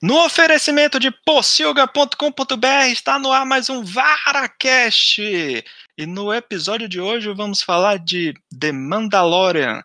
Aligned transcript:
No 0.00 0.24
oferecimento 0.24 1.00
de 1.00 1.10
pocilga.com.br 1.10 2.86
está 2.92 3.18
no 3.18 3.32
ar 3.32 3.44
mais 3.44 3.68
um 3.68 3.82
VaraCast. 3.82 5.20
E 5.20 6.06
no 6.06 6.32
episódio 6.32 6.88
de 6.88 7.00
hoje 7.00 7.34
vamos 7.34 7.62
falar 7.62 7.98
de 7.98 8.32
The 8.56 8.70
Mandalorian, 8.70 9.82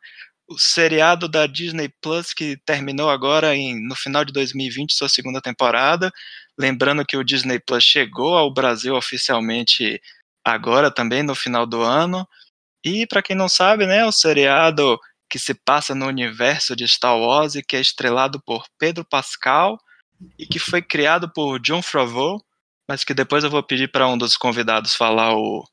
o 0.48 0.56
seriado 0.60 1.28
da 1.28 1.48
Disney 1.48 1.90
Plus 2.00 2.32
que 2.32 2.56
terminou 2.58 3.10
agora 3.10 3.56
em, 3.56 3.84
no 3.88 3.96
final 3.96 4.24
de 4.24 4.32
2020 4.32 4.94
sua 4.94 5.10
segunda 5.10 5.42
temporada. 5.42 6.12
Lembrando 6.56 7.04
que 7.04 7.18
o 7.18 7.24
Disney 7.24 7.60
Plus 7.60 7.84
chegou 7.84 8.38
ao 8.38 8.54
Brasil 8.54 8.94
oficialmente 8.96 10.00
agora 10.46 10.92
também 10.92 11.24
no 11.24 11.34
final 11.34 11.66
do 11.66 11.82
ano. 11.82 12.28
E 12.86 13.08
para 13.08 13.24
quem 13.24 13.36
não 13.36 13.50
sabe, 13.50 13.88
né, 13.88 14.06
o 14.06 14.12
seriado 14.12 15.00
que 15.28 15.40
se 15.40 15.56
passa 15.56 15.96
no 15.96 16.06
universo 16.06 16.76
de 16.76 16.88
Star 16.88 17.18
Wars 17.18 17.56
e 17.56 17.64
que 17.64 17.76
é 17.76 17.82
estrelado 17.82 18.40
por 18.46 18.64
Pedro 18.78 19.04
Pascal 19.04 19.80
e 20.38 20.46
que 20.46 20.60
foi 20.60 20.82
criado 20.82 21.32
por 21.32 21.60
John 21.60 21.82
Favreau, 21.82 22.42
mas 22.88 23.04
que 23.04 23.14
depois 23.14 23.44
eu 23.44 23.50
vou 23.50 23.64
pedir 23.64 23.92
para 23.92 24.08
um 24.08 24.18
dos 24.18 24.36
convidados 24.36 24.96
falar 24.96 25.36
o, 25.36 25.64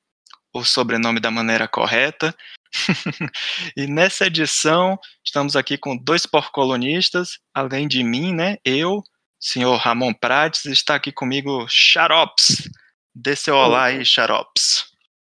o 0.53 0.65
sobrenome 0.65 1.21
da 1.21 1.31
maneira 1.31 1.67
correta. 1.69 2.35
e 3.77 3.87
nessa 3.87 4.27
edição 4.27 4.99
estamos 5.25 5.57
aqui 5.57 5.77
com 5.77 5.97
dois 5.97 6.27
porcolonistas, 6.27 7.39
além 7.53 7.89
de 7.89 8.03
mim, 8.05 8.33
né? 8.33 8.59
Eu, 8.65 9.03
senhor 9.39 9.77
Ramon 9.77 10.13
Prates, 10.15 10.67
está 10.67 10.95
aqui 10.95 11.11
comigo 11.11 11.67
Xarops. 11.69 12.71
Dê 13.15 13.35
seu 13.35 13.57
olá 13.57 13.85
aí, 13.85 14.05
Xarops. 14.05 14.87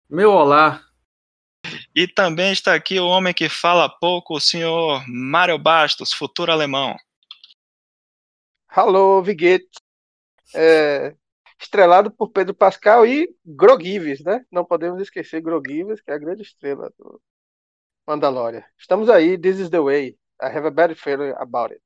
Meu 0.08 0.30
olá, 0.30 0.80
e 1.94 2.06
também 2.06 2.52
está 2.52 2.74
aqui 2.74 2.98
o 2.98 3.06
homem 3.06 3.32
que 3.32 3.48
fala 3.48 3.88
pouco, 3.88 4.36
o 4.36 4.40
senhor 4.40 5.02
Mário 5.08 5.58
Bastos, 5.58 6.12
futuro 6.12 6.52
alemão. 6.52 6.96
Alô, 8.76 9.22
Viguete. 9.22 9.68
É, 10.52 11.14
estrelado 11.60 12.10
por 12.10 12.30
Pedro 12.30 12.52
Pascal 12.52 13.06
e 13.06 13.32
Grogives, 13.46 14.20
né? 14.24 14.44
Não 14.50 14.64
podemos 14.64 15.00
esquecer 15.00 15.40
Grogives, 15.40 16.00
que 16.00 16.10
é 16.10 16.14
a 16.14 16.18
grande 16.18 16.42
estrela 16.42 16.92
do 16.98 17.22
Mandalorian. 18.04 18.64
Estamos 18.76 19.08
aí, 19.08 19.38
this 19.38 19.60
is 19.60 19.70
the 19.70 19.78
way. 19.78 20.18
I 20.42 20.46
have 20.46 20.66
a 20.66 20.72
bad 20.72 20.92
feeling 20.96 21.32
about 21.38 21.72
it. 21.72 21.80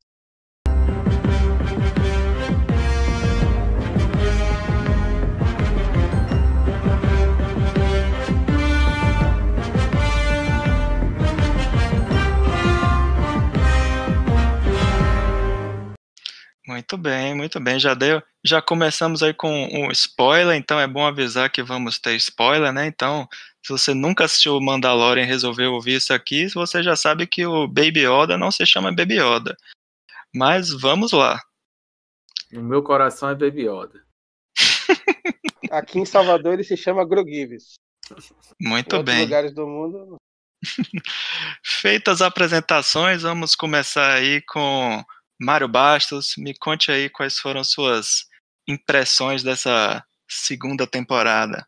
Muito 16.69 16.99
bem, 16.99 17.35
muito 17.35 17.59
bem. 17.59 17.81
Já 17.81 17.95
deu, 17.95 18.23
já 18.45 18.61
começamos 18.61 19.23
aí 19.23 19.33
com 19.33 19.49
um 19.49 19.91
spoiler, 19.91 20.55
então 20.55 20.79
é 20.79 20.87
bom 20.87 21.07
avisar 21.07 21.51
que 21.51 21.63
vamos 21.63 21.99
ter 21.99 22.15
spoiler, 22.17 22.71
né? 22.71 22.87
Então, 22.87 23.27
se 23.65 23.73
você 23.73 23.95
nunca 23.95 24.27
assistiu 24.27 24.55
o 24.55 24.63
Mandalorian 24.63 25.23
e 25.23 25.27
resolveu 25.27 25.73
ouvir 25.73 25.95
isso 25.95 26.13
aqui, 26.13 26.47
você 26.51 26.83
já 26.83 26.95
sabe 26.95 27.27
que 27.27 27.47
o 27.47 27.67
Baby 27.67 28.05
Yoda 28.07 28.37
não 28.37 28.51
se 28.51 28.67
chama 28.67 28.95
Baby 28.95 29.15
Yoda. 29.15 29.57
Mas 30.35 30.71
vamos 30.71 31.13
lá. 31.13 31.41
No 32.53 32.63
meu 32.63 32.83
coração 32.83 33.31
é 33.31 33.35
Baby 33.35 33.63
Yoda. 33.63 34.05
Aqui 35.73 35.99
em 35.99 36.05
Salvador 36.05 36.53
ele 36.53 36.65
se 36.65 36.77
chama 36.77 37.09
Grogives. 37.09 37.77
Muito 38.61 38.97
em 38.97 39.03
bem. 39.03 39.21
lugares 39.23 39.55
do 39.55 39.67
mundo. 39.67 40.17
Feitas 41.65 42.21
as 42.21 42.29
apresentações, 42.29 43.23
vamos 43.23 43.55
começar 43.55 44.13
aí 44.13 44.43
com 44.43 45.03
Mário 45.41 45.69
Bastos, 45.69 46.34
me 46.36 46.53
conte 46.56 46.91
aí 46.91 47.08
quais 47.08 47.39
foram 47.39 47.62
suas 47.62 48.27
impressões 48.67 49.43
dessa 49.43 50.04
segunda 50.28 50.87
temporada. 50.87 51.66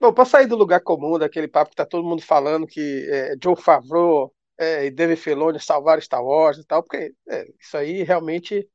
Bom, 0.00 0.12
para 0.12 0.24
sair 0.24 0.46
do 0.46 0.56
lugar 0.56 0.80
comum, 0.80 1.18
daquele 1.18 1.48
papo 1.48 1.70
que 1.70 1.76
tá 1.76 1.86
todo 1.86 2.06
mundo 2.06 2.22
falando 2.22 2.66
que 2.66 3.08
é, 3.10 3.36
John 3.36 3.56
Favreau 3.56 4.34
é, 4.58 4.86
e 4.86 4.90
David 4.90 5.18
Filoni 5.18 5.58
salvaram 5.58 6.02
Star 6.02 6.22
Wars 6.22 6.58
e 6.58 6.64
tal, 6.64 6.82
porque 6.82 7.14
é, 7.28 7.46
isso 7.58 7.76
aí 7.76 8.02
realmente, 8.02 8.68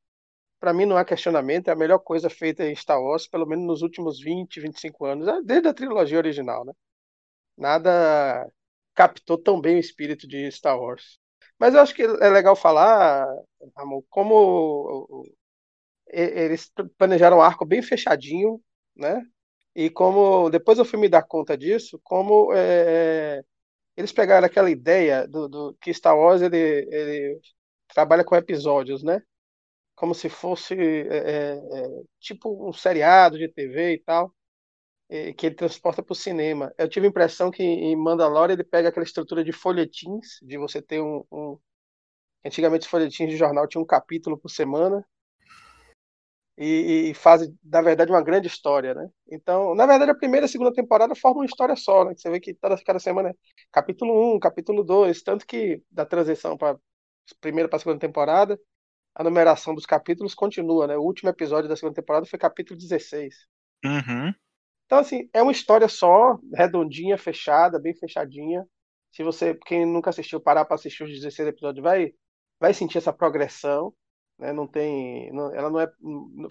para 0.58 0.72
mim, 0.74 0.86
não 0.86 0.96
há 0.96 1.04
questionamento, 1.04 1.68
é 1.68 1.72
a 1.72 1.76
melhor 1.76 2.00
coisa 2.00 2.28
feita 2.28 2.64
em 2.64 2.74
Star 2.74 3.00
Wars, 3.00 3.28
pelo 3.28 3.46
menos 3.46 3.64
nos 3.64 3.82
últimos 3.82 4.20
20, 4.20 4.60
25 4.60 5.04
anos, 5.06 5.28
é, 5.28 5.40
desde 5.42 5.68
a 5.68 5.74
trilogia 5.74 6.18
original, 6.18 6.64
né? 6.64 6.72
Nada 7.56 8.50
captou 8.94 9.38
tão 9.38 9.60
bem 9.60 9.76
o 9.76 9.80
espírito 9.80 10.26
de 10.26 10.50
Star 10.50 10.78
Wars. 10.78 11.19
Mas 11.60 11.74
eu 11.74 11.80
acho 11.82 11.94
que 11.94 12.02
é 12.02 12.30
legal 12.30 12.56
falar, 12.56 13.26
amor, 13.76 14.02
como 14.08 15.26
eles 16.08 16.72
planejaram 16.98 17.38
um 17.38 17.42
arco 17.42 17.66
bem 17.66 17.82
fechadinho, 17.82 18.60
né? 18.96 19.22
E 19.74 19.90
como 19.90 20.50
depois 20.50 20.78
eu 20.78 20.84
fui 20.86 20.98
me 20.98 21.08
dar 21.08 21.22
conta 21.22 21.56
disso, 21.58 22.00
como 22.02 22.52
é, 22.54 23.42
eles 23.96 24.12
pegaram 24.12 24.46
aquela 24.46 24.70
ideia 24.70 25.28
do, 25.28 25.48
do, 25.48 25.74
que 25.80 25.92
Star 25.94 26.16
Wars 26.18 26.42
ele, 26.42 26.56
ele 26.56 27.40
trabalha 27.88 28.24
com 28.24 28.34
episódios, 28.36 29.02
né? 29.02 29.22
Como 29.96 30.14
se 30.14 30.28
fosse 30.30 30.74
é, 30.74 31.58
é, 31.58 31.88
tipo 32.20 32.68
um 32.68 32.72
seriado 32.72 33.38
de 33.38 33.48
TV 33.48 33.94
e 33.94 33.98
tal 34.00 34.34
que 35.36 35.46
ele 35.46 35.56
transporta 35.56 36.02
para 36.02 36.12
o 36.12 36.16
cinema. 36.16 36.72
Eu 36.78 36.88
tive 36.88 37.06
a 37.06 37.10
impressão 37.10 37.50
que 37.50 37.62
em 37.62 37.96
Mandalorian 37.96 38.54
ele 38.54 38.64
pega 38.64 38.88
aquela 38.88 39.04
estrutura 39.04 39.42
de 39.42 39.52
folhetins, 39.52 40.38
de 40.40 40.56
você 40.56 40.80
ter 40.80 41.00
um, 41.00 41.24
um... 41.32 41.58
antigamente 42.44 42.82
os 42.82 42.90
folhetins 42.90 43.28
de 43.28 43.36
jornal 43.36 43.66
tinham 43.66 43.82
um 43.82 43.86
capítulo 43.86 44.38
por 44.38 44.48
semana 44.48 45.04
e, 46.56 47.10
e 47.10 47.14
faz, 47.14 47.50
na 47.64 47.82
verdade, 47.82 48.12
uma 48.12 48.22
grande 48.22 48.46
história, 48.46 48.94
né? 48.94 49.08
Então, 49.28 49.74
na 49.74 49.86
verdade, 49.86 50.10
a 50.10 50.14
primeira 50.14 50.44
e 50.44 50.48
a 50.48 50.48
segunda 50.48 50.72
temporada 50.72 51.14
formam 51.14 51.40
uma 51.40 51.46
história 51.46 51.74
só, 51.74 52.04
né? 52.04 52.12
Você 52.14 52.30
vê 52.30 52.38
que 52.38 52.54
toda 52.54 52.76
cada 52.84 52.98
semana 52.98 53.30
é 53.30 53.34
capítulo 53.72 54.36
1, 54.36 54.38
capítulo 54.38 54.84
2, 54.84 55.22
tanto 55.22 55.46
que 55.46 55.82
da 55.90 56.04
transição 56.04 56.56
para 56.56 56.78
primeira 57.40 57.68
para 57.68 57.78
segunda 57.78 57.98
temporada, 57.98 58.60
a 59.14 59.24
numeração 59.24 59.74
dos 59.74 59.86
capítulos 59.86 60.34
continua, 60.34 60.86
né? 60.86 60.96
O 60.96 61.02
último 61.02 61.30
episódio 61.30 61.68
da 61.68 61.76
segunda 61.76 61.94
temporada 61.94 62.26
foi 62.26 62.38
capítulo 62.38 62.78
16. 62.78 63.34
Uhum. 63.84 64.34
Então, 64.90 64.98
assim, 64.98 65.30
é 65.32 65.40
uma 65.40 65.52
história 65.52 65.86
só, 65.86 66.36
redondinha, 66.52 67.16
fechada, 67.16 67.78
bem 67.78 67.94
fechadinha. 67.94 68.66
Se 69.12 69.22
você, 69.22 69.54
quem 69.54 69.86
nunca 69.86 70.10
assistiu, 70.10 70.40
parar 70.40 70.64
para 70.64 70.74
assistir 70.74 71.04
os 71.04 71.10
16 71.12 71.46
episódios, 71.48 71.80
vai, 71.80 72.12
vai 72.58 72.74
sentir 72.74 72.98
essa 72.98 73.12
progressão. 73.12 73.94
Né? 74.36 74.52
Não 74.52 74.66
tem, 74.66 75.32
não, 75.32 75.54
ela 75.54 75.70
não 75.70 75.78
é, 75.78 75.88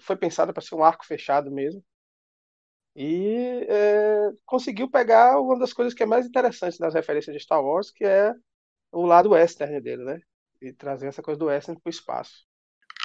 foi 0.00 0.16
pensada 0.16 0.54
para 0.54 0.62
ser 0.62 0.74
um 0.74 0.82
arco 0.82 1.04
fechado 1.04 1.50
mesmo. 1.50 1.84
E 2.96 3.66
é, 3.68 4.30
conseguiu 4.46 4.90
pegar 4.90 5.38
uma 5.38 5.58
das 5.58 5.74
coisas 5.74 5.92
que 5.92 6.02
é 6.02 6.06
mais 6.06 6.24
interessante 6.24 6.80
nas 6.80 6.94
referências 6.94 7.36
de 7.36 7.42
Star 7.42 7.62
Wars, 7.62 7.90
que 7.90 8.06
é 8.06 8.32
o 8.90 9.04
lado 9.04 9.32
western 9.32 9.82
dele, 9.82 10.02
né? 10.02 10.18
E 10.62 10.72
trazer 10.72 11.08
essa 11.08 11.20
coisa 11.20 11.38
do 11.38 11.46
western 11.46 11.78
para 11.78 11.90
o 11.90 11.92
espaço. 11.92 12.46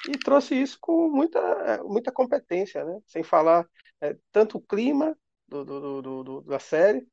E 0.08 0.18
trouxe 0.18 0.56
isso 0.56 0.78
com 0.80 1.10
muita, 1.10 1.84
muita 1.84 2.10
competência, 2.10 2.86
né? 2.86 3.02
Sem 3.06 3.22
falar 3.22 3.68
é, 4.00 4.16
tanto 4.32 4.60
o 4.60 4.62
clima 4.62 5.14
do, 5.48 5.64
do, 5.64 6.24
do, 6.24 6.42
da 6.42 6.60
série, 6.60 7.06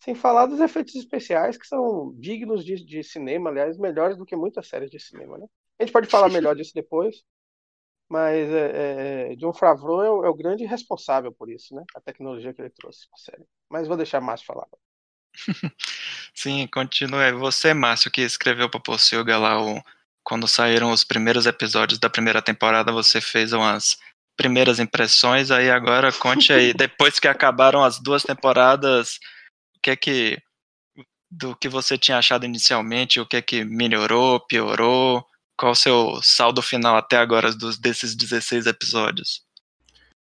sem 0.00 0.14
falar 0.14 0.46
dos 0.46 0.60
efeitos 0.60 0.94
especiais 0.94 1.56
que 1.56 1.66
são 1.66 2.14
dignos 2.16 2.64
de, 2.64 2.84
de 2.84 3.02
cinema, 3.02 3.50
aliás, 3.50 3.76
melhores 3.78 4.16
do 4.16 4.24
que 4.24 4.36
muitas 4.36 4.68
séries 4.68 4.90
de 4.90 5.00
cinema, 5.00 5.38
né? 5.38 5.46
A 5.78 5.82
gente 5.82 5.92
pode 5.92 6.08
falar 6.08 6.28
melhor 6.30 6.54
disso 6.54 6.72
depois, 6.74 7.22
mas 8.08 8.48
é, 8.48 9.32
é, 9.32 9.36
John 9.36 9.52
Favreau 9.52 10.02
é 10.02 10.10
o, 10.10 10.24
é 10.24 10.28
o, 10.28 10.34
grande 10.34 10.64
responsável 10.64 11.32
por 11.32 11.50
isso, 11.50 11.74
né? 11.74 11.84
A 11.94 12.00
tecnologia 12.00 12.54
que 12.54 12.62
ele 12.62 12.70
trouxe 12.70 13.08
para 13.08 13.16
a 13.16 13.22
série. 13.22 13.48
Mas 13.68 13.86
vou 13.86 13.96
deixar 13.96 14.20
Márcio 14.20 14.46
falar. 14.46 14.66
Sim, 16.34 16.66
continue. 16.68 17.32
Você, 17.32 17.74
Márcio, 17.74 18.10
que 18.10 18.22
escreveu 18.22 18.70
para 18.70 18.80
Pocilga 18.80 19.36
lá 19.36 19.62
o, 19.62 19.82
quando 20.22 20.48
saíram 20.48 20.90
os 20.90 21.04
primeiros 21.04 21.44
episódios 21.44 21.98
da 21.98 22.08
primeira 22.08 22.40
temporada, 22.40 22.92
você 22.92 23.20
fez 23.20 23.52
umas 23.52 23.98
primeiras 24.38 24.78
impressões, 24.78 25.50
aí 25.50 25.68
agora 25.68 26.12
conte 26.12 26.52
aí, 26.52 26.72
depois 26.72 27.18
que 27.18 27.26
acabaram 27.26 27.82
as 27.82 27.98
duas 27.98 28.22
temporadas, 28.22 29.18
o 29.76 29.80
que 29.82 29.90
é 29.90 29.96
que 29.96 30.38
do 31.30 31.54
que 31.56 31.68
você 31.68 31.98
tinha 31.98 32.18
achado 32.18 32.46
inicialmente, 32.46 33.20
o 33.20 33.26
que 33.26 33.36
é 33.36 33.42
que 33.42 33.64
melhorou, 33.64 34.40
piorou, 34.46 35.26
qual 35.58 35.72
o 35.72 35.74
seu 35.74 36.20
saldo 36.22 36.62
final 36.62 36.96
até 36.96 37.18
agora 37.18 37.52
dos, 37.52 37.78
desses 37.78 38.14
16 38.14 38.66
episódios? 38.66 39.44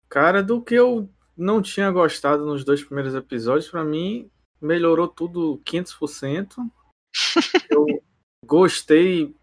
Cara, 0.08 0.42
do 0.42 0.62
que 0.62 0.76
eu 0.76 1.10
não 1.36 1.62
tinha 1.62 1.92
gostado 1.92 2.46
nos 2.46 2.64
dois 2.64 2.84
primeiros 2.84 3.16
episódios, 3.16 3.68
para 3.68 3.84
mim 3.84 4.30
melhorou 4.62 5.08
tudo 5.08 5.62
500%. 5.66 6.56
eu 7.72 7.86
gostei, 8.46 9.36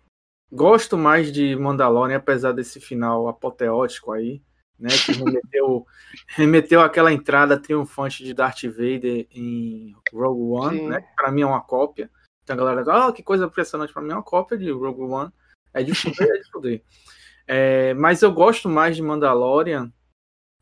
gosto 0.51 0.97
mais 0.97 1.33
de 1.33 1.55
Mandalorian, 1.57 2.17
apesar 2.17 2.53
desse 2.53 2.81
final 2.81 3.29
apoteótico 3.29 4.13
aí 4.13 4.41
né, 4.79 4.91
que 4.91 5.13
remeteu, 5.25 5.87
remeteu 6.29 6.81
aquela 6.81 7.13
entrada 7.13 7.59
triunfante 7.59 8.25
de 8.25 8.35
Darth 8.35 8.63
Vader 8.65 9.27
em 9.31 9.95
Rogue 10.13 10.67
One, 10.67 10.79
Sim. 10.79 10.89
né, 10.89 11.01
que 11.01 11.15
para 11.17 11.31
mim 11.31 11.43
é 11.43 11.47
uma 11.47 11.61
cópia. 11.61 12.11
Então 12.43 12.55
a 12.55 12.59
galera, 12.59 13.09
ah, 13.09 13.13
que 13.13 13.23
coisa 13.23 13.47
impressionante, 13.47 13.93
para 13.93 14.03
mim 14.03 14.11
é 14.11 14.15
uma 14.15 14.23
cópia 14.23 14.59
de 14.59 14.71
Rogue 14.71 15.03
One. 15.03 15.31
É 15.75 15.83
de 15.83 15.95
fuder, 15.95 16.29
é 16.29 16.39
de 16.39 16.51
fuder. 16.51 16.83
É, 17.47 17.95
mas 17.95 18.23
eu 18.23 18.33
gosto 18.33 18.69
mais 18.69 18.95
de 18.95 19.03
Mandalorian 19.03 19.93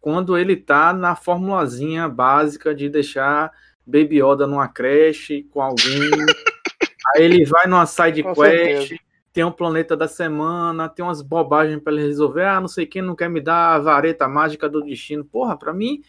quando 0.01 0.39
ele 0.39 0.57
tá 0.57 0.93
na 0.93 1.15
formulazinha 1.15 2.09
básica 2.09 2.75
de 2.75 2.89
deixar 2.89 3.53
Baby 3.87 4.23
Yoda 4.23 4.47
numa 4.47 4.69
creche 4.69 5.43
com 5.45 5.61
alguém. 5.61 6.11
aí 7.15 7.25
ele 7.25 7.45
vai 7.45 7.67
numa 7.67 7.87
side 7.87 8.23
com 8.23 8.35
quest, 8.35 8.89
certeza. 8.89 9.01
Tem 9.33 9.45
um 9.45 9.53
planeta 9.53 9.97
da 9.97 10.09
semana, 10.09 10.89
tem 10.89 11.05
umas 11.05 11.23
bobagens 11.23 11.81
para 11.83 11.93
ele 11.93 12.07
resolver. 12.07 12.45
Ah, 12.45 12.61
não 12.61 12.69
sei 12.69 12.87
quem 12.87 13.03
não 13.03 13.15
quer 13.15 13.29
me 13.29 13.41
dar 13.41 13.75
a 13.75 13.79
vareta 13.79 14.27
mágica 14.27 14.69
do 14.69 14.83
destino. 14.83 15.25
Porra, 15.25 15.57
para 15.57 15.73
mim, 15.73 16.03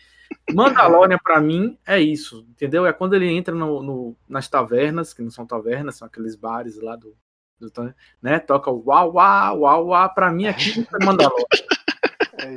Mandalorian 0.52 1.20
para 1.24 1.40
mim 1.40 1.78
é 1.86 2.00
isso, 2.00 2.46
entendeu? 2.50 2.86
É 2.86 2.94
quando 2.94 3.14
ele 3.14 3.28
entra 3.28 3.54
no, 3.54 3.84
no, 3.84 4.18
nas 4.28 4.48
tavernas, 4.48 5.14
que 5.14 5.22
não 5.22 5.30
são 5.30 5.46
tavernas, 5.46 5.98
são 5.98 6.08
aqueles 6.08 6.36
bares 6.36 6.82
lá 6.82 6.96
do, 6.96 7.16
do 7.60 7.94
né? 8.22 8.40
Toca 8.40 8.72
o 8.72 8.84
uau, 8.86 9.14
uau, 9.14 9.60
uau, 9.60 9.88
uau. 9.88 10.14
Para 10.14 10.32
mim 10.32 10.48
aqui 10.48 10.80
é 11.00 11.06
Mandalorian. 11.06 11.46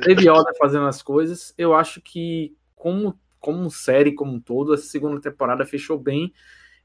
Teve 0.03 0.27
Yoda 0.27 0.51
fazendo 0.57 0.87
as 0.87 1.03
coisas. 1.03 1.53
Eu 1.57 1.75
acho 1.75 2.01
que, 2.01 2.55
como, 2.75 3.19
como 3.39 3.69
série 3.69 4.13
como 4.13 4.33
um 4.33 4.39
todo, 4.39 4.73
a 4.73 4.77
segunda 4.77 5.21
temporada 5.21 5.63
fechou 5.63 5.99
bem. 5.99 6.33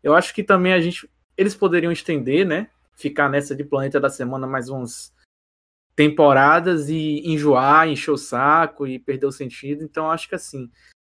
Eu 0.02 0.14
acho 0.14 0.34
que 0.34 0.42
também 0.42 0.74
a 0.74 0.80
gente. 0.80 1.08
Eles 1.34 1.54
poderiam 1.54 1.90
estender, 1.90 2.46
né? 2.46 2.68
Ficar 3.00 3.30
nessa 3.30 3.56
de 3.56 3.64
Planeta 3.64 3.98
da 3.98 4.10
Semana 4.10 4.46
mais 4.46 4.68
umas 4.68 5.10
temporadas 5.96 6.90
e 6.90 7.22
enjoar, 7.24 7.88
encher 7.88 8.10
o 8.10 8.18
saco 8.18 8.86
e 8.86 8.98
perder 8.98 9.26
o 9.26 9.32
sentido. 9.32 9.82
Então, 9.82 10.10
acho 10.10 10.28
que 10.28 10.34
assim, 10.34 10.70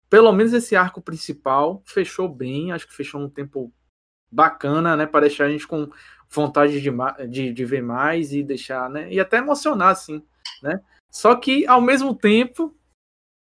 pelo 0.08 0.32
menos 0.32 0.54
esse 0.54 0.76
arco 0.76 1.02
principal 1.02 1.82
fechou 1.86 2.30
bem. 2.30 2.72
Acho 2.72 2.88
que 2.88 2.94
fechou 2.94 3.20
num 3.20 3.30
tempo 3.30 3.74
bacana, 4.32 4.96
né? 4.96 5.08
Para 5.08 5.22
deixar 5.22 5.46
a 5.46 5.50
gente 5.50 5.68
com 5.68 5.90
vontade 6.30 6.80
de, 6.80 6.92
de, 7.28 7.52
de 7.52 7.66
ver 7.66 7.82
mais 7.82 8.32
e 8.32 8.44
deixar, 8.44 8.88
né? 8.88 9.12
E 9.12 9.20
até 9.20 9.38
emocionar, 9.38 9.90
assim, 9.90 10.24
né? 10.62 10.80
Só 11.10 11.34
que, 11.36 11.66
ao 11.66 11.82
mesmo 11.82 12.16
tempo, 12.16 12.78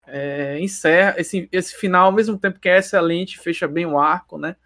é, 0.07 0.61
encerra 0.61 1.15
esse, 1.19 1.49
esse 1.51 1.75
final, 1.75 2.07
ao 2.07 2.13
mesmo 2.13 2.39
tempo 2.39 2.61
que 2.61 2.69
é 2.69 2.79
excelente, 2.79 3.39
fecha 3.39 3.67
bem 3.67 3.87
o 3.87 3.99
arco, 3.99 4.37
né? 4.37 4.57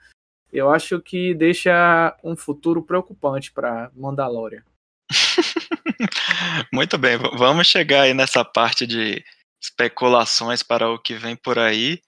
Eu 0.52 0.70
acho 0.70 1.00
que 1.00 1.34
deixa 1.34 2.16
um 2.24 2.36
futuro 2.36 2.82
preocupante 2.82 3.52
para 3.52 3.90
Mandalorian. 3.94 4.62
Muito 6.72 6.98
bem, 6.98 7.16
vamos 7.16 7.66
chegar 7.66 8.02
aí 8.02 8.14
nessa 8.14 8.44
parte 8.44 8.86
de 8.86 9.24
especulações 9.60 10.62
para 10.62 10.88
o 10.88 10.98
que 10.98 11.14
vem 11.14 11.36
por 11.36 11.58
aí. 11.58 12.00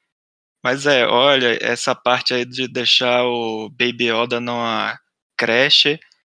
Mas 0.62 0.87
é, 0.87 1.06
olha, 1.06 1.59
essa 1.61 1.94
parte 1.94 2.33
aí 2.33 2.44
de 2.44 2.69
deixar 2.69 3.25
o 3.25 3.69
Baby 3.69 4.11
Yoda 4.11 4.41
numa 4.41 4.99
creche, 5.37 5.99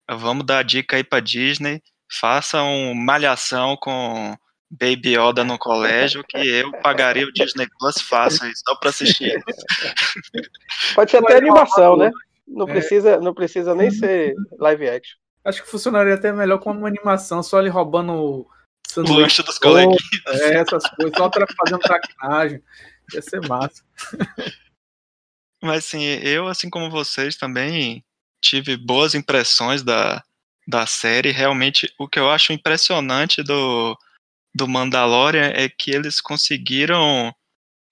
vamos 0.10 0.46
dar 0.46 0.60
a 0.60 0.64
dica 0.64 0.96
aí 0.96 1.04
para 1.04 1.20
Disney, 1.20 1.82
faça 2.10 2.64
um 2.64 2.94
malhação 2.94 3.76
com 3.76 4.38
Baby 4.80 5.16
Yoda 5.16 5.44
no 5.44 5.58
colégio 5.60 6.24
que 6.28 6.38
eu 6.38 6.72
pagaria 6.82 7.26
o 7.28 7.32
Disney 7.32 7.68
Plus 7.78 8.02
fácil 8.02 8.50
só 8.56 8.76
para 8.76 8.90
assistir. 8.90 9.40
Pode 10.96 11.12
ser 11.12 11.18
até 11.18 11.38
animação, 11.38 11.96
né? 11.96 12.12
Não 12.48 12.66
precisa, 12.66 13.20
não 13.20 13.34
precisa 13.34 13.76
nem 13.76 13.92
ser 13.92 14.34
live 14.60 14.90
action. 14.90 15.18
Acho 15.46 15.62
que 15.62 15.70
funcionaria 15.70 16.16
até 16.16 16.32
melhor 16.32 16.58
com 16.58 16.72
uma 16.72 16.88
animação, 16.88 17.44
só 17.44 17.60
ele 17.60 17.70
roubando 17.70 18.14
o 18.14 18.48
lanche 18.98 19.44
dos 19.44 19.60
coleguinhas. 19.60 20.02
É, 20.28 20.56
essas 20.56 20.90
coisas, 20.90 21.14
só 21.16 21.30
fazendo 21.32 21.80
traquinagem. 21.80 22.62
Ia 23.14 23.22
ser 23.22 23.48
massa. 23.48 23.84
Mas 25.62 25.86
assim, 25.86 26.04
eu, 26.04 26.48
assim 26.48 26.70
como 26.70 26.90
vocês, 26.90 27.38
também 27.38 28.04
tive 28.42 28.76
boas 28.76 29.14
impressões 29.14 29.84
da, 29.84 30.24
da 30.68 30.86
série. 30.86 31.32
Realmente, 31.32 31.94
o 31.98 32.08
que 32.08 32.20
eu 32.20 32.30
acho 32.30 32.52
impressionante 32.52 33.42
do, 33.44 33.98
do 34.54 34.68
Mandalorian 34.68 35.52
é 35.56 35.68
que 35.68 35.92
eles 35.92 36.22
conseguiram 36.22 37.34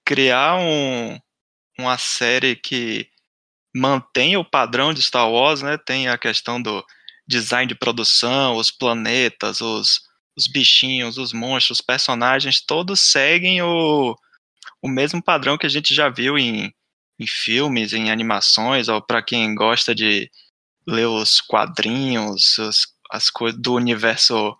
criar 0.06 0.58
um, 0.58 1.20
uma 1.78 1.98
série 1.98 2.56
que 2.56 3.10
mantém 3.74 4.38
o 4.38 4.46
padrão 4.46 4.94
de 4.94 5.02
Star 5.02 5.30
Wars, 5.30 5.62
né? 5.62 5.78
Tem 5.78 6.08
a 6.08 6.18
questão 6.18 6.62
do 6.62 6.86
design 7.28 7.68
de 7.68 7.76
produção, 7.76 8.58
os 8.58 8.72
planetas, 8.72 9.62
os, 9.62 10.02
os 10.36 10.48
bichinhos, 10.48 11.18
os 11.18 11.34
monstros, 11.34 11.80
os 11.80 11.86
personagens, 11.86 12.62
todos 12.62 13.00
seguem 13.00 13.62
o, 13.62 14.16
o 14.82 14.90
mesmo 14.90 15.24
padrão 15.24 15.58
que 15.58 15.66
a 15.66 15.70
gente 15.70 15.94
já 15.94 16.10
viu 16.10 16.38
em, 16.38 16.74
em 17.20 17.28
filmes, 17.28 17.94
em 17.94 18.12
animações, 18.12 18.90
ou 18.90 19.02
para 19.02 19.22
quem 19.24 19.56
gosta 19.56 19.96
de 19.96 20.30
ler 20.88 21.08
os 21.08 21.40
quadrinhos, 21.40 22.58
os, 22.58 22.88
as 23.10 23.30
coisas 23.30 23.60
do 23.62 23.74
universo 23.74 24.58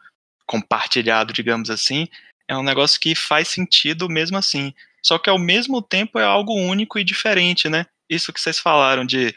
compartilhado, 0.52 1.32
digamos 1.32 1.70
assim, 1.70 2.10
é 2.46 2.58
um 2.58 2.62
negócio 2.62 3.00
que 3.00 3.16
faz 3.16 3.48
sentido 3.48 4.10
mesmo 4.10 4.38
assim. 4.38 4.74
Só 5.02 5.18
que 5.18 5.30
ao 5.30 5.40
mesmo 5.40 5.82
tempo 5.82 6.20
é 6.20 6.26
algo 6.26 6.54
único 6.54 7.00
e 7.00 7.06
diferente, 7.06 7.70
né? 7.70 7.86
Isso 8.10 8.34
que 8.34 8.42
vocês 8.42 8.60
falaram 8.60 9.06
de 9.06 9.34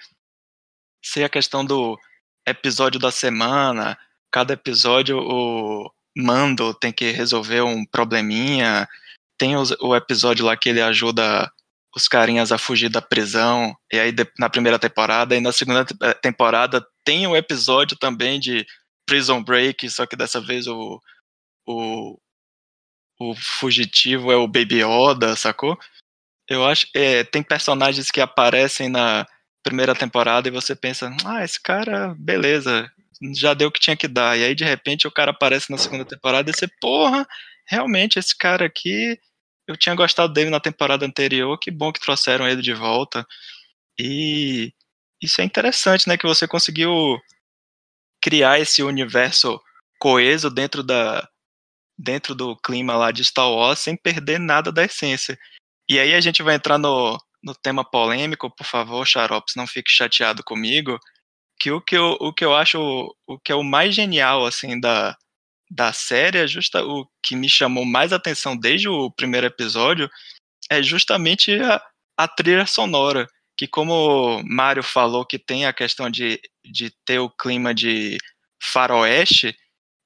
ser 1.01 1.23
a 1.23 1.29
questão 1.29 1.65
do 1.65 1.97
episódio 2.47 2.99
da 2.99 3.13
semana, 3.13 3.97
cada 4.33 4.55
episódio 4.55 5.21
o 5.21 5.89
Mando 6.17 6.75
tem 6.75 6.93
que 6.93 7.13
resolver 7.13 7.61
um 7.61 7.87
probleminha, 7.87 8.89
tem 9.39 9.55
o 9.57 9.95
episódio 9.95 10.45
lá 10.45 10.57
que 10.57 10.69
ele 10.69 10.83
ajuda 10.83 11.49
os 11.95 12.09
carinhas 12.09 12.51
a 12.51 12.59
fugir 12.59 12.89
da 12.89 13.01
prisão, 13.01 13.77
e 13.93 14.01
aí 14.01 14.13
na 14.37 14.51
primeira 14.51 14.81
temporada, 14.81 15.37
e 15.37 15.41
na 15.41 15.53
segunda 15.53 15.85
temporada 16.21 16.85
tem 17.05 17.27
o 17.27 17.37
episódio 17.37 17.97
também 17.97 18.41
de 18.41 18.67
Prison 19.07 19.43
Break, 19.43 19.89
só 19.91 20.07
que 20.07 20.17
dessa 20.17 20.41
vez 20.41 20.67
o, 20.67 21.01
o, 21.67 22.19
o 23.21 23.35
fugitivo 23.35 24.31
é 24.33 24.37
o 24.37 24.49
Baby 24.49 24.83
Yoda, 24.83 25.37
sacou? 25.37 25.79
Eu 26.49 26.65
acho 26.67 26.87
é, 26.95 27.25
tem 27.25 27.43
personagens 27.43 28.11
que 28.11 28.21
aparecem 28.21 28.89
na 28.89 29.27
primeira 29.63 29.95
temporada 29.95 30.47
e 30.49 30.51
você 30.51 30.77
pensa, 30.77 31.11
ah, 31.25 31.43
esse 31.43 31.61
cara, 31.61 32.15
beleza, 32.19 32.91
já 33.35 33.55
deu 33.55 33.69
o 33.69 33.73
que 33.73 33.81
tinha 33.81 33.97
que 33.97 34.07
dar. 34.07 34.39
E 34.39 34.45
aí, 34.45 34.55
de 34.55 34.65
repente, 34.65 35.07
o 35.09 35.13
cara 35.13 35.31
aparece 35.31 35.71
na 35.71 35.79
segunda 35.79 36.05
temporada 36.05 36.51
e 36.51 36.55
você, 36.55 36.69
porra, 36.81 37.27
realmente, 37.67 38.19
esse 38.19 38.37
cara 38.37 38.67
aqui, 38.67 39.19
eu 39.67 39.77
tinha 39.77 39.95
gostado 39.95 40.33
dele 40.33 40.51
na 40.51 40.61
temporada 40.61 41.07
anterior, 41.07 41.59
que 41.59 41.71
bom 41.71 41.93
que 41.93 42.01
trouxeram 42.01 42.47
ele 42.47 42.61
de 42.61 42.75
volta. 42.75 43.27
E 43.99 44.73
isso 45.23 45.41
é 45.41 45.45
interessante, 45.45 46.09
né, 46.09 46.19
que 46.19 46.27
você 46.27 46.47
conseguiu 46.47 47.19
criar 48.25 48.59
esse 48.59 48.83
universo 48.83 49.61
coeso 50.01 50.49
dentro 50.49 50.83
da 50.83 51.29
dentro 51.97 52.35
do 52.35 52.57
clima 52.57 52.97
lá 52.97 53.13
de 53.13 53.23
Star 53.23 53.53
Wars 53.53 53.81
sem 53.81 53.97
perder 53.97 54.41
nada 54.41 54.73
da 54.73 54.83
essência. 54.83 55.39
E 55.89 55.99
aí 55.99 56.15
a 56.15 56.21
gente 56.23 56.43
vai 56.43 56.55
entrar 56.55 56.79
no, 56.79 57.19
no 57.43 57.55
tema 57.55 57.85
polêmico, 57.85 58.51
por 58.51 58.67
favor, 58.67 59.07
Xarops, 59.07 59.55
não 59.55 59.67
fique 59.67 59.91
chateado 59.91 60.43
comigo, 60.43 60.99
que 61.61 61.71
o 61.71 61.81
que 61.83 61.97
eu, 61.97 62.17
o 62.19 62.33
que 62.33 62.45
eu 62.45 62.55
acho 62.55 62.81
o 63.27 63.39
que 63.39 63.53
é 63.53 63.55
o 63.55 63.63
mais 63.63 63.95
genial 63.95 64.47
assim 64.47 64.81
da, 64.81 65.15
da 65.71 65.93
série, 65.93 66.39
é 66.39 66.47
justa, 66.47 66.83
o 66.83 67.07
que 67.23 67.37
me 67.37 67.49
chamou 67.49 67.85
mais 67.85 68.11
atenção 68.13 68.57
desde 68.57 68.89
o 68.89 69.11
primeiro 69.11 69.47
episódio, 69.47 70.11
é 70.71 70.83
justamente 70.83 71.53
a, 71.61 71.81
a 72.17 72.27
trilha 72.27 72.67
sonora 72.67 73.29
que 73.57 73.67
como 73.69 74.43
Mário 74.45 74.83
falou 74.83 75.25
que 75.25 75.39
tem 75.39 75.67
a 75.67 75.73
questão 75.73 76.11
de, 76.11 76.41
de 76.65 76.91
ter 77.05 77.19
o 77.19 77.31
clima 77.31 77.75
de 77.75 78.19
faroeste, 78.63 79.57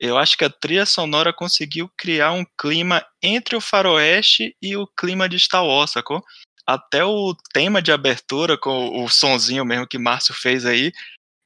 eu 0.00 0.16
acho 0.16 0.36
que 0.36 0.44
a 0.44 0.50
trilha 0.50 0.86
sonora 0.86 1.32
conseguiu 1.32 1.90
criar 1.96 2.32
um 2.32 2.44
clima 2.58 3.04
entre 3.22 3.56
o 3.56 3.60
faroeste 3.60 4.56
e 4.62 4.76
o 4.76 4.86
clima 4.86 5.28
de 5.28 5.38
Star 5.38 5.64
Wars, 5.64 5.90
sacou? 5.92 6.22
Até 6.66 7.04
o 7.04 7.34
tema 7.52 7.80
de 7.80 7.90
abertura, 7.90 8.56
com 8.56 9.02
o 9.02 9.08
sonzinho 9.08 9.64
mesmo 9.64 9.88
que 9.88 9.98
Márcio 9.98 10.34
fez 10.34 10.66
aí, 10.66 10.92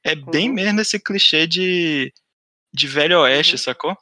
é 0.03 0.15
bem 0.15 0.49
uhum. 0.49 0.55
mesmo 0.55 0.81
esse 0.81 0.99
clichê 0.99 1.47
de, 1.47 2.13
de 2.73 2.87
velho 2.87 3.21
oeste, 3.21 3.53
uhum. 3.53 3.59
sacou? 3.59 3.97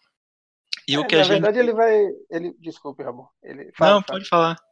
E 0.87 0.95
é, 0.95 0.99
o 0.99 1.05
que 1.05 1.15
na 1.15 1.21
a 1.21 1.27
verdade 1.27 1.57
gente... 1.57 1.67
ele 1.67 1.73
vai... 1.73 1.95
Ele... 2.29 2.55
Desculpe, 2.59 3.03
Ramon. 3.03 3.27
Ele... 3.43 3.71
Fala, 3.77 3.93
Não, 3.93 4.01
fala. 4.01 4.03
pode 4.03 4.27
falar. 4.27 4.70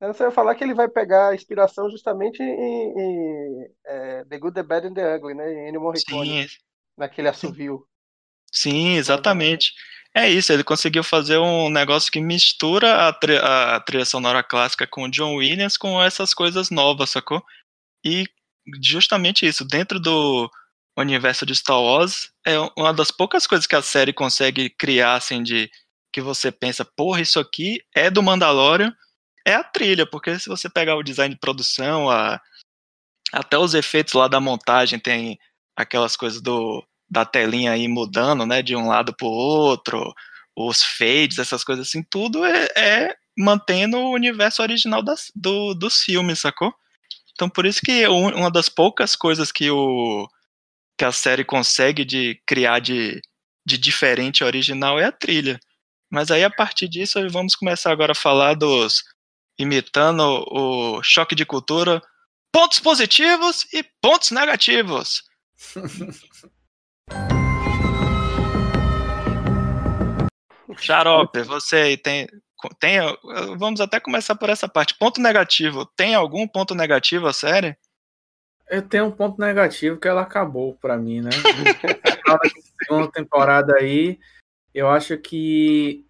Eu 0.00 0.08
ia 0.08 0.30
falar 0.30 0.54
que 0.54 0.62
ele 0.62 0.74
vai 0.74 0.88
pegar 0.88 1.34
inspiração 1.34 1.90
justamente 1.90 2.42
em, 2.42 2.92
em 2.98 3.68
é, 3.86 4.24
The 4.24 4.38
Good, 4.38 4.54
The 4.54 4.62
Bad 4.62 4.86
and 4.88 4.94
The 4.94 5.16
Ugly, 5.16 5.34
né? 5.34 5.52
Em 5.52 5.68
Ennio 5.68 5.80
Morricone. 5.80 6.48
Sim. 6.48 6.56
Naquele 6.96 7.28
assovio. 7.28 7.86
Sim, 8.52 8.94
exatamente. 8.94 9.72
É 10.16 10.30
isso, 10.30 10.52
ele 10.52 10.62
conseguiu 10.62 11.02
fazer 11.02 11.38
um 11.38 11.68
negócio 11.68 12.10
que 12.10 12.20
mistura 12.20 13.08
a, 13.08 13.12
tri 13.12 13.36
a 13.36 13.80
trilha 13.80 14.04
sonora 14.04 14.44
clássica 14.44 14.86
com 14.86 15.04
o 15.04 15.10
John 15.10 15.34
Williams 15.34 15.76
com 15.76 16.00
essas 16.00 16.32
coisas 16.32 16.70
novas, 16.70 17.10
sacou? 17.10 17.42
E 18.04 18.24
justamente 18.80 19.44
isso, 19.44 19.64
dentro 19.64 19.98
do 19.98 20.48
universo 20.96 21.44
de 21.44 21.54
Star 21.54 21.80
Wars, 21.80 22.30
é 22.46 22.56
uma 22.78 22.94
das 22.94 23.10
poucas 23.10 23.44
coisas 23.44 23.66
que 23.66 23.74
a 23.74 23.82
série 23.82 24.12
consegue 24.12 24.70
criar, 24.70 25.16
assim, 25.16 25.42
de 25.42 25.68
que 26.12 26.20
você 26.20 26.52
pensa, 26.52 26.84
porra, 26.84 27.20
isso 27.20 27.40
aqui 27.40 27.80
é 27.92 28.08
do 28.08 28.22
Mandalorian, 28.22 28.94
é 29.44 29.54
a 29.54 29.64
trilha, 29.64 30.06
porque 30.06 30.38
se 30.38 30.48
você 30.48 30.68
pegar 30.68 30.96
o 30.96 31.02
design 31.02 31.34
de 31.34 31.40
produção, 31.40 32.08
a, 32.10 32.40
até 33.32 33.58
os 33.58 33.74
efeitos 33.74 34.14
lá 34.14 34.28
da 34.28 34.40
montagem, 34.40 34.98
tem 34.98 35.38
aquelas 35.76 36.16
coisas 36.16 36.40
do, 36.40 36.84
da 37.10 37.24
telinha 37.24 37.72
aí 37.72 37.88
mudando, 37.88 38.46
né, 38.46 38.62
de 38.62 38.74
um 38.74 38.88
lado 38.88 39.14
para 39.14 39.26
o 39.26 39.30
outro, 39.30 40.14
os 40.56 40.82
fades, 40.82 41.38
essas 41.38 41.64
coisas 41.64 41.88
assim, 41.88 42.02
tudo 42.02 42.44
é, 42.44 42.68
é 42.76 43.16
mantendo 43.36 43.98
o 43.98 44.12
universo 44.12 44.62
original 44.62 45.02
das, 45.02 45.30
do, 45.34 45.74
dos 45.74 46.00
filmes, 46.02 46.40
sacou? 46.40 46.72
Então 47.32 47.48
por 47.48 47.66
isso 47.66 47.80
que 47.84 48.06
uma 48.06 48.50
das 48.50 48.68
poucas 48.68 49.16
coisas 49.16 49.50
que 49.50 49.70
o 49.70 50.28
que 50.96 51.04
a 51.04 51.10
série 51.10 51.44
consegue 51.44 52.04
de 52.04 52.40
criar 52.46 52.78
de, 52.78 53.20
de 53.66 53.76
diferente 53.76 54.44
original 54.44 55.00
é 55.00 55.06
a 55.06 55.12
trilha. 55.12 55.58
Mas 56.08 56.30
aí 56.30 56.44
a 56.44 56.50
partir 56.50 56.88
disso 56.88 57.18
vamos 57.30 57.56
começar 57.56 57.90
agora 57.90 58.12
a 58.12 58.14
falar 58.14 58.54
dos 58.54 59.02
imitando 59.58 60.44
o 60.50 61.02
choque 61.02 61.34
de 61.34 61.46
cultura, 61.46 62.02
pontos 62.52 62.80
positivos 62.80 63.66
e 63.72 63.84
pontos 64.00 64.30
negativos. 64.30 65.22
Xarope, 70.76 71.42
você 71.42 71.76
aí 71.76 71.96
tem, 71.96 72.26
tem. 72.80 72.98
Vamos 73.56 73.80
até 73.80 74.00
começar 74.00 74.34
por 74.34 74.50
essa 74.50 74.68
parte. 74.68 74.96
Ponto 74.98 75.20
negativo. 75.20 75.86
Tem 75.96 76.14
algum 76.14 76.46
ponto 76.46 76.74
negativo 76.74 77.26
a 77.26 77.32
série? 77.32 77.76
Eu 78.68 78.82
tenho 78.82 79.06
um 79.06 79.10
ponto 79.10 79.40
negativo 79.40 79.98
que 79.98 80.08
ela 80.08 80.22
acabou 80.22 80.74
para 80.74 80.96
mim, 80.96 81.20
né? 81.20 81.30
Na 82.26 82.38
segunda 82.82 83.12
temporada 83.12 83.74
aí, 83.76 84.18
eu 84.74 84.88
acho 84.88 85.18
que 85.18 86.04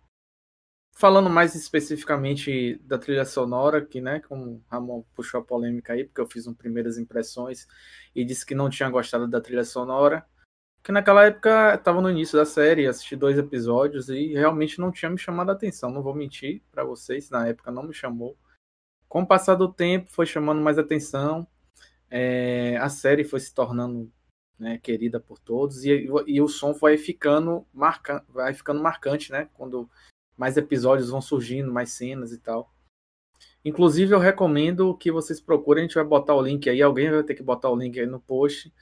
falando 0.94 1.28
mais 1.28 1.54
especificamente 1.54 2.76
da 2.84 2.96
trilha 2.96 3.24
sonora, 3.24 3.84
que, 3.84 4.00
né, 4.00 4.20
como 4.20 4.62
Ramon 4.70 5.02
puxou 5.14 5.40
a 5.40 5.44
polêmica 5.44 5.92
aí, 5.92 6.04
porque 6.04 6.20
eu 6.20 6.26
fiz 6.26 6.46
um 6.46 6.54
primeiras 6.54 6.98
impressões 6.98 7.66
e 8.14 8.24
disse 8.24 8.46
que 8.46 8.54
não 8.54 8.70
tinha 8.70 8.88
gostado 8.88 9.26
da 9.26 9.40
trilha 9.40 9.64
sonora, 9.64 10.24
que 10.82 10.92
naquela 10.92 11.24
época 11.24 11.74
estava 11.74 12.00
no 12.00 12.10
início 12.10 12.38
da 12.38 12.44
série, 12.44 12.86
assisti 12.86 13.16
dois 13.16 13.38
episódios 13.38 14.08
e 14.08 14.34
realmente 14.34 14.78
não 14.78 14.92
tinha 14.92 15.10
me 15.10 15.18
chamado 15.18 15.50
a 15.50 15.54
atenção, 15.54 15.90
não 15.90 16.02
vou 16.02 16.14
mentir 16.14 16.62
para 16.70 16.84
vocês, 16.84 17.30
na 17.30 17.48
época 17.48 17.72
não 17.72 17.82
me 17.82 17.94
chamou. 17.94 18.36
Com 19.08 19.22
o 19.22 19.26
passar 19.26 19.54
do 19.56 19.72
tempo, 19.72 20.10
foi 20.10 20.26
chamando 20.26 20.60
mais 20.60 20.78
atenção, 20.78 21.46
é, 22.10 22.76
a 22.76 22.88
série 22.88 23.24
foi 23.24 23.40
se 23.40 23.52
tornando 23.52 24.12
né, 24.58 24.78
querida 24.78 25.18
por 25.18 25.38
todos 25.38 25.84
e, 25.84 26.08
e, 26.26 26.40
o 26.40 26.48
som 26.48 26.74
foi 26.74 26.96
ficando, 26.96 27.66
marca, 27.72 28.24
vai 28.28 28.54
ficando 28.54 28.82
marcante, 28.82 29.32
né, 29.32 29.48
quando 29.54 29.90
mais 30.36 30.56
episódios 30.56 31.10
vão 31.10 31.20
surgindo, 31.20 31.72
mais 31.72 31.90
cenas 31.92 32.32
e 32.32 32.38
tal. 32.38 32.72
Inclusive, 33.64 34.14
eu 34.14 34.18
recomendo 34.18 34.94
que 34.96 35.10
vocês 35.10 35.40
procurem, 35.40 35.84
a 35.84 35.86
gente 35.86 35.94
vai 35.94 36.04
botar 36.04 36.34
o 36.34 36.42
link 36.42 36.68
aí, 36.68 36.82
alguém 36.82 37.10
vai 37.10 37.22
ter 37.22 37.34
que 37.34 37.42
botar 37.42 37.70
o 37.70 37.76
link 37.76 37.98
aí 37.98 38.06
no 38.06 38.20
post, 38.20 38.72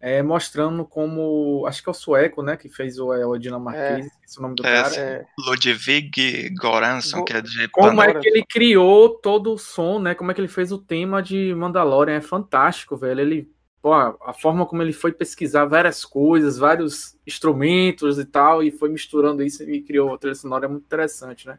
é, 0.00 0.22
mostrando 0.22 0.84
como, 0.84 1.66
acho 1.66 1.82
que 1.82 1.88
é 1.88 1.90
o 1.90 1.94
sueco, 1.94 2.40
né, 2.40 2.56
que 2.56 2.68
fez 2.68 3.00
o, 3.00 3.12
é, 3.12 3.26
o 3.26 3.36
dinamarquês, 3.36 4.06
é, 4.06 4.10
esse 4.24 4.36
é 4.36 4.38
o 4.38 4.42
nome 4.42 4.54
do 4.54 4.64
é, 4.64 4.82
cara. 4.82 4.96
É. 4.96 5.26
Ludwig 5.38 6.54
Göransson, 6.62 7.24
que 7.24 7.32
é 7.32 7.40
de 7.40 7.68
Como 7.68 7.88
Pandora. 7.88 8.18
é 8.18 8.20
que 8.20 8.28
ele 8.28 8.44
criou 8.48 9.08
todo 9.08 9.52
o 9.52 9.58
som, 9.58 9.98
né, 9.98 10.14
como 10.14 10.30
é 10.30 10.34
que 10.34 10.40
ele 10.40 10.46
fez 10.46 10.70
o 10.70 10.78
tema 10.78 11.20
de 11.20 11.52
Mandalorian, 11.54 12.14
é 12.14 12.20
fantástico, 12.20 12.96
velho, 12.96 13.20
ele 13.20 13.50
pô, 13.80 13.92
a 13.92 14.32
forma 14.32 14.66
como 14.66 14.82
ele 14.82 14.92
foi 14.92 15.12
pesquisar 15.12 15.64
várias 15.64 16.04
coisas, 16.04 16.58
vários 16.58 17.16
instrumentos 17.26 18.18
e 18.18 18.24
tal, 18.24 18.62
e 18.62 18.70
foi 18.70 18.88
misturando 18.88 19.42
isso 19.42 19.62
e 19.62 19.82
criou 19.82 20.14
a 20.14 20.18
trilha 20.18 20.34
sonora 20.34 20.66
é 20.66 20.68
muito 20.68 20.84
interessante, 20.84 21.46
né? 21.46 21.58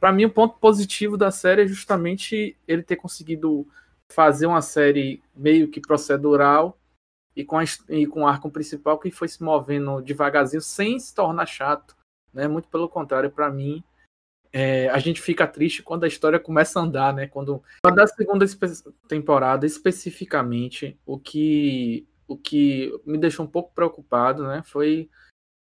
Para 0.00 0.12
mim, 0.12 0.24
o 0.24 0.30
ponto 0.30 0.58
positivo 0.58 1.16
da 1.16 1.30
série 1.30 1.62
é 1.62 1.66
justamente 1.66 2.56
ele 2.66 2.82
ter 2.82 2.96
conseguido 2.96 3.66
fazer 4.10 4.46
uma 4.46 4.60
série 4.60 5.22
meio 5.34 5.68
que 5.68 5.80
procedural 5.80 6.76
e 7.36 7.44
com, 7.44 7.58
a, 7.58 7.64
e 7.88 8.06
com 8.06 8.22
o 8.22 8.26
arco 8.26 8.50
principal 8.50 8.98
que 8.98 9.10
foi 9.10 9.28
se 9.28 9.42
movendo 9.42 10.02
devagarzinho 10.02 10.60
sem 10.60 10.98
se 10.98 11.14
tornar 11.14 11.46
chato, 11.46 11.96
né? 12.34 12.48
Muito 12.48 12.68
pelo 12.68 12.88
contrário, 12.88 13.30
para 13.30 13.50
mim, 13.50 13.82
é, 14.52 14.88
a 14.90 14.98
gente 14.98 15.20
fica 15.22 15.46
triste 15.46 15.82
quando 15.82 16.04
a 16.04 16.08
história 16.08 16.38
começa 16.38 16.78
a 16.78 16.82
andar, 16.82 17.14
né? 17.14 17.26
Quando 17.26 17.62
da 17.82 18.06
segunda 18.06 18.44
temporada, 19.08 19.64
especificamente, 19.64 20.98
o 21.06 21.18
que 21.18 22.06
o 22.28 22.36
que 22.36 22.92
me 23.04 23.18
deixou 23.18 23.44
um 23.44 23.48
pouco 23.48 23.72
preocupado, 23.74 24.46
né? 24.46 24.62
Foi 24.64 25.08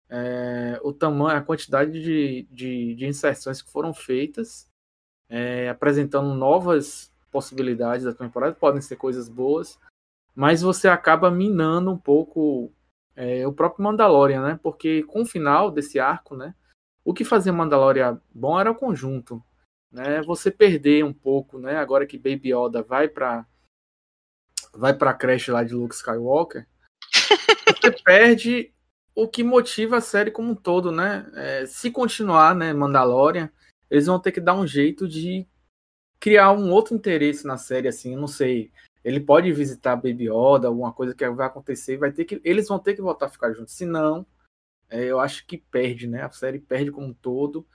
é, 0.10 0.80
o 0.84 0.92
tamanho, 0.92 1.38
a 1.38 1.42
quantidade 1.42 1.92
de, 1.92 2.48
de, 2.52 2.96
de, 2.96 3.06
inserções 3.06 3.62
que 3.62 3.72
foram 3.72 3.94
feitas, 3.94 4.70
é, 5.30 5.70
apresentando 5.70 6.34
novas 6.34 7.12
possibilidades 7.32 8.06
da 8.06 8.14
temporada. 8.14 8.56
Podem 8.56 8.82
ser 8.82 8.98
coisas 8.98 9.30
boas, 9.30 9.80
mas 10.36 10.62
você 10.62 10.90
acaba 10.90 11.32
minando 11.32 11.92
um 11.92 11.98
pouco 11.98 12.72
é, 13.16 13.48
o 13.48 13.54
próprio 13.54 13.84
Mandalorian, 13.84 14.44
né? 14.44 14.60
Porque 14.62 15.04
com 15.04 15.22
o 15.22 15.26
final 15.26 15.72
desse 15.72 16.00
arco, 16.00 16.36
né? 16.36 16.54
O 17.03 17.13
que 17.13 17.25
fazia 17.25 17.51
Mandalorian 17.51 18.22
bom 18.34 18.60
era 18.60 18.72
o 18.72 18.75
conjunto, 18.75 19.43
né? 19.91 20.22
Você 20.24 20.51
perder 20.51 21.03
um 21.03 21.13
pouco, 21.13 21.58
né? 21.60 21.77
Agora 21.77 22.05
que 22.05 22.17
Baby 22.17 22.53
Yoda 22.53 22.81
vai 22.81 23.08
para 23.08 23.46
vai 24.74 24.93
para 24.93 25.12
a 25.12 25.13
creche 25.13 25.51
lá 25.51 25.63
de 25.63 25.74
Luke 25.74 25.96
Skywalker, 25.96 26.65
você 27.12 27.91
perde 28.03 28.74
o 29.13 29.27
que 29.27 29.43
motiva 29.43 29.98
a 29.98 30.01
série 30.01 30.31
como 30.31 30.51
um 30.51 30.55
todo, 30.55 30.91
né? 30.91 31.29
É, 31.36 31.65
se 31.65 31.91
continuar, 31.91 32.55
né, 32.55 32.72
Mandalorian, 32.72 33.50
eles 33.89 34.05
vão 34.05 34.20
ter 34.20 34.31
que 34.31 34.39
dar 34.39 34.53
um 34.53 34.65
jeito 34.65 35.08
de 35.08 35.46
criar 36.20 36.51
um 36.51 36.72
outro 36.72 36.96
interesse 36.96 37.46
na 37.46 37.58
série, 37.58 37.88
assim, 37.88 38.13
eu 38.13 38.20
não 38.20 38.27
sei. 38.27 38.72
Ele 39.03 39.20
pode 39.20 39.51
visitar 39.51 39.96
Baby 39.96 40.29
Yoda, 40.29 40.67
alguma 40.67 40.93
coisa 40.93 41.13
que 41.13 41.27
vai 41.31 41.48
acontecer, 41.48 41.98
vai 41.98 42.12
ter 42.12 42.24
que, 42.25 42.39
eles 42.43 42.67
vão 42.67 42.79
ter 42.79 42.93
que 42.93 43.01
voltar 43.01 43.25
a 43.25 43.29
ficar 43.29 43.51
juntos. 43.51 43.74
Senão, 43.74 44.25
é, 44.92 45.06
eu 45.06 45.20
acho 45.22 45.46
que 45.48 45.58
perde, 45.58 46.06
né? 46.06 46.22
A 46.22 46.30
série 46.30 46.60
perde 46.60 46.92
como 46.92 47.08
um 47.08 47.14
todo. 47.14 47.66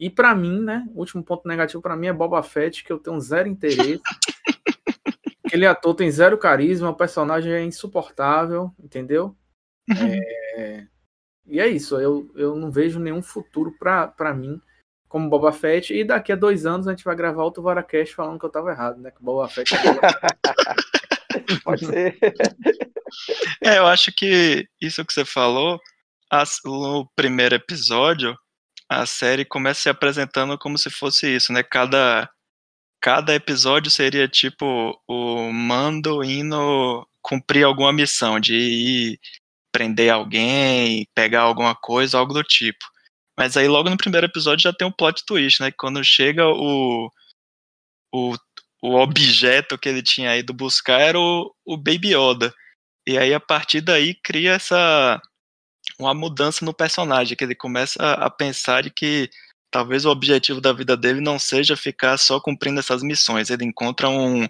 E 0.00 0.08
para 0.08 0.34
mim, 0.34 0.60
né? 0.60 0.88
O 0.94 1.00
último 1.00 1.22
ponto 1.22 1.46
negativo 1.46 1.82
para 1.82 1.94
mim 1.94 2.06
é 2.06 2.12
Boba 2.12 2.42
Fett, 2.42 2.82
que 2.82 2.90
eu 2.90 2.98
tenho 2.98 3.20
zero 3.20 3.46
interesse. 3.46 4.00
Aquele 5.44 5.66
ator 5.66 5.94
tem 5.94 6.10
zero 6.10 6.38
carisma, 6.38 6.88
o 6.88 6.96
personagem 6.96 7.52
é 7.52 7.62
insuportável, 7.62 8.72
entendeu? 8.82 9.36
Uhum. 9.88 10.18
É... 10.56 10.86
E 11.46 11.60
é 11.60 11.68
isso, 11.68 12.00
eu, 12.00 12.32
eu 12.34 12.56
não 12.56 12.70
vejo 12.70 12.98
nenhum 12.98 13.22
futuro 13.22 13.76
para 13.78 14.32
mim 14.34 14.58
como 15.08 15.28
Boba 15.28 15.52
Fett. 15.52 15.92
E 15.92 16.02
daqui 16.02 16.32
a 16.32 16.36
dois 16.36 16.64
anos 16.64 16.88
a 16.88 16.92
gente 16.92 17.04
vai 17.04 17.14
gravar 17.14 17.44
outro 17.44 17.62
Varacast 17.62 18.14
falando 18.14 18.40
que 18.40 18.46
eu 18.46 18.50
tava 18.50 18.70
errado, 18.70 18.98
né? 18.98 19.10
Que 19.10 19.22
Boba 19.22 19.46
Fett 19.46 19.74
é 19.74 19.78
Pode 21.62 21.84
ser. 21.84 22.16
É, 23.62 23.76
eu 23.76 23.86
acho 23.86 24.10
que 24.12 24.66
isso 24.80 25.04
que 25.04 25.12
você 25.12 25.24
falou 25.24 25.78
no 26.64 27.06
primeiro 27.14 27.54
episódio, 27.54 28.36
a 28.88 29.06
série 29.06 29.44
começa 29.44 29.82
se 29.82 29.88
apresentando 29.88 30.58
como 30.58 30.78
se 30.78 30.90
fosse 30.90 31.34
isso, 31.34 31.52
né? 31.52 31.62
Cada, 31.62 32.30
cada 33.00 33.34
episódio 33.34 33.90
seria 33.90 34.28
tipo 34.28 34.98
o 35.08 35.52
Mando 35.52 36.24
indo 36.24 37.06
cumprir 37.22 37.64
alguma 37.64 37.92
missão, 37.92 38.40
de 38.40 38.54
ir 38.54 39.20
prender 39.72 40.10
alguém, 40.12 41.06
pegar 41.14 41.42
alguma 41.42 41.74
coisa, 41.74 42.18
algo 42.18 42.34
do 42.34 42.42
tipo. 42.42 42.84
Mas 43.38 43.56
aí 43.56 43.68
logo 43.68 43.90
no 43.90 43.96
primeiro 43.96 44.26
episódio 44.26 44.64
já 44.64 44.72
tem 44.72 44.86
um 44.86 44.92
plot 44.92 45.24
twist, 45.26 45.60
né? 45.62 45.72
Quando 45.72 46.04
chega 46.04 46.46
o, 46.46 47.10
o, 48.14 48.34
o 48.82 48.94
objeto 48.96 49.78
que 49.78 49.88
ele 49.88 50.02
tinha 50.02 50.36
ido 50.36 50.52
buscar 50.54 51.00
era 51.00 51.18
o, 51.18 51.54
o 51.64 51.76
Baby 51.76 52.14
Yoda. 52.14 52.54
E 53.06 53.18
aí 53.18 53.34
a 53.34 53.40
partir 53.40 53.80
daí 53.80 54.14
cria 54.14 54.52
essa 54.52 55.20
uma 56.02 56.14
mudança 56.14 56.64
no 56.64 56.74
personagem, 56.74 57.36
que 57.36 57.44
ele 57.44 57.54
começa 57.54 57.96
a 58.00 58.30
pensar 58.30 58.82
de 58.82 58.90
que 58.90 59.30
talvez 59.70 60.04
o 60.04 60.10
objetivo 60.10 60.60
da 60.60 60.72
vida 60.72 60.96
dele 60.96 61.20
não 61.20 61.38
seja 61.38 61.76
ficar 61.76 62.18
só 62.18 62.38
cumprindo 62.40 62.80
essas 62.80 63.02
missões, 63.02 63.50
ele 63.50 63.64
encontra 63.64 64.08
um, 64.08 64.46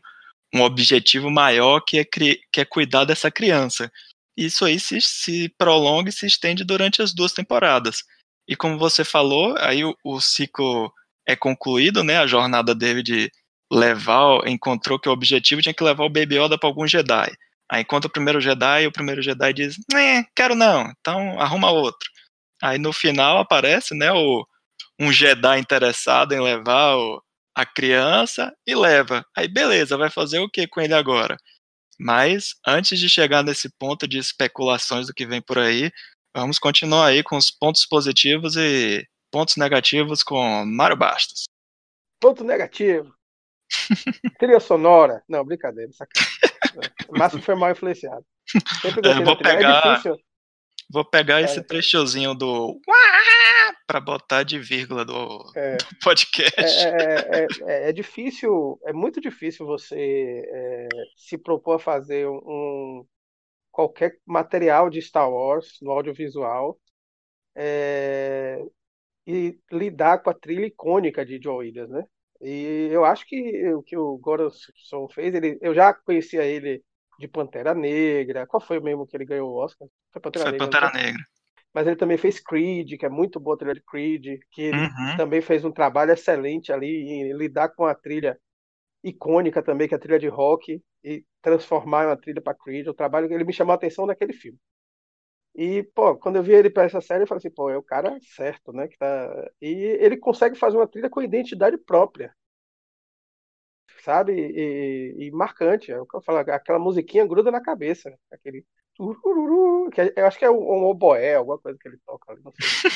um 0.54 0.62
objetivo 0.62 1.30
maior 1.30 1.80
que 1.80 1.98
é, 1.98 2.04
que 2.04 2.60
é 2.60 2.64
cuidar 2.64 3.04
dessa 3.04 3.30
criança. 3.30 3.90
Isso 4.36 4.64
aí 4.64 4.80
se, 4.80 5.00
se 5.00 5.48
prolonga 5.58 6.08
e 6.08 6.12
se 6.12 6.26
estende 6.26 6.64
durante 6.64 7.02
as 7.02 7.12
duas 7.14 7.32
temporadas. 7.32 8.02
E 8.48 8.56
como 8.56 8.78
você 8.78 9.04
falou, 9.04 9.54
aí 9.58 9.84
o, 9.84 9.96
o 10.04 10.20
ciclo 10.20 10.92
é 11.26 11.36
concluído, 11.36 12.02
né? 12.02 12.18
A 12.18 12.26
jornada 12.26 12.74
dele 12.74 13.02
de 13.02 13.30
levar, 13.72 14.46
encontrou 14.46 14.98
que 14.98 15.08
o 15.08 15.12
objetivo 15.12 15.62
tinha 15.62 15.74
que 15.74 15.84
levar 15.84 16.04
o 16.04 16.10
Baby 16.10 16.38
Yoda 16.38 16.58
para 16.58 16.68
algum 16.68 16.86
Jedi. 16.86 17.30
Aí 17.72 17.80
encontra 17.80 18.06
o 18.06 18.12
primeiro 18.12 18.38
Jedi 18.38 18.82
e 18.82 18.86
o 18.86 18.92
primeiro 18.92 19.22
Jedi 19.22 19.50
diz, 19.54 19.76
né, 19.90 20.26
quero 20.36 20.54
não, 20.54 20.92
então 21.00 21.40
arruma 21.40 21.70
outro. 21.70 22.06
Aí 22.62 22.76
no 22.76 22.92
final 22.92 23.38
aparece, 23.38 23.94
né, 23.94 24.12
o, 24.12 24.46
um 25.00 25.10
Jedi 25.10 25.58
interessado 25.58 26.34
em 26.34 26.40
levar 26.40 26.98
o, 26.98 27.22
a 27.56 27.64
criança 27.64 28.54
e 28.66 28.74
leva. 28.74 29.24
Aí 29.34 29.48
beleza, 29.48 29.96
vai 29.96 30.10
fazer 30.10 30.38
o 30.38 30.50
que 30.50 30.66
com 30.66 30.82
ele 30.82 30.92
agora? 30.92 31.38
Mas 31.98 32.54
antes 32.66 32.98
de 32.98 33.08
chegar 33.08 33.42
nesse 33.42 33.70
ponto 33.78 34.06
de 34.06 34.18
especulações 34.18 35.06
do 35.06 35.14
que 35.14 35.24
vem 35.24 35.40
por 35.40 35.58
aí, 35.58 35.90
vamos 36.36 36.58
continuar 36.58 37.06
aí 37.06 37.22
com 37.22 37.38
os 37.38 37.50
pontos 37.50 37.86
positivos 37.86 38.54
e 38.54 39.02
pontos 39.30 39.56
negativos 39.56 40.22
com 40.22 40.66
Mário 40.66 40.96
Bastos. 40.96 41.44
Ponto 42.20 42.44
negativo. 42.44 43.14
Trilha 44.38 44.60
sonora. 44.60 45.22
Não, 45.26 45.42
brincadeira, 45.42 45.90
sacanagem. 45.92 46.31
O 47.08 47.18
máximo 47.18 47.42
foi 47.42 47.54
mal 47.54 47.70
influenciado. 47.70 48.24
É, 49.04 49.22
vou, 49.22 49.36
pegar, 49.36 50.02
é 50.06 50.14
vou 50.90 51.04
pegar. 51.04 51.42
esse 51.42 51.62
trechozinho 51.62 52.34
do 52.34 52.80
para 53.86 54.00
botar 54.00 54.42
de 54.42 54.58
vírgula 54.58 55.04
do, 55.04 55.52
é, 55.54 55.76
do 55.76 55.84
podcast. 56.02 56.86
É, 56.86 56.88
é, 56.88 57.46
é, 57.66 57.88
é, 57.90 57.92
difícil, 57.92 58.80
é 58.84 58.92
muito 58.92 59.20
difícil 59.20 59.66
você 59.66 60.88
se 61.16 61.36
propor 61.36 61.74
a 61.74 61.78
fazer 61.78 62.26
um, 62.26 63.06
qualquer 63.70 64.16
material 64.26 64.88
de 64.88 65.02
Star 65.02 65.30
Wars 65.30 65.76
no 65.82 65.90
audiovisual 65.90 66.78
e 69.26 69.58
lidar 69.70 70.22
com 70.22 70.30
a 70.30 70.34
trilha 70.34 70.66
icônica 70.66 71.24
de 71.24 71.38
John 71.38 71.56
Williams, 71.56 71.90
né? 71.90 72.04
E 72.42 72.88
eu 72.90 73.04
acho 73.04 73.24
que 73.26 73.72
o 73.72 73.82
que 73.82 73.96
o 73.96 74.18
Goranson 74.18 75.08
fez, 75.14 75.34
ele, 75.34 75.58
eu 75.62 75.72
já 75.72 75.94
conhecia 75.94 76.42
ele 76.42 76.82
de 77.18 77.28
Pantera 77.28 77.72
Negra. 77.72 78.46
Qual 78.46 78.60
foi 78.60 78.78
o 78.78 78.82
mesmo 78.82 79.06
que 79.06 79.16
ele 79.16 79.24
ganhou 79.24 79.50
o 79.50 79.56
Oscar? 79.62 79.86
Foi 80.12 80.20
Pantera, 80.20 80.44
foi 80.46 80.52
Negra, 80.52 80.66
Pantera 80.66 80.92
Negra. 80.92 81.22
Mas 81.72 81.86
ele 81.86 81.96
também 81.96 82.18
fez 82.18 82.40
Creed, 82.40 82.98
que 82.98 83.06
é 83.06 83.08
muito 83.08 83.40
boa 83.40 83.54
a 83.54 83.58
trilha 83.58 83.74
de 83.74 83.82
Creed, 83.82 84.40
que 84.50 84.62
ele 84.62 84.76
uhum. 84.76 85.16
também 85.16 85.40
fez 85.40 85.64
um 85.64 85.70
trabalho 85.70 86.12
excelente 86.12 86.72
ali 86.72 86.88
em 86.88 87.32
lidar 87.32 87.70
com 87.70 87.86
a 87.86 87.94
trilha 87.94 88.38
icônica 89.02 89.62
também, 89.62 89.88
que 89.88 89.94
é 89.94 89.96
a 89.96 90.00
trilha 90.00 90.18
de 90.18 90.28
rock, 90.28 90.82
e 91.02 91.24
transformar 91.40 92.06
uma 92.06 92.16
trilha 92.16 92.42
para 92.42 92.54
Creed. 92.54 92.88
O 92.88 92.94
trabalho 92.94 93.28
que 93.28 93.34
ele 93.34 93.44
me 93.44 93.52
chamou 93.52 93.72
a 93.72 93.76
atenção 93.76 94.04
naquele 94.04 94.32
filme. 94.32 94.58
E, 95.54 95.82
pô, 95.82 96.16
quando 96.16 96.36
eu 96.36 96.42
vi 96.42 96.52
ele 96.52 96.70
para 96.70 96.84
essa 96.84 97.00
série, 97.00 97.24
eu 97.24 97.26
falei 97.26 97.38
assim, 97.38 97.50
pô, 97.50 97.68
é 97.68 97.76
o 97.76 97.82
cara 97.82 98.16
certo, 98.22 98.72
né? 98.72 98.88
Que 98.88 98.96
tá... 98.96 99.50
E 99.60 99.68
ele 99.68 100.16
consegue 100.16 100.56
fazer 100.56 100.76
uma 100.76 100.88
trilha 100.88 101.10
com 101.10 101.20
identidade 101.22 101.76
própria. 101.76 102.34
Sabe? 104.02 104.32
E, 104.32 105.26
e 105.26 105.30
marcante. 105.30 105.92
É 105.92 106.00
o 106.00 106.06
que 106.06 106.16
eu 106.16 106.22
falo, 106.22 106.38
aquela 106.38 106.78
musiquinha 106.78 107.26
gruda 107.26 107.50
na 107.50 107.60
cabeça. 107.60 108.12
Aquele. 108.30 108.64
Que 109.90 110.00
é, 110.00 110.12
eu 110.16 110.26
acho 110.26 110.38
que 110.38 110.44
é 110.44 110.50
um, 110.50 110.56
um 110.56 110.84
oboé, 110.84 111.34
alguma 111.34 111.58
coisa 111.58 111.78
que 111.78 111.88
ele 111.88 111.98
toca 112.04 112.32
ali, 112.32 112.42
não 112.42 112.52
sei. 112.52 112.90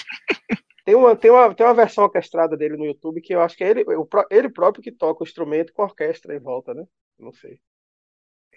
Tem 0.87 0.95
uma, 0.95 1.17
tem, 1.17 1.33
uma, 1.33 1.53
tem 1.53 1.67
uma 1.67 1.75
versão 1.75 2.05
orquestrada 2.05 2.57
dele 2.57 2.77
no 2.77 2.87
YouTube 2.87 3.21
que 3.21 3.35
eu 3.35 3.41
acho 3.41 3.57
que 3.57 3.65
é 3.65 3.71
ele, 3.71 3.85
ele 4.31 4.49
próprio 4.49 4.81
que 4.81 4.93
toca 4.93 5.25
o 5.25 5.27
instrumento 5.27 5.73
com 5.73 5.83
a 5.83 5.87
orquestra 5.87 6.33
em 6.33 6.39
volta, 6.39 6.73
né? 6.73 6.85
Não 7.19 7.33
sei. 7.33 7.59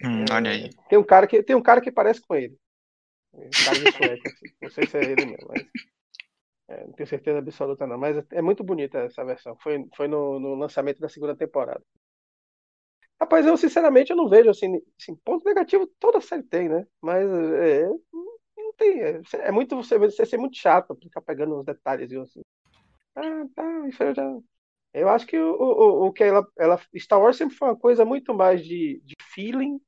Hum, 0.04 0.24
é, 0.30 0.32
olha 0.32 0.50
aí. 0.52 0.70
Tem 0.88 0.96
um, 0.96 1.02
cara 1.02 1.26
que, 1.26 1.42
tem 1.42 1.56
um 1.56 1.62
cara 1.62 1.80
que 1.80 1.90
parece 1.90 2.20
com 2.20 2.36
ele. 2.36 2.56
Cara 3.32 3.78
de 3.78 3.92
sueco, 3.92 4.28
assim. 4.28 4.46
Não 4.60 4.70
sei 4.70 4.86
se 4.86 4.98
é 4.98 5.02
ele 5.02 5.26
mesmo, 5.26 5.48
mas. 5.48 5.66
É, 6.68 6.86
não 6.86 6.92
tenho 6.92 7.08
certeza 7.08 7.38
absoluta, 7.38 7.86
não. 7.86 7.98
Mas 7.98 8.16
é 8.30 8.42
muito 8.42 8.62
bonita 8.62 8.98
essa 8.98 9.24
versão. 9.24 9.56
Foi, 9.60 9.84
foi 9.96 10.08
no, 10.08 10.38
no 10.38 10.54
lançamento 10.54 11.00
da 11.00 11.08
segunda 11.08 11.36
temporada. 11.36 11.82
Rapaz, 13.20 13.44
eu 13.44 13.56
sinceramente 13.56 14.10
eu 14.10 14.16
não 14.16 14.28
vejo 14.28 14.48
assim, 14.48 14.80
assim 14.98 15.14
ponto 15.16 15.44
negativo 15.44 15.86
toda 15.98 16.20
série 16.20 16.42
tem, 16.42 16.68
né? 16.68 16.86
Mas 17.02 17.28
é, 17.28 17.86
não 18.56 18.72
tem. 18.78 19.02
É, 19.02 19.20
é 19.34 19.52
muito 19.52 19.76
você, 19.76 19.98
você 19.98 20.24
ser 20.24 20.38
muito 20.38 20.56
chato, 20.56 20.96
ficar 21.02 21.20
pegando 21.20 21.58
uns 21.58 21.66
detalhes 21.66 22.10
assim. 22.12 22.40
Ah, 23.16 23.46
tá, 23.54 23.88
isso 23.88 24.02
eu 24.02 24.14
já. 24.14 24.38
Eu 24.94 25.08
acho 25.08 25.26
que 25.26 25.38
o, 25.38 25.54
o, 25.54 26.06
o 26.08 26.12
que 26.12 26.24
ela, 26.24 26.46
ela. 26.58 26.80
Star 26.98 27.20
Wars 27.20 27.36
sempre 27.36 27.56
foi 27.56 27.68
uma 27.68 27.78
coisa 27.78 28.04
muito 28.04 28.34
mais 28.34 28.64
de, 28.64 29.00
de 29.04 29.14
feeling 29.34 29.80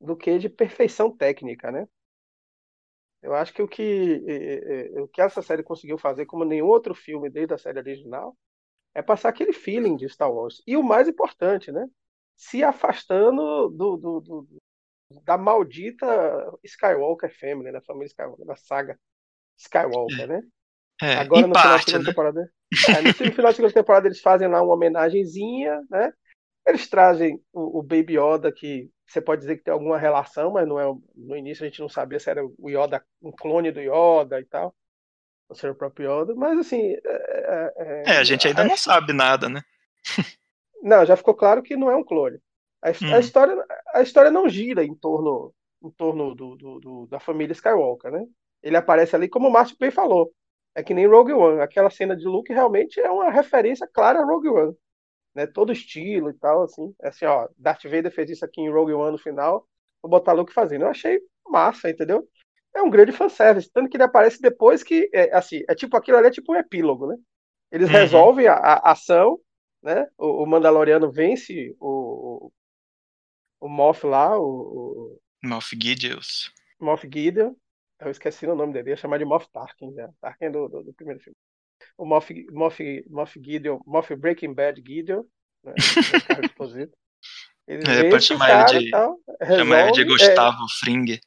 do 0.00 0.16
que 0.16 0.38
de 0.38 0.48
perfeição 0.48 1.16
técnica, 1.16 1.70
né? 1.72 1.86
Eu 3.22 3.34
acho 3.34 3.52
que 3.52 3.62
o 3.62 3.68
que, 3.68 4.22
o 4.96 5.08
que 5.08 5.20
essa 5.20 5.42
série 5.42 5.62
conseguiu 5.62 5.98
fazer, 5.98 6.26
como 6.26 6.44
nenhum 6.44 6.66
outro 6.66 6.94
filme 6.94 7.28
desde 7.28 7.54
a 7.54 7.58
série 7.58 7.78
original, 7.78 8.36
é 8.94 9.02
passar 9.02 9.28
aquele 9.28 9.52
feeling 9.52 9.96
de 9.96 10.08
Star 10.08 10.32
Wars. 10.32 10.62
E 10.66 10.76
o 10.76 10.82
mais 10.82 11.08
importante, 11.08 11.72
né? 11.72 11.86
Se 12.36 12.62
afastando 12.62 13.68
do, 13.70 13.96
do, 13.96 14.20
do 14.20 14.48
da 15.24 15.38
maldita 15.38 16.06
Skywalker 16.62 17.34
Family, 17.38 17.72
da 17.72 17.80
família 17.80 18.06
Skywalker, 18.06 18.46
da 18.46 18.56
saga 18.56 18.98
Skywalker, 19.56 20.28
né? 20.28 20.42
É, 21.00 21.14
Agora 21.14 21.46
no 21.46 21.52
parte, 21.52 21.64
final 21.64 21.78
da 21.78 21.84
segunda 21.84 21.98
né? 21.98 22.10
temporada. 22.10 22.52
É, 22.88 23.02
no 23.02 23.14
final 23.32 23.50
da 23.50 23.52
segunda 23.52 23.74
temporada 23.74 24.08
eles 24.08 24.20
fazem 24.20 24.48
lá 24.48 24.62
uma 24.62 24.74
homenagenzinha, 24.74 25.80
né? 25.90 26.12
Eles 26.68 26.86
trazem 26.86 27.42
o, 27.50 27.78
o 27.78 27.82
Baby 27.82 28.18
Yoda 28.18 28.52
que 28.52 28.90
você 29.06 29.22
pode 29.22 29.40
dizer 29.40 29.56
que 29.56 29.64
tem 29.64 29.72
alguma 29.72 29.96
relação, 29.96 30.52
mas 30.52 30.68
não 30.68 30.78
é. 30.78 30.84
No 31.16 31.34
início 31.34 31.64
a 31.64 31.66
gente 31.66 31.80
não 31.80 31.88
sabia 31.88 32.20
se 32.20 32.28
era 32.28 32.44
o 32.44 32.68
Yoda, 32.68 33.02
um 33.22 33.32
clone 33.32 33.72
do 33.72 33.80
Yoda 33.80 34.38
e 34.38 34.44
tal, 34.44 34.74
ou 35.48 35.56
se 35.56 35.64
era 35.64 35.72
o 35.72 35.76
próprio 35.76 36.22
Yoda, 36.22 36.34
mas 36.34 36.58
assim. 36.58 36.92
É, 36.92 37.00
é, 37.06 37.72
é, 37.76 38.02
é 38.06 38.16
a 38.18 38.24
gente 38.24 38.46
ainda 38.46 38.64
não 38.64 38.76
sabe 38.76 39.14
nada, 39.14 39.48
né? 39.48 39.62
não, 40.82 41.06
já 41.06 41.16
ficou 41.16 41.34
claro 41.34 41.62
que 41.62 41.74
não 41.74 41.90
é 41.90 41.96
um 41.96 42.04
clone. 42.04 42.38
A, 42.82 42.90
hum. 42.90 43.14
a 43.14 43.18
história, 43.18 43.64
a 43.94 44.02
história 44.02 44.30
não 44.30 44.46
gira 44.46 44.84
em 44.84 44.94
torno, 44.94 45.54
em 45.82 45.90
torno 45.92 46.34
do, 46.34 46.54
do, 46.54 46.78
do, 46.78 47.06
da 47.06 47.18
família 47.18 47.54
Skywalker, 47.54 48.12
né? 48.12 48.26
Ele 48.62 48.76
aparece 48.76 49.16
ali, 49.16 49.26
como 49.26 49.48
o 49.48 49.50
Márcio 49.50 49.76
bem 49.80 49.90
falou. 49.90 50.30
É 50.74 50.82
que 50.82 50.92
nem 50.92 51.06
Rogue 51.06 51.32
One. 51.32 51.62
Aquela 51.62 51.88
cena 51.88 52.14
de 52.14 52.26
Luke 52.26 52.52
realmente 52.52 53.00
é 53.00 53.10
uma 53.10 53.30
referência 53.30 53.88
clara 53.90 54.20
a 54.20 54.24
Rogue 54.24 54.48
One 54.48 54.76
né? 55.34 55.46
Todo 55.46 55.72
estilo 55.72 56.30
e 56.30 56.34
tal, 56.34 56.62
assim. 56.62 56.94
Assim, 57.02 57.24
ó, 57.24 57.48
Darth 57.56 57.84
Vader 57.84 58.12
fez 58.12 58.30
isso 58.30 58.44
aqui 58.44 58.60
em 58.60 58.70
Rogue 58.70 58.92
One 58.92 59.12
no 59.12 59.18
final, 59.18 59.66
vou 60.02 60.10
botar 60.10 60.32
Luke 60.32 60.52
fazendo. 60.52 60.82
Eu 60.82 60.88
achei 60.88 61.20
massa, 61.46 61.90
entendeu? 61.90 62.28
É 62.74 62.82
um 62.82 62.90
grande 62.90 63.12
fanservice, 63.12 63.70
tanto 63.72 63.88
que 63.88 63.96
ele 63.96 64.04
aparece 64.04 64.40
depois 64.40 64.82
que, 64.82 65.08
é, 65.12 65.34
assim, 65.34 65.62
é 65.68 65.74
tipo, 65.74 65.96
aquilo 65.96 66.18
ali 66.18 66.28
é 66.28 66.30
tipo 66.30 66.52
um 66.52 66.56
epílogo, 66.56 67.06
né? 67.06 67.16
Eles 67.72 67.88
uhum. 67.88 67.94
resolvem 67.94 68.46
a, 68.46 68.54
a, 68.54 68.92
ação, 68.92 69.38
né? 69.82 70.06
O, 70.16 70.42
o, 70.42 70.46
Mandaloriano 70.46 71.10
vence 71.10 71.74
o, 71.80 72.50
o, 73.60 73.66
o 73.66 73.68
Moff 73.68 74.06
lá, 74.06 74.38
o... 74.38 75.18
o 75.42 75.48
Moff 75.48 75.76
Gideon. 75.80 76.20
Moff 76.80 77.08
Gideon. 77.10 77.54
Eu 78.00 78.10
esqueci 78.10 78.46
o 78.46 78.54
nome 78.54 78.72
dele, 78.72 78.90
ia 78.90 78.96
chamar 78.96 79.18
de 79.18 79.24
Moff 79.24 79.48
Tarkin, 79.52 79.90
né? 79.90 80.08
Tarkin 80.20 80.44
é 80.44 80.50
do, 80.50 80.68
do, 80.68 80.84
do 80.84 80.94
primeiro 80.94 81.20
filme 81.20 81.36
o 81.98 82.06
Moff, 82.06 82.46
Moff, 82.50 83.04
Moff 83.10 83.40
Gideon, 83.42 83.80
Moff 83.84 84.14
Breaking 84.14 84.54
Bad 84.54 84.82
Gideon, 84.86 85.24
né, 85.64 85.74
Ele 87.66 87.82
é, 87.86 88.08
pode 88.08 88.24
chamar 88.24 88.70
ele 88.70 88.84
de, 88.86 88.90
tal, 88.90 89.20
resolve, 89.38 89.62
chamar 89.62 89.82
ele 89.82 89.92
de 89.92 90.04
Gustavo 90.04 90.56
é, 90.56 90.80
Fring. 90.80 91.20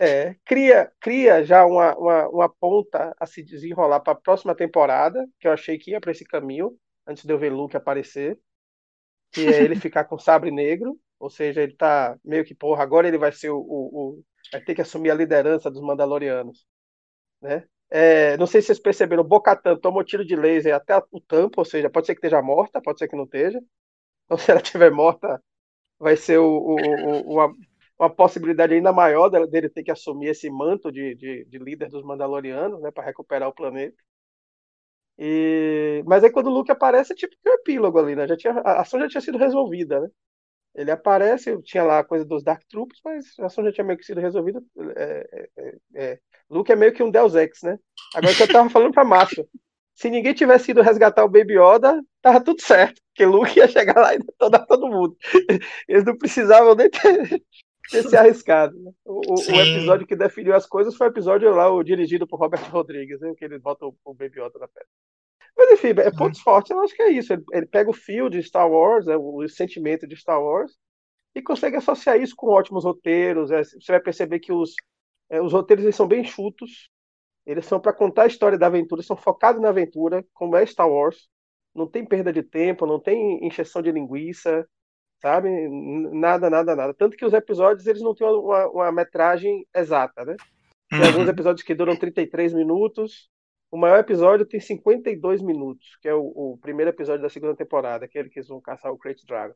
É, 0.00 0.34
cria, 0.44 0.92
cria 1.00 1.44
já 1.44 1.64
uma, 1.64 1.96
uma, 1.96 2.28
uma 2.28 2.48
ponta 2.48 3.14
a 3.20 3.24
se 3.24 3.40
desenrolar 3.40 4.00
para 4.00 4.14
a 4.14 4.20
próxima 4.20 4.52
temporada, 4.52 5.24
que 5.38 5.46
eu 5.46 5.52
achei 5.52 5.78
que 5.78 5.92
ia 5.92 6.00
para 6.00 6.10
esse 6.10 6.24
caminho, 6.24 6.76
antes 7.06 7.24
de 7.24 7.32
eu 7.32 7.38
ver 7.38 7.52
Luke 7.52 7.76
aparecer, 7.76 8.36
que 9.30 9.46
é 9.46 9.62
ele 9.62 9.76
ficar 9.78 10.04
com 10.06 10.18
sabre 10.18 10.50
negro, 10.50 10.98
ou 11.20 11.30
seja, 11.30 11.62
ele 11.62 11.76
tá 11.76 12.18
meio 12.24 12.44
que, 12.44 12.54
porra, 12.54 12.82
agora 12.82 13.06
ele 13.06 13.18
vai 13.18 13.30
ser 13.30 13.50
o, 13.50 13.58
o, 13.58 14.18
o 14.18 14.24
vai 14.50 14.60
ter 14.60 14.74
que 14.74 14.82
assumir 14.82 15.10
a 15.10 15.14
liderança 15.14 15.70
dos 15.70 15.82
Mandalorianos, 15.82 16.66
né? 17.40 17.64
É, 17.90 18.36
não 18.36 18.46
sei 18.46 18.60
se 18.60 18.68
vocês 18.68 18.78
perceberam, 18.80 19.22
o 19.22 19.26
Bocatan 19.26 19.76
tomou 19.76 20.04
tiro 20.04 20.24
de 20.24 20.36
laser 20.36 20.74
até 20.74 20.96
o 21.10 21.20
tampo, 21.20 21.60
ou 21.60 21.64
seja, 21.64 21.90
pode 21.90 22.06
ser 22.06 22.14
que 22.14 22.18
esteja 22.20 22.40
morta, 22.42 22.80
pode 22.80 22.98
ser 22.98 23.08
que 23.08 23.16
não 23.16 23.24
esteja. 23.24 23.60
Então, 24.26 24.38
se 24.38 24.50
ela 24.50 24.60
estiver 24.60 24.90
morta, 24.92 25.42
vai 25.98 26.16
ser 26.16 26.38
o, 26.38 26.46
o, 26.46 26.76
o, 26.76 27.34
uma, 27.34 27.54
uma, 27.98 28.10
possibilidade 28.10 28.74
ainda 28.74 28.92
maior 28.92 29.28
dele 29.30 29.68
ter 29.70 29.84
que 29.84 29.90
assumir 29.92 30.28
esse 30.28 30.50
manto 30.50 30.92
de, 30.92 31.14
de, 31.16 31.44
de 31.46 31.58
líder 31.58 31.88
dos 31.90 32.04
Mandalorianos, 32.04 32.80
né, 32.82 32.90
para 32.92 33.04
recuperar 33.04 33.48
o 33.48 33.54
planeta. 33.54 33.96
E... 35.18 36.02
Mas 36.06 36.24
aí 36.24 36.30
quando 36.32 36.46
o 36.48 36.50
Luke 36.50 36.70
aparece, 36.72 37.12
é 37.12 37.16
tipo 37.16 37.36
um 37.46 37.52
epílogo 37.52 37.98
ali, 37.98 38.16
né? 38.16 38.26
Já 38.26 38.36
tinha, 38.36 38.52
a 38.54 38.80
ação 38.80 38.98
já 39.00 39.08
tinha 39.08 39.20
sido 39.20 39.38
resolvida, 39.38 40.00
né? 40.00 40.08
Ele 40.74 40.90
aparece, 40.90 41.60
tinha 41.62 41.82
lá 41.82 41.98
a 41.98 42.04
coisa 42.04 42.24
dos 42.24 42.44
Dark 42.44 42.62
Troops, 42.68 43.00
mas 43.04 43.26
a 43.40 43.46
ação 43.46 43.64
já 43.64 43.72
tinha 43.72 43.84
meio 43.84 43.98
que 43.98 44.04
sido 44.04 44.20
resolvida. 44.20 44.62
É, 44.96 45.48
é, 45.56 45.76
é, 45.94 46.18
Luke 46.48 46.70
é 46.70 46.76
meio 46.76 46.92
que 46.92 47.02
um 47.02 47.10
Deus 47.10 47.34
Ex, 47.34 47.62
né? 47.62 47.78
Agora 48.14 48.34
que 48.34 48.42
eu 48.42 48.48
tava 48.48 48.70
falando 48.70 48.92
pra 48.92 49.04
Márcio, 49.04 49.48
se 49.94 50.08
ninguém 50.08 50.32
tivesse 50.32 50.70
ido 50.70 50.80
resgatar 50.80 51.24
o 51.24 51.28
Baby 51.28 51.58
Yoda, 51.58 52.00
tava 52.22 52.42
tudo 52.42 52.62
certo, 52.62 53.02
porque 53.08 53.26
Luke 53.26 53.58
ia 53.58 53.68
chegar 53.68 54.00
lá 54.00 54.14
e 54.14 54.18
dar 54.50 54.64
todo 54.64 54.88
mundo. 54.88 55.16
Eles 55.86 56.04
não 56.04 56.16
precisavam 56.16 56.74
nem 56.74 56.88
ter, 56.88 57.42
ter 57.90 58.02
se 58.08 58.16
arriscado. 58.16 58.74
Né? 58.78 58.92
O, 59.04 59.20
o, 59.34 59.60
episódio 59.60 60.06
que 60.06 60.16
definiu 60.16 60.54
as 60.54 60.66
coisas 60.66 60.96
foi 60.96 61.08
o 61.08 61.10
episódio 61.10 61.50
lá, 61.50 61.70
o 61.70 61.82
dirigido 61.82 62.26
por 62.26 62.38
Robert 62.38 62.70
Rodrigues, 62.70 63.20
né? 63.20 63.34
que 63.36 63.44
ele 63.44 63.58
bota 63.58 63.84
o, 63.84 63.94
o 64.04 64.14
Baby 64.14 64.40
Yoda 64.40 64.58
na 64.58 64.68
pedra. 64.68 64.88
Mas 65.56 65.72
enfim, 65.72 65.88
é 65.88 66.10
pontos 66.10 66.38
uhum. 66.38 66.44
fortes, 66.44 66.70
eu 66.70 66.80
acho 66.80 66.94
que 66.94 67.02
é 67.02 67.10
isso. 67.10 67.32
Ele, 67.32 67.42
ele 67.52 67.66
pega 67.66 67.90
o 67.90 67.94
fio 67.94 68.28
de 68.30 68.42
Star 68.42 68.70
Wars, 68.70 69.06
é, 69.08 69.16
o 69.16 69.46
sentimento 69.48 70.06
de 70.06 70.16
Star 70.16 70.42
Wars, 70.42 70.72
e 71.34 71.42
consegue 71.42 71.76
associar 71.76 72.20
isso 72.20 72.34
com 72.36 72.48
ótimos 72.48 72.84
roteiros. 72.84 73.50
É, 73.50 73.62
você 73.62 73.92
vai 73.92 74.00
perceber 74.00 74.40
que 74.40 74.52
os, 74.52 74.74
é, 75.28 75.40
os 75.40 75.52
roteiros 75.52 75.84
eles 75.84 75.96
são 75.96 76.06
bem 76.06 76.24
chutos. 76.24 76.90
Eles 77.46 77.64
são 77.66 77.80
para 77.80 77.92
contar 77.92 78.24
a 78.24 78.26
história 78.26 78.58
da 78.58 78.66
aventura, 78.66 79.02
são 79.02 79.16
focados 79.16 79.60
na 79.60 79.70
aventura, 79.70 80.24
como 80.34 80.56
é 80.56 80.64
Star 80.66 80.88
Wars. 80.88 81.28
Não 81.74 81.86
tem 81.86 82.04
perda 82.04 82.32
de 82.32 82.42
tempo, 82.42 82.86
não 82.86 83.00
tem 83.00 83.44
encheção 83.46 83.80
de 83.80 83.90
linguiça, 83.90 84.66
sabe? 85.20 85.48
Nada, 86.12 86.50
nada, 86.50 86.76
nada. 86.76 86.94
Tanto 86.94 87.16
que 87.16 87.24
os 87.24 87.32
episódios 87.32 87.86
eles 87.86 88.02
não 88.02 88.14
têm 88.14 88.26
uma, 88.26 88.66
uma 88.68 88.92
metragem 88.92 89.66
exata, 89.74 90.24
né? 90.24 90.36
Tem 90.90 91.06
alguns 91.06 91.24
uhum. 91.24 91.30
episódios 91.30 91.62
que 91.62 91.74
duram 91.74 91.96
33 91.96 92.52
minutos. 92.52 93.30
O 93.70 93.78
maior 93.78 94.00
episódio 94.00 94.44
tem 94.44 94.58
52 94.58 95.42
minutos, 95.42 95.96
que 96.02 96.08
é 96.08 96.14
o, 96.14 96.24
o 96.24 96.58
primeiro 96.60 96.90
episódio 96.90 97.22
da 97.22 97.28
segunda 97.28 97.54
temporada, 97.54 98.04
aquele 98.04 98.28
que 98.28 98.40
eles 98.40 98.48
vão 98.48 98.60
caçar 98.60 98.92
o 98.92 98.98
Crate 98.98 99.24
Dragon. 99.24 99.54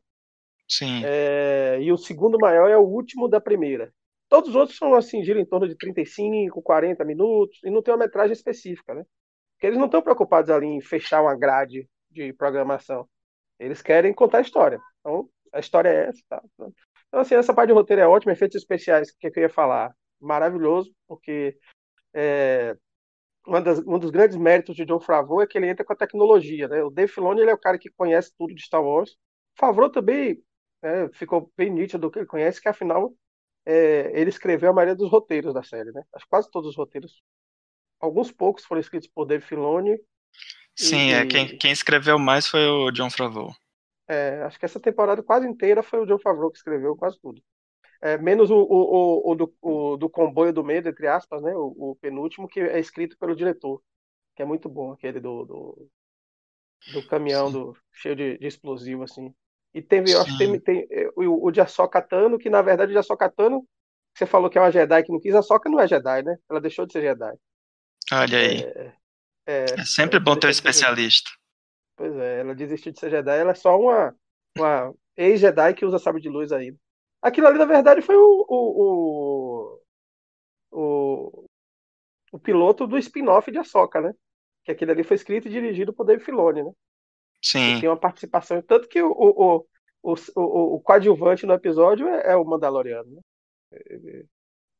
Sim. 0.67 1.01
É, 1.05 1.77
e 1.81 1.91
o 1.91 1.97
segundo 1.97 2.37
maior 2.39 2.69
é 2.69 2.77
o 2.77 2.87
último 2.87 3.27
da 3.27 3.41
primeira. 3.41 3.93
Todos 4.29 4.49
os 4.49 4.55
outros 4.55 4.77
são 4.77 4.95
assim, 4.95 5.23
giram 5.23 5.39
em 5.39 5.45
torno 5.45 5.67
de 5.67 5.75
35, 5.75 6.61
40 6.61 7.03
minutos, 7.03 7.59
e 7.63 7.69
não 7.69 7.81
tem 7.81 7.93
uma 7.93 8.05
metragem 8.05 8.33
específica, 8.33 8.93
né? 8.93 9.05
Porque 9.53 9.67
eles 9.67 9.77
não 9.77 9.85
estão 9.85 10.01
preocupados 10.01 10.49
ali 10.49 10.65
em 10.65 10.81
fechar 10.81 11.21
uma 11.21 11.37
grade 11.37 11.87
de 12.09 12.33
programação. 12.33 13.07
Eles 13.59 13.81
querem 13.81 14.13
contar 14.13 14.39
a 14.39 14.41
história. 14.41 14.79
Então, 14.99 15.29
a 15.53 15.59
história 15.59 15.89
é 15.89 16.07
essa. 16.07 16.21
Tá? 16.27 16.41
Então, 16.57 17.19
assim, 17.21 17.35
essa 17.35 17.53
parte 17.53 17.69
de 17.69 17.73
roteiro 17.73 18.01
é 18.01 18.07
ótima. 18.07 18.33
Efeitos 18.33 18.57
especiais, 18.57 19.11
que, 19.11 19.27
é 19.27 19.31
que 19.31 19.39
eu 19.39 19.43
ia 19.43 19.49
falar, 19.49 19.93
maravilhoso, 20.19 20.91
porque 21.07 21.57
é, 22.13 22.75
das, 23.63 23.79
um 23.79 23.99
dos 23.99 24.11
grandes 24.11 24.37
méritos 24.37 24.75
de 24.75 24.85
John 24.85 24.99
Favreau 24.99 25.41
é 25.41 25.47
que 25.47 25.57
ele 25.57 25.67
entra 25.67 25.85
com 25.85 25.93
a 25.93 25.95
tecnologia. 25.95 26.67
Né? 26.67 26.83
O 26.83 26.89
Dave 26.89 27.11
Filoni 27.11 27.41
ele 27.41 27.51
é 27.51 27.53
o 27.53 27.59
cara 27.59 27.77
que 27.77 27.89
conhece 27.89 28.33
tudo 28.37 28.53
de 28.53 28.61
Star 28.61 28.83
Wars. 28.83 29.15
Favreau 29.57 29.89
também 29.89 30.41
né, 30.81 31.09
ficou 31.13 31.51
bem 31.57 31.69
nítido 31.69 32.01
do 32.01 32.11
que 32.11 32.19
ele 32.19 32.25
conhece, 32.25 32.61
que 32.61 32.67
afinal 32.67 33.13
é, 33.65 34.11
ele 34.13 34.29
escreveu 34.29 34.69
a 34.69 34.73
maioria 34.73 34.95
dos 34.95 35.09
roteiros 35.09 35.53
da 35.53 35.63
série. 35.63 35.91
Né? 35.91 36.03
Acho 36.13 36.25
que 36.25 36.29
quase 36.29 36.49
todos 36.49 36.71
os 36.71 36.75
roteiros. 36.75 37.21
Alguns 37.99 38.31
poucos 38.31 38.65
foram 38.65 38.81
escritos 38.81 39.09
por 39.09 39.25
Dave 39.25 39.43
Filoni. 39.43 39.97
Sim, 40.75 41.09
e, 41.09 41.13
é, 41.13 41.25
quem, 41.25 41.57
quem 41.57 41.71
escreveu 41.71 42.19
mais 42.19 42.47
foi 42.47 42.67
o 42.67 42.91
John 42.91 43.09
Favreau. 43.09 43.55
É, 44.07 44.43
acho 44.43 44.59
que 44.59 44.65
essa 44.65 44.79
temporada 44.79 45.23
quase 45.23 45.47
inteira 45.47 45.81
foi 45.81 45.99
o 45.99 46.05
John 46.05 46.19
Favreau 46.19 46.51
que 46.51 46.57
escreveu 46.57 46.95
quase 46.95 47.19
tudo. 47.19 47.41
É, 48.01 48.17
menos 48.17 48.51
o, 48.51 48.57
o, 48.57 49.31
o, 49.31 49.35
do, 49.35 49.55
o 49.61 49.97
do 49.97 50.09
comboio 50.09 50.53
do 50.53 50.63
medo, 50.63 50.89
entre 50.89 51.07
aspas, 51.07 51.41
né? 51.41 51.53
O, 51.55 51.97
penúltimo, 51.99 52.47
que 52.47 52.59
é 52.59 52.79
escrito 52.79 53.17
pelo 53.17 53.35
diretor, 53.35 53.81
que 54.35 54.41
é 54.41 54.45
muito 54.45 54.69
bom, 54.69 54.91
aquele 54.91 55.19
do, 55.19 55.45
do, 55.45 55.89
do 56.93 57.07
caminhão 57.07 57.51
do, 57.51 57.77
cheio 57.91 58.15
de, 58.15 58.37
de, 58.37 58.47
explosivo, 58.47 59.03
assim. 59.03 59.33
E 59.73 59.81
teve, 59.81 60.11
eu 60.11 60.21
acho 60.21 60.37
que 60.37 60.37
tem, 60.37 60.59
tem 60.59 60.87
é, 60.89 61.09
o, 61.15 61.45
o 61.45 61.51
de 61.51 61.61
Ahsoka 61.61 62.01
Tano, 62.01 62.37
que 62.37 62.49
na 62.49 62.61
verdade 62.61 62.91
o 62.91 62.93
de 62.93 62.99
Ahsoka 62.99 63.29
Tano, 63.29 63.67
você 64.15 64.25
falou 64.25 64.49
que 64.49 64.57
é 64.57 64.61
uma 64.61 64.71
Jedi 64.71 65.03
que 65.03 65.11
não 65.11 65.19
quis, 65.19 65.35
a 65.35 65.39
Ahsoka 65.39 65.69
não 65.69 65.79
é 65.79 65.87
Jedi, 65.87 66.23
né? 66.23 66.37
Ela 66.49 66.61
deixou 66.61 66.85
de 66.85 66.93
ser 66.93 67.01
Jedi. 67.01 67.33
Olha 68.13 68.37
aí. 68.37 68.61
É, 68.61 68.93
é, 69.47 69.65
é 69.77 69.85
sempre 69.85 70.19
bom 70.19 70.37
ter 70.37 70.47
um 70.47 70.51
especialista. 70.51 71.29
Pois 71.97 72.15
é, 72.15 72.41
ela 72.41 72.53
desistiu 72.53 72.91
de 72.91 72.99
ser 72.99 73.09
Jedi, 73.09 73.37
ela 73.37 73.51
é 73.51 73.55
só 73.55 73.77
uma, 73.79 74.15
uma 74.57 74.93
ex-Jedi 75.17 75.73
que 75.73 75.85
usa 75.85 75.99
sabre 75.99 76.21
de 76.21 76.29
luz 76.29 76.51
ainda. 76.51 76.77
Aquilo 77.25 77.47
ali, 77.47 77.57
na 77.57 77.65
verdade, 77.65 78.03
foi 78.03 78.15
o, 78.15 78.45
o, 78.47 79.79
o, 80.71 81.45
o 82.31 82.39
piloto 82.39 82.85
do 82.85 82.99
spin-off 82.99 83.51
de 83.51 83.57
Ahsoka, 83.57 83.99
né? 83.99 84.13
Que 84.63 84.71
aquele 84.71 84.91
ali 84.91 85.03
foi 85.03 85.15
escrito 85.15 85.47
e 85.47 85.51
dirigido 85.51 85.91
por 85.91 86.05
Dave 86.05 86.23
Filoni, 86.23 86.61
né? 86.61 86.71
Sim. 87.41 87.79
Tem 87.79 87.89
uma 87.89 87.97
participação. 87.97 88.61
Tanto 88.61 88.87
que 88.87 89.01
o, 89.01 89.11
o, 89.11 89.65
o, 90.03 90.13
o, 90.35 90.75
o 90.75 90.79
coadjuvante 90.81 91.47
no 91.47 91.53
episódio 91.55 92.07
é, 92.07 92.33
é 92.33 92.35
o 92.35 92.45
Mandaloriano, 92.45 93.09
né? 93.09 93.21
Ele, 93.71 94.27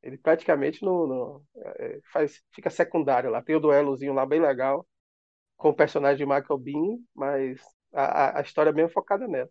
ele 0.04 0.18
praticamente 0.20 0.86
no, 0.86 1.08
no, 1.08 1.46
é, 1.58 2.00
faz, 2.14 2.44
fica 2.54 2.70
secundário 2.70 3.32
lá. 3.32 3.42
Tem 3.42 3.56
o 3.56 3.60
duelozinho 3.60 4.14
lá 4.14 4.24
bem 4.24 4.40
legal 4.40 4.86
com 5.58 5.70
o 5.70 5.76
personagem 5.76 6.18
de 6.18 6.32
Michael 6.32 6.60
Bean, 6.60 7.00
mas 7.16 7.60
a, 7.92 8.38
a 8.38 8.42
história 8.44 8.70
é 8.70 8.74
mesmo 8.74 8.92
focada 8.92 9.28
nela. 9.28 9.50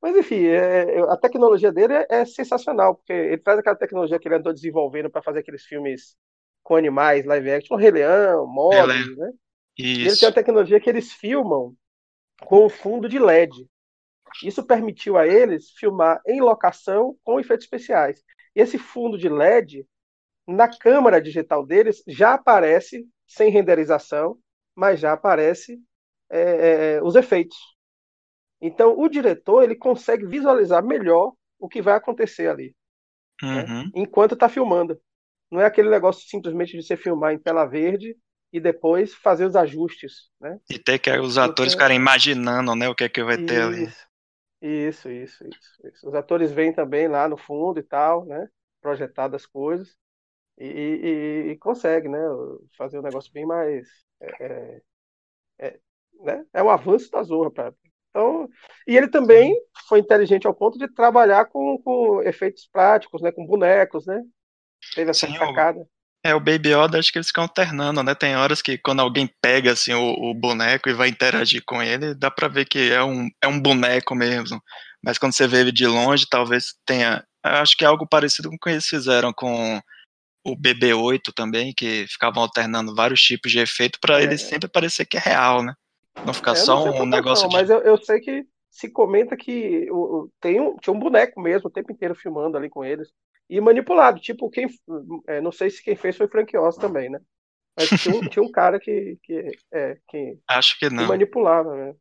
Mas 0.00 0.16
enfim, 0.16 0.44
é, 0.44 0.98
é, 0.98 1.00
a 1.00 1.16
tecnologia 1.16 1.72
dele 1.72 1.94
é, 1.94 2.06
é, 2.08 2.24
sensacional, 2.24 2.94
porque 2.94 3.12
ele 3.12 3.38
traz 3.38 3.58
aquela 3.58 3.76
tecnologia 3.76 4.18
que 4.18 4.28
ele 4.28 4.36
andou 4.36 4.52
desenvolvendo 4.52 5.10
para 5.10 5.22
fazer 5.22 5.40
aqueles 5.40 5.64
filmes 5.64 6.16
com 6.62 6.76
animais, 6.76 7.24
live 7.24 7.50
action, 7.50 7.76
Rei 7.76 7.90
Leão, 7.90 8.46
Mogli, 8.46 9.16
né? 9.16 9.32
Isso. 9.78 10.08
Ele 10.08 10.16
tem 10.16 10.28
a 10.28 10.32
tecnologia 10.32 10.80
que 10.80 10.88
eles 10.88 11.12
filmam 11.12 11.74
com 12.44 12.68
fundo 12.68 13.08
de 13.08 13.18
LED. 13.18 13.66
Isso 14.42 14.64
permitiu 14.64 15.16
a 15.16 15.26
eles 15.26 15.70
filmar 15.70 16.20
em 16.26 16.40
locação 16.40 17.16
com 17.22 17.38
efeitos 17.38 17.64
especiais. 17.64 18.22
E 18.54 18.60
esse 18.60 18.78
fundo 18.78 19.16
de 19.16 19.28
LED, 19.28 19.86
na 20.46 20.68
câmera 20.68 21.20
digital 21.20 21.64
deles, 21.64 22.02
já 22.06 22.34
aparece 22.34 23.06
sem 23.26 23.50
renderização, 23.50 24.38
mas 24.74 25.00
já 25.00 25.12
aparece 25.12 25.80
é, 26.30 26.96
é 26.96 27.02
os 27.02 27.14
efeitos. 27.14 27.56
Então, 28.60 28.98
o 28.98 29.08
diretor 29.08 29.62
ele 29.62 29.76
consegue 29.76 30.26
visualizar 30.26 30.84
melhor 30.84 31.32
o 31.58 31.68
que 31.68 31.82
vai 31.82 31.94
acontecer 31.94 32.48
ali, 32.48 32.74
né? 33.42 33.64
uhum. 33.64 33.84
né? 33.84 33.90
enquanto 33.94 34.34
está 34.34 34.48
filmando. 34.48 34.98
Não 35.50 35.60
é 35.60 35.66
aquele 35.66 35.90
negócio 35.90 36.28
simplesmente 36.28 36.76
de 36.76 36.82
você 36.82 36.96
filmar 36.96 37.32
em 37.32 37.38
tela 37.38 37.64
verde 37.64 38.16
e 38.52 38.60
depois 38.60 39.14
fazer 39.14 39.44
os 39.44 39.54
ajustes, 39.54 40.30
né? 40.40 40.58
E 40.70 40.78
ter 40.78 40.98
que 40.98 41.10
os 41.10 41.38
atores 41.38 41.72
Porque... 41.72 41.84
ficarem 41.84 41.96
imaginando, 41.96 42.74
né, 42.74 42.88
o 42.88 42.94
que 42.94 43.04
é 43.04 43.08
que 43.08 43.22
vai 43.22 43.36
isso, 43.36 43.46
ter 43.46 43.62
ali. 43.62 43.84
Isso, 44.62 45.10
isso, 45.10 45.44
isso, 45.46 45.46
isso. 45.84 46.08
Os 46.08 46.14
atores 46.14 46.50
vêm 46.50 46.72
também 46.72 47.06
lá 47.06 47.28
no 47.28 47.36
fundo 47.36 47.78
e 47.78 47.82
tal, 47.82 48.24
né? 48.24 48.48
Projetar 48.80 49.32
as 49.34 49.46
coisas 49.46 49.96
e, 50.58 50.66
e, 50.66 51.50
e 51.52 51.58
consegue, 51.58 52.08
né? 52.08 52.18
Fazer 52.76 52.98
um 52.98 53.02
negócio 53.02 53.32
bem 53.32 53.46
mais 53.46 53.86
é, 54.20 54.44
é, 54.44 54.82
é, 55.58 55.80
né? 56.20 56.46
é 56.52 56.62
um 56.62 56.70
avanço 56.70 57.10
da 57.10 57.22
Zorra 57.22 57.50
para 57.50 57.74
então, 58.16 58.48
e 58.88 58.96
ele 58.96 59.08
também 59.08 59.54
foi 59.86 59.98
inteligente 59.98 60.46
ao 60.46 60.54
ponto 60.54 60.78
de 60.78 60.88
trabalhar 60.88 61.44
com, 61.44 61.78
com 61.84 62.22
efeitos 62.22 62.66
práticos, 62.72 63.20
né, 63.20 63.30
com 63.30 63.46
bonecos, 63.46 64.06
né? 64.06 64.22
Teve 64.94 65.10
essa 65.10 65.26
Sim, 65.26 65.36
sacada. 65.36 65.86
É, 66.24 66.34
o 66.34 66.40
Baby 66.40 66.70
Yoda, 66.72 66.98
acho 66.98 67.12
que 67.12 67.18
eles 67.18 67.28
ficam 67.28 67.44
alternando, 67.44 68.02
né? 68.02 68.14
Tem 68.14 68.34
horas 68.34 68.62
que 68.62 68.78
quando 68.78 69.00
alguém 69.00 69.30
pega 69.40 69.72
assim 69.72 69.92
o, 69.92 70.30
o, 70.30 70.34
boneco 70.34 70.88
e 70.88 70.94
vai 70.94 71.08
interagir 71.08 71.62
com 71.64 71.82
ele, 71.82 72.14
dá 72.14 72.30
pra 72.30 72.48
ver 72.48 72.64
que 72.64 72.90
é 72.90 73.04
um, 73.04 73.28
é 73.42 73.46
um 73.46 73.60
boneco 73.60 74.14
mesmo. 74.14 74.60
Mas 75.04 75.18
quando 75.18 75.34
você 75.34 75.46
vê 75.46 75.60
ele 75.60 75.70
de 75.70 75.86
longe, 75.86 76.26
talvez 76.28 76.74
tenha. 76.86 77.22
Acho 77.44 77.76
que 77.76 77.84
é 77.84 77.86
algo 77.86 78.08
parecido 78.08 78.48
com 78.48 78.56
o 78.56 78.58
que 78.58 78.70
eles 78.70 78.86
fizeram 78.86 79.32
com 79.32 79.80
o 80.44 80.56
BB-8 80.56 81.32
também, 81.34 81.72
que 81.76 82.06
ficavam 82.08 82.42
alternando 82.42 82.94
vários 82.94 83.20
tipos 83.20 83.52
de 83.52 83.60
efeito 83.60 84.00
para 84.00 84.20
é. 84.20 84.24
ele 84.24 84.38
sempre 84.38 84.68
parecer 84.68 85.04
que 85.04 85.16
é 85.16 85.20
real, 85.20 85.62
né? 85.62 85.74
Não 86.24 86.32
ficar 86.34 86.52
é, 86.52 86.56
só 86.56 86.84
não 86.84 87.02
um 87.02 87.06
negócio 87.06 87.44
não, 87.44 87.50
de... 87.50 87.56
Mas 87.56 87.70
eu, 87.70 87.78
eu, 87.80 87.96
sei 87.98 88.20
que 88.20 88.46
se 88.70 88.90
comenta 88.90 89.36
que 89.36 89.90
o, 89.90 90.30
tem 90.40 90.60
um, 90.60 90.76
tinha 90.76 90.94
um 90.94 90.98
boneco 90.98 91.40
mesmo 91.40 91.68
o 91.68 91.72
tempo 91.72 91.92
inteiro 91.92 92.14
filmando 92.14 92.56
ali 92.56 92.68
com 92.68 92.84
eles. 92.84 93.08
E 93.48 93.60
manipulado, 93.60 94.20
tipo, 94.20 94.50
quem. 94.50 94.66
É, 95.28 95.40
não 95.40 95.52
sei 95.52 95.70
se 95.70 95.82
quem 95.82 95.94
fez 95.94 96.16
foi 96.16 96.26
Frank 96.26 96.56
Oz 96.56 96.76
também, 96.76 97.08
né? 97.08 97.20
Mas 97.76 97.88
tinha 98.00 98.16
um, 98.16 98.20
tinha 98.28 98.42
um 98.42 98.50
cara 98.50 98.80
que, 98.80 99.18
que, 99.22 99.58
é, 99.72 99.96
que, 100.08 100.38
Acho 100.48 100.78
que 100.78 100.90
não. 100.90 101.04
que 101.04 101.08
manipulava, 101.08 101.76
né? 101.76 101.94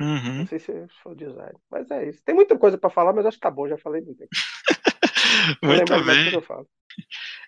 Uhum. 0.00 0.38
Não 0.38 0.46
sei 0.46 0.58
se 0.58 0.72
foi 1.02 1.12
o 1.12 1.16
design. 1.16 1.56
Mas 1.70 1.88
é 1.90 2.08
isso. 2.08 2.20
Tem 2.24 2.34
muita 2.34 2.58
coisa 2.58 2.76
para 2.76 2.90
falar, 2.90 3.12
mas 3.12 3.24
acho 3.26 3.36
que 3.36 3.42
tá 3.42 3.50
bom, 3.50 3.68
já 3.68 3.78
falei 3.78 4.02
muito 4.02 4.26
muito 5.62 6.04
bem. 6.04 6.32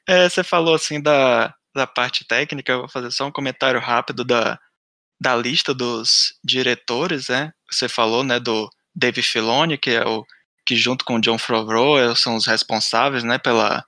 É, 0.07 0.29
você 0.29 0.45
falou 0.45 0.75
assim 0.75 1.03
da, 1.03 1.53
da 1.75 1.87
parte 1.87 2.27
técnica, 2.27 2.73
eu 2.73 2.81
vou 2.81 2.89
fazer 2.89 3.11
só 3.11 3.27
um 3.27 3.33
comentário 3.33 3.81
rápido 3.81 4.25
da, 4.25 4.61
da 5.25 5.35
lista 5.35 5.73
dos 5.73 6.39
diretores, 6.45 7.29
né? 7.29 7.51
Você 7.71 7.89
falou, 7.89 8.23
né, 8.23 8.39
do 8.39 8.69
Dave 8.95 9.23
Filoni, 9.23 9.79
que 9.79 9.89
é 9.93 10.07
o 10.07 10.23
que 10.67 10.77
junto 10.77 11.03
com 11.03 11.17
o 11.17 11.21
John 11.21 11.39
Favreau 11.39 12.15
são 12.15 12.37
os 12.37 12.47
responsáveis, 12.47 13.25
né, 13.25 13.39
pela 13.39 13.83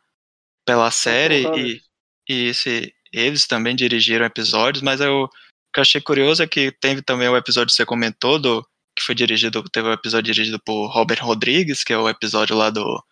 pela 0.64 0.90
série 0.90 1.46
e, 1.57 1.81
e 2.29 2.49
esse, 2.49 2.92
eles 3.12 3.46
também 3.46 3.77
dirigiram 3.77 4.25
episódios, 4.25 4.83
mas 4.83 5.01
eu, 5.01 5.25
o 5.25 5.29
que 5.72 5.79
eu 5.79 5.83
achei 5.83 6.01
curioso 6.01 6.42
é 6.42 6.46
que 6.46 6.72
teve 6.72 7.03
também 7.03 7.29
o 7.29 7.37
episódio 7.37 7.68
que 7.68 7.75
você 7.75 7.87
comentou 7.87 8.38
do 8.38 8.66
que 8.96 9.05
foi 9.05 9.14
dirigido, 9.14 9.62
teve 9.70 9.87
o 9.87 9.90
um 9.90 9.94
episódio 9.94 10.33
dirigido 10.33 10.59
por 10.59 10.88
Robert 10.88 11.22
Rodrigues, 11.22 11.85
que 11.85 11.92
é 11.92 11.99
o 11.99 12.09
episódio 12.09 12.57
lá 12.57 12.70
do 12.70 13.05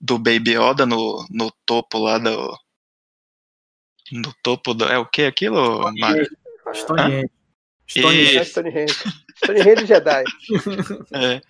do 0.00 0.18
Baby 0.18 0.56
Yoda 0.56 0.86
no, 0.86 1.26
no 1.30 1.50
topo 1.66 1.98
lá 1.98 2.18
do 2.18 2.56
no 4.12 4.32
topo 4.42 4.72
do 4.72 4.84
é 4.84 4.98
o 4.98 5.06
que 5.06 5.22
aquilo? 5.22 5.90
Stonehenge. 6.72 7.35
Stonehenge. 7.88 8.44
Stonehenge. 8.44 8.94
Stonehenge 9.36 9.86
Jedi. 9.86 10.24
É. 11.12 11.40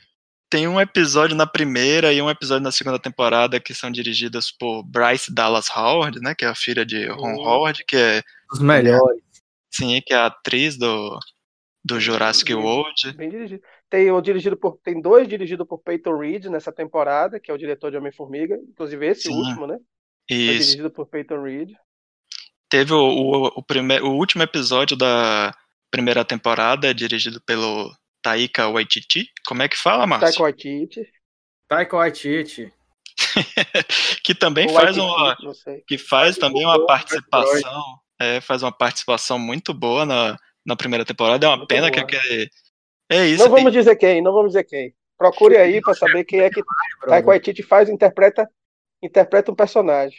Tem 0.48 0.68
um 0.68 0.80
episódio 0.80 1.36
na 1.36 1.46
primeira 1.46 2.12
e 2.12 2.22
um 2.22 2.30
episódio 2.30 2.62
na 2.62 2.70
segunda 2.70 3.00
temporada 3.00 3.58
que 3.58 3.74
são 3.74 3.90
dirigidos 3.90 4.52
por 4.52 4.84
Bryce 4.84 5.34
Dallas 5.34 5.68
Howard, 5.74 6.20
né? 6.20 6.34
Que 6.36 6.44
é 6.44 6.48
a 6.48 6.54
filha 6.54 6.86
de 6.86 7.06
Ron 7.08 7.34
uhum. 7.34 7.40
Howard, 7.40 7.84
que 7.84 7.96
é. 7.96 8.22
Os 8.52 8.60
melhores. 8.60 9.22
Sim, 9.72 10.00
que 10.06 10.14
é 10.14 10.16
a 10.16 10.26
atriz 10.26 10.78
do, 10.78 11.18
do 11.84 11.98
Jurassic 11.98 12.54
bem, 12.54 12.62
World. 12.62 13.12
Bem 13.16 13.28
dirigido. 13.28 13.62
Tem, 13.90 14.10
o 14.10 14.20
dirigido 14.20 14.56
por, 14.56 14.78
tem 14.84 15.00
dois 15.00 15.26
dirigidos 15.26 15.66
por 15.66 15.78
Peyton 15.78 16.16
Reed 16.16 16.46
nessa 16.46 16.72
temporada, 16.72 17.40
que 17.40 17.50
é 17.50 17.54
o 17.54 17.58
diretor 17.58 17.90
de 17.90 17.96
Homem-Formiga. 17.96 18.56
Inclusive 18.68 19.06
esse 19.06 19.22
Sim. 19.22 19.34
último, 19.34 19.66
né? 19.66 19.78
Isso. 20.30 20.46
Foi 20.46 20.58
dirigido 20.58 20.90
por 20.90 21.06
Peyton 21.06 21.42
Reed. 21.42 21.72
Teve 22.68 22.92
o, 22.92 22.98
o, 22.98 23.46
o, 23.46 23.62
primeiro, 23.62 24.06
o 24.06 24.16
último 24.16 24.42
episódio 24.42 24.96
da 24.96 25.52
primeira 25.90 26.24
temporada, 26.24 26.94
dirigido 26.94 27.40
pelo 27.42 27.94
Taika 28.22 28.68
Waititi. 28.68 29.28
Como 29.46 29.62
é 29.62 29.68
que 29.68 29.76
fala, 29.76 30.06
Márcio? 30.06 30.28
Taika 30.28 30.42
Waititi. 30.42 31.12
Taika 31.68 31.96
Waititi. 31.96 32.72
que 34.22 34.34
também 34.34 34.68
faz 34.68 34.96
uma 34.98 35.36
que 35.86 35.96
faz 35.96 36.36
também 36.36 36.64
uma 36.64 36.84
participação 36.84 37.98
é, 38.20 38.40
faz 38.42 38.62
uma 38.62 38.72
participação 38.72 39.38
muito 39.38 39.72
boa 39.72 40.04
na, 40.04 40.36
na 40.66 40.76
primeira 40.76 41.04
temporada 41.04 41.46
é 41.46 41.48
uma 41.48 41.56
muito 41.56 41.68
pena 41.68 41.90
boa. 41.90 41.92
que 41.92 42.16
aquele 42.16 42.50
é 43.10 43.26
isso 43.26 43.42
não 43.42 43.50
vamos 43.50 43.72
dizer 43.72 43.96
quem 43.96 44.20
não 44.20 44.34
vamos 44.34 44.50
dizer 44.50 44.64
quem 44.64 44.94
procure 45.16 45.56
aí 45.56 45.80
para 45.80 45.94
saber 45.94 46.24
quem 46.24 46.40
é 46.40 46.50
que 46.50 46.62
Taika 47.06 47.28
Waititi 47.28 47.62
faz 47.62 47.88
interpreta 47.88 48.46
interpreta 49.02 49.50
um 49.50 49.54
personagem 49.56 50.18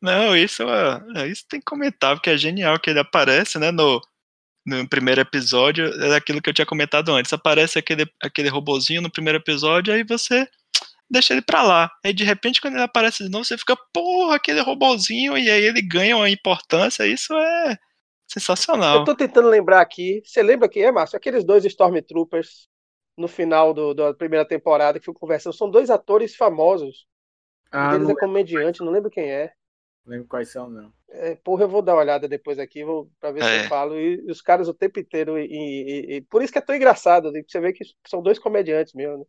não 0.00 0.36
isso 0.36 0.62
é, 0.62 1.26
isso 1.26 1.44
tem 1.48 1.58
que 1.58 1.66
comentar 1.66 2.14
porque 2.14 2.30
é 2.30 2.36
genial 2.36 2.78
que 2.78 2.90
ele 2.90 3.00
aparece 3.00 3.58
né 3.58 3.72
no 3.72 4.00
no 4.64 4.88
primeiro 4.88 5.20
episódio 5.20 5.86
é 6.02 6.16
aquilo 6.16 6.40
que 6.40 6.48
eu 6.48 6.54
tinha 6.54 6.66
comentado 6.66 7.12
antes. 7.12 7.32
Aparece 7.32 7.78
aquele, 7.78 8.06
aquele 8.22 8.48
robozinho 8.48 9.02
no 9.02 9.10
primeiro 9.10 9.38
episódio, 9.38 9.92
aí 9.92 10.04
você 10.04 10.48
deixa 11.10 11.34
ele 11.34 11.42
pra 11.42 11.62
lá. 11.62 11.90
Aí 12.04 12.12
de 12.12 12.24
repente, 12.24 12.60
quando 12.60 12.74
ele 12.74 12.82
aparece 12.82 13.24
de 13.24 13.30
novo, 13.30 13.44
você 13.44 13.58
fica, 13.58 13.76
porra, 13.92 14.36
aquele 14.36 14.60
robozinho, 14.60 15.36
e 15.36 15.50
aí 15.50 15.64
ele 15.64 15.82
ganha 15.82 16.16
uma 16.16 16.30
importância. 16.30 17.06
Isso 17.06 17.34
é 17.34 17.76
sensacional. 18.26 18.98
Eu 18.98 19.04
tô 19.04 19.14
tentando 19.14 19.48
lembrar 19.48 19.80
aqui. 19.80 20.22
Você 20.24 20.42
lembra 20.42 20.68
quem 20.68 20.84
é, 20.84 20.92
Márcio? 20.92 21.16
Aqueles 21.16 21.44
dois 21.44 21.64
Stormtroopers 21.64 22.68
no 23.16 23.28
final 23.28 23.74
do, 23.74 23.92
da 23.92 24.14
primeira 24.14 24.46
temporada 24.46 24.98
que 24.98 25.04
fui 25.04 25.14
conversando. 25.14 25.54
São 25.54 25.70
dois 25.70 25.90
atores 25.90 26.34
famosos. 26.34 27.06
Ah, 27.70 27.88
um 27.88 27.92
deles 27.92 28.08
é 28.08 28.14
comediante, 28.14 28.80
não 28.80 28.92
lembro 28.92 29.10
quem 29.10 29.30
é. 29.30 29.52
Não 30.04 30.12
lembro 30.12 30.28
quais 30.28 30.48
são, 30.50 30.68
não. 30.68 30.92
É, 31.08 31.36
porra, 31.36 31.64
eu 31.64 31.68
vou 31.68 31.82
dar 31.82 31.94
uma 31.94 32.00
olhada 32.00 32.26
depois 32.26 32.58
aqui 32.58 32.84
vou, 32.84 33.10
pra 33.20 33.30
ver 33.30 33.42
é. 33.42 33.44
se 33.44 33.50
eu 33.50 33.64
é. 33.64 33.68
falo. 33.68 33.98
E, 33.98 34.16
e, 34.26 34.30
os 34.30 34.40
caras 34.42 34.68
o 34.68 34.74
tempo 34.74 34.98
inteiro. 34.98 35.38
E, 35.38 35.46
e, 35.46 36.16
e, 36.16 36.20
por 36.22 36.42
isso 36.42 36.52
que 36.52 36.58
é 36.58 36.62
tão 36.62 36.74
engraçado. 36.74 37.30
Né? 37.30 37.42
Você 37.46 37.60
vê 37.60 37.72
que 37.72 37.84
são 38.06 38.22
dois 38.22 38.38
comediantes 38.38 38.94
mesmo. 38.94 39.18
Né? 39.18 39.24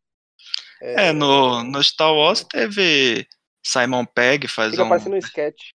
É, 0.81 1.07
é, 1.09 1.13
no, 1.13 1.63
no 1.63 1.81
Star 1.83 2.13
Wars 2.13 2.43
teve 2.43 3.27
Simon 3.63 4.05
Pegg 4.05 4.47
faz 4.47 4.71
Fica 4.71 4.83
um. 4.83 4.89
parecendo 4.89 5.15
um 5.15 5.19
sketch. 5.19 5.71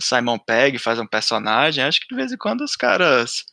Simon 0.00 0.38
Pegg 0.38 0.78
faz 0.78 0.98
um 0.98 1.06
personagem. 1.06 1.84
Acho 1.84 2.00
que 2.00 2.08
de 2.08 2.14
vez 2.14 2.32
em 2.32 2.38
quando 2.38 2.62
os 2.62 2.76
caras. 2.76 3.44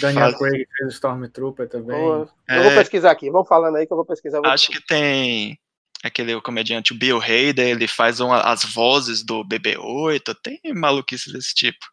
Daniel 0.00 0.30
faz... 0.30 0.38
Craig 0.38 0.66
fez 0.78 0.88
o 0.88 0.92
Stormtrooper 0.92 1.68
também. 1.68 1.98
eu 1.98 2.62
vou 2.62 2.74
pesquisar 2.74 3.10
aqui. 3.10 3.30
Vamos 3.30 3.48
falando 3.48 3.76
aí 3.76 3.86
que 3.86 3.92
eu 3.92 3.96
vou 3.96 4.06
pesquisar. 4.06 4.40
Vou 4.40 4.50
acho 4.50 4.70
que 4.70 4.84
tem 4.86 5.58
aquele 6.06 6.40
comediante 6.40 6.94
Bill 6.94 7.20
Hader, 7.20 7.68
ele 7.68 7.86
faz 7.86 8.20
uma, 8.20 8.40
as 8.40 8.64
vozes 8.64 9.22
do 9.22 9.44
BB-8, 9.44 10.34
tem 10.42 10.60
maluquices 10.74 11.32
desse 11.32 11.54
tipo. 11.54 11.84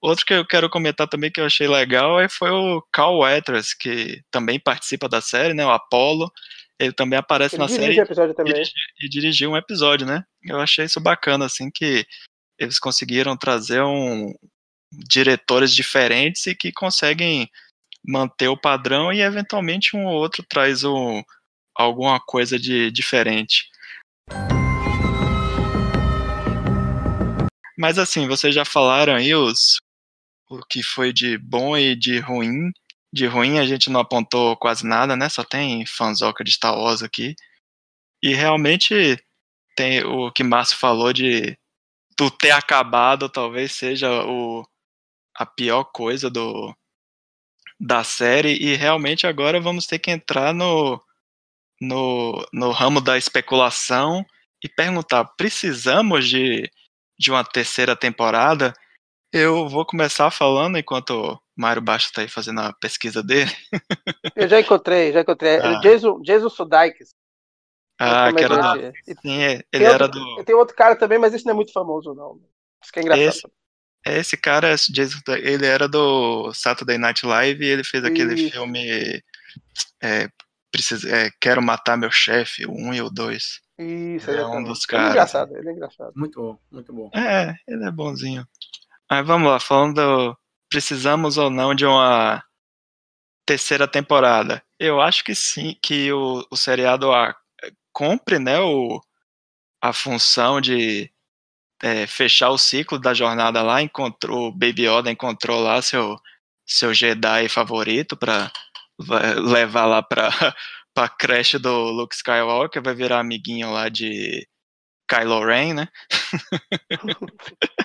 Outro 0.00 0.24
que 0.26 0.34
eu 0.34 0.46
quero 0.46 0.68
comentar 0.68 1.08
também 1.08 1.30
que 1.30 1.40
eu 1.40 1.46
achei 1.46 1.66
legal 1.66 2.20
é, 2.20 2.28
foi 2.28 2.50
o 2.50 2.82
Carl 2.92 3.18
Weathers, 3.18 3.74
que 3.74 4.22
também 4.30 4.60
participa 4.60 5.08
da 5.08 5.20
série, 5.20 5.54
né, 5.54 5.64
o 5.64 5.70
Apollo, 5.70 6.30
ele 6.78 6.92
também 6.92 7.18
aparece 7.18 7.56
ele 7.56 7.62
na 7.62 7.68
série 7.68 7.98
episódio 7.98 8.34
também. 8.34 8.62
E, 8.62 9.06
e 9.06 9.08
dirigiu 9.08 9.50
um 9.50 9.56
episódio, 9.56 10.06
né, 10.06 10.22
eu 10.44 10.60
achei 10.60 10.84
isso 10.84 11.00
bacana, 11.00 11.46
assim, 11.46 11.70
que 11.70 12.06
eles 12.58 12.78
conseguiram 12.78 13.36
trazer 13.36 13.82
um 13.82 14.32
diretores 14.92 15.74
diferentes 15.74 16.46
e 16.46 16.54
que 16.54 16.72
conseguem 16.72 17.50
manter 18.06 18.48
o 18.48 18.56
padrão 18.56 19.12
e 19.12 19.20
eventualmente 19.20 19.96
um 19.96 20.06
ou 20.06 20.14
outro 20.14 20.44
traz 20.48 20.84
um, 20.84 21.22
alguma 21.76 22.18
coisa 22.20 22.58
de 22.58 22.90
diferente. 22.90 23.68
Mas 27.78 27.98
assim, 27.98 28.26
vocês 28.26 28.54
já 28.54 28.64
falaram 28.64 29.14
aí 29.14 29.34
os, 29.34 29.76
o 30.48 30.60
que 30.66 30.82
foi 30.82 31.12
de 31.12 31.36
bom 31.38 31.76
e 31.76 31.94
de 31.94 32.18
ruim. 32.18 32.70
De 33.12 33.26
ruim 33.26 33.58
a 33.58 33.66
gente 33.66 33.90
não 33.90 34.00
apontou 34.00 34.56
quase 34.56 34.86
nada, 34.86 35.16
né? 35.16 35.28
Só 35.28 35.44
tem 35.44 35.84
fanzoca 35.86 36.42
de 36.42 36.52
Star 36.52 36.76
Wars 36.76 37.02
aqui. 37.02 37.34
E 38.22 38.34
realmente 38.34 39.22
tem 39.76 40.02
o 40.04 40.32
que 40.32 40.42
Márcio 40.42 40.78
falou 40.78 41.12
de 41.12 41.56
do 42.18 42.30
ter 42.30 42.50
acabado 42.50 43.28
talvez 43.28 43.72
seja 43.72 44.24
o, 44.24 44.66
a 45.34 45.44
pior 45.44 45.84
coisa 45.84 46.30
do 46.30 46.74
da 47.78 48.02
série 48.02 48.56
e 48.56 48.74
realmente 48.74 49.26
agora 49.26 49.60
vamos 49.60 49.86
ter 49.86 49.98
que 49.98 50.10
entrar 50.10 50.54
no 50.54 50.98
no, 51.80 52.46
no 52.52 52.70
ramo 52.70 53.00
da 53.00 53.18
especulação 53.18 54.24
e 54.62 54.68
perguntar: 54.68 55.24
precisamos 55.36 56.28
de, 56.28 56.70
de 57.18 57.30
uma 57.30 57.44
terceira 57.44 57.96
temporada? 57.96 58.72
Eu 59.32 59.68
vou 59.68 59.84
começar 59.84 60.30
falando 60.30 60.78
enquanto 60.78 61.10
o 61.10 61.38
Mário 61.56 61.82
Baixo 61.82 62.06
está 62.06 62.22
aí 62.22 62.28
fazendo 62.28 62.60
a 62.60 62.72
pesquisa 62.72 63.22
dele. 63.22 63.50
Eu 64.36 64.48
já 64.48 64.60
encontrei, 64.60 65.12
já 65.12 65.20
encontrei. 65.20 65.56
Ah. 65.56 65.80
Jason, 65.80 66.20
Jason 66.22 66.48
Sudeikis. 66.48 67.14
Ah, 67.98 68.30
que 68.32 68.44
era 68.44 68.56
do... 68.56 68.92
Sim, 69.22 69.42
é, 69.42 69.52
ele 69.52 69.64
tem 69.72 69.86
era 69.86 70.04
outro, 70.04 70.20
do. 70.20 70.44
Tem 70.44 70.54
outro 70.54 70.76
cara 70.76 70.96
também, 70.96 71.18
mas 71.18 71.32
esse 71.32 71.46
não 71.46 71.52
é 71.52 71.56
muito 71.56 71.72
famoso, 71.72 72.14
não. 72.14 72.38
Isso 72.82 72.92
que 72.92 73.00
é 73.00 73.02
engraçado. 73.02 73.50
Esse, 74.04 74.18
esse 74.18 74.36
cara, 74.36 74.74
Jason, 74.76 75.18
ele 75.28 75.66
era 75.66 75.88
do 75.88 76.52
Saturday 76.52 76.98
Night 76.98 77.24
Live 77.24 77.64
e 77.64 77.68
ele 77.68 77.84
fez 77.84 78.04
aquele 78.04 78.34
Isso. 78.34 78.52
filme 78.52 79.22
é, 80.02 80.28
preciso, 80.76 81.08
é, 81.08 81.30
Quero 81.40 81.62
Matar 81.62 81.96
Meu 81.96 82.10
Chefe, 82.10 82.66
o 82.66 82.72
1 82.72 82.94
e 82.94 83.02
o 83.02 83.10
2. 83.10 83.60
Isso, 83.78 84.30
é 84.30 84.46
um 84.46 84.62
dos 84.62 84.84
caras. 84.84 85.06
Ele 85.06 85.08
é 85.08 85.12
engraçado, 85.12 85.56
ele 85.56 85.68
é 85.68 85.72
engraçado. 85.72 86.12
Muito 86.14 86.40
bom, 86.40 86.58
muito 86.70 86.92
bom. 86.92 87.10
É, 87.14 87.54
ele 87.66 87.84
é 87.84 87.90
bonzinho. 87.90 88.46
Mas 89.10 89.26
vamos 89.26 89.50
lá, 89.50 89.58
falando 89.60 90.36
precisamos 90.68 91.38
ou 91.38 91.48
não 91.48 91.74
de 91.74 91.86
uma 91.86 92.42
terceira 93.46 93.86
temporada. 93.86 94.62
Eu 94.78 95.00
acho 95.00 95.24
que 95.24 95.34
sim, 95.34 95.76
que 95.80 96.12
o, 96.12 96.44
o 96.50 96.56
seriado 96.56 97.12
a, 97.12 97.34
cumpre, 97.92 98.38
né, 98.38 98.58
o, 98.60 99.00
a 99.80 99.92
função 99.92 100.60
de 100.60 101.10
é, 101.82 102.06
fechar 102.06 102.50
o 102.50 102.58
ciclo 102.58 102.98
da 102.98 103.14
jornada 103.14 103.62
lá, 103.62 103.80
encontrou, 103.80 104.48
o 104.48 104.52
Baby 104.52 104.88
Yoda 104.88 105.10
encontrou 105.10 105.60
lá 105.62 105.80
seu, 105.80 106.16
seu 106.66 106.92
Jedi 106.92 107.48
favorito 107.48 108.16
para 108.16 108.50
vai 108.98 109.34
levar 109.34 109.86
lá 109.86 110.02
pra, 110.02 110.28
pra 110.94 111.08
creche 111.08 111.58
do 111.58 111.90
Luke 111.90 112.14
Skywalker, 112.14 112.82
vai 112.82 112.94
virar 112.94 113.20
amiguinho 113.20 113.70
lá 113.70 113.88
de 113.88 114.46
Kylo 115.08 115.44
Ren, 115.44 115.74
né? 115.74 115.88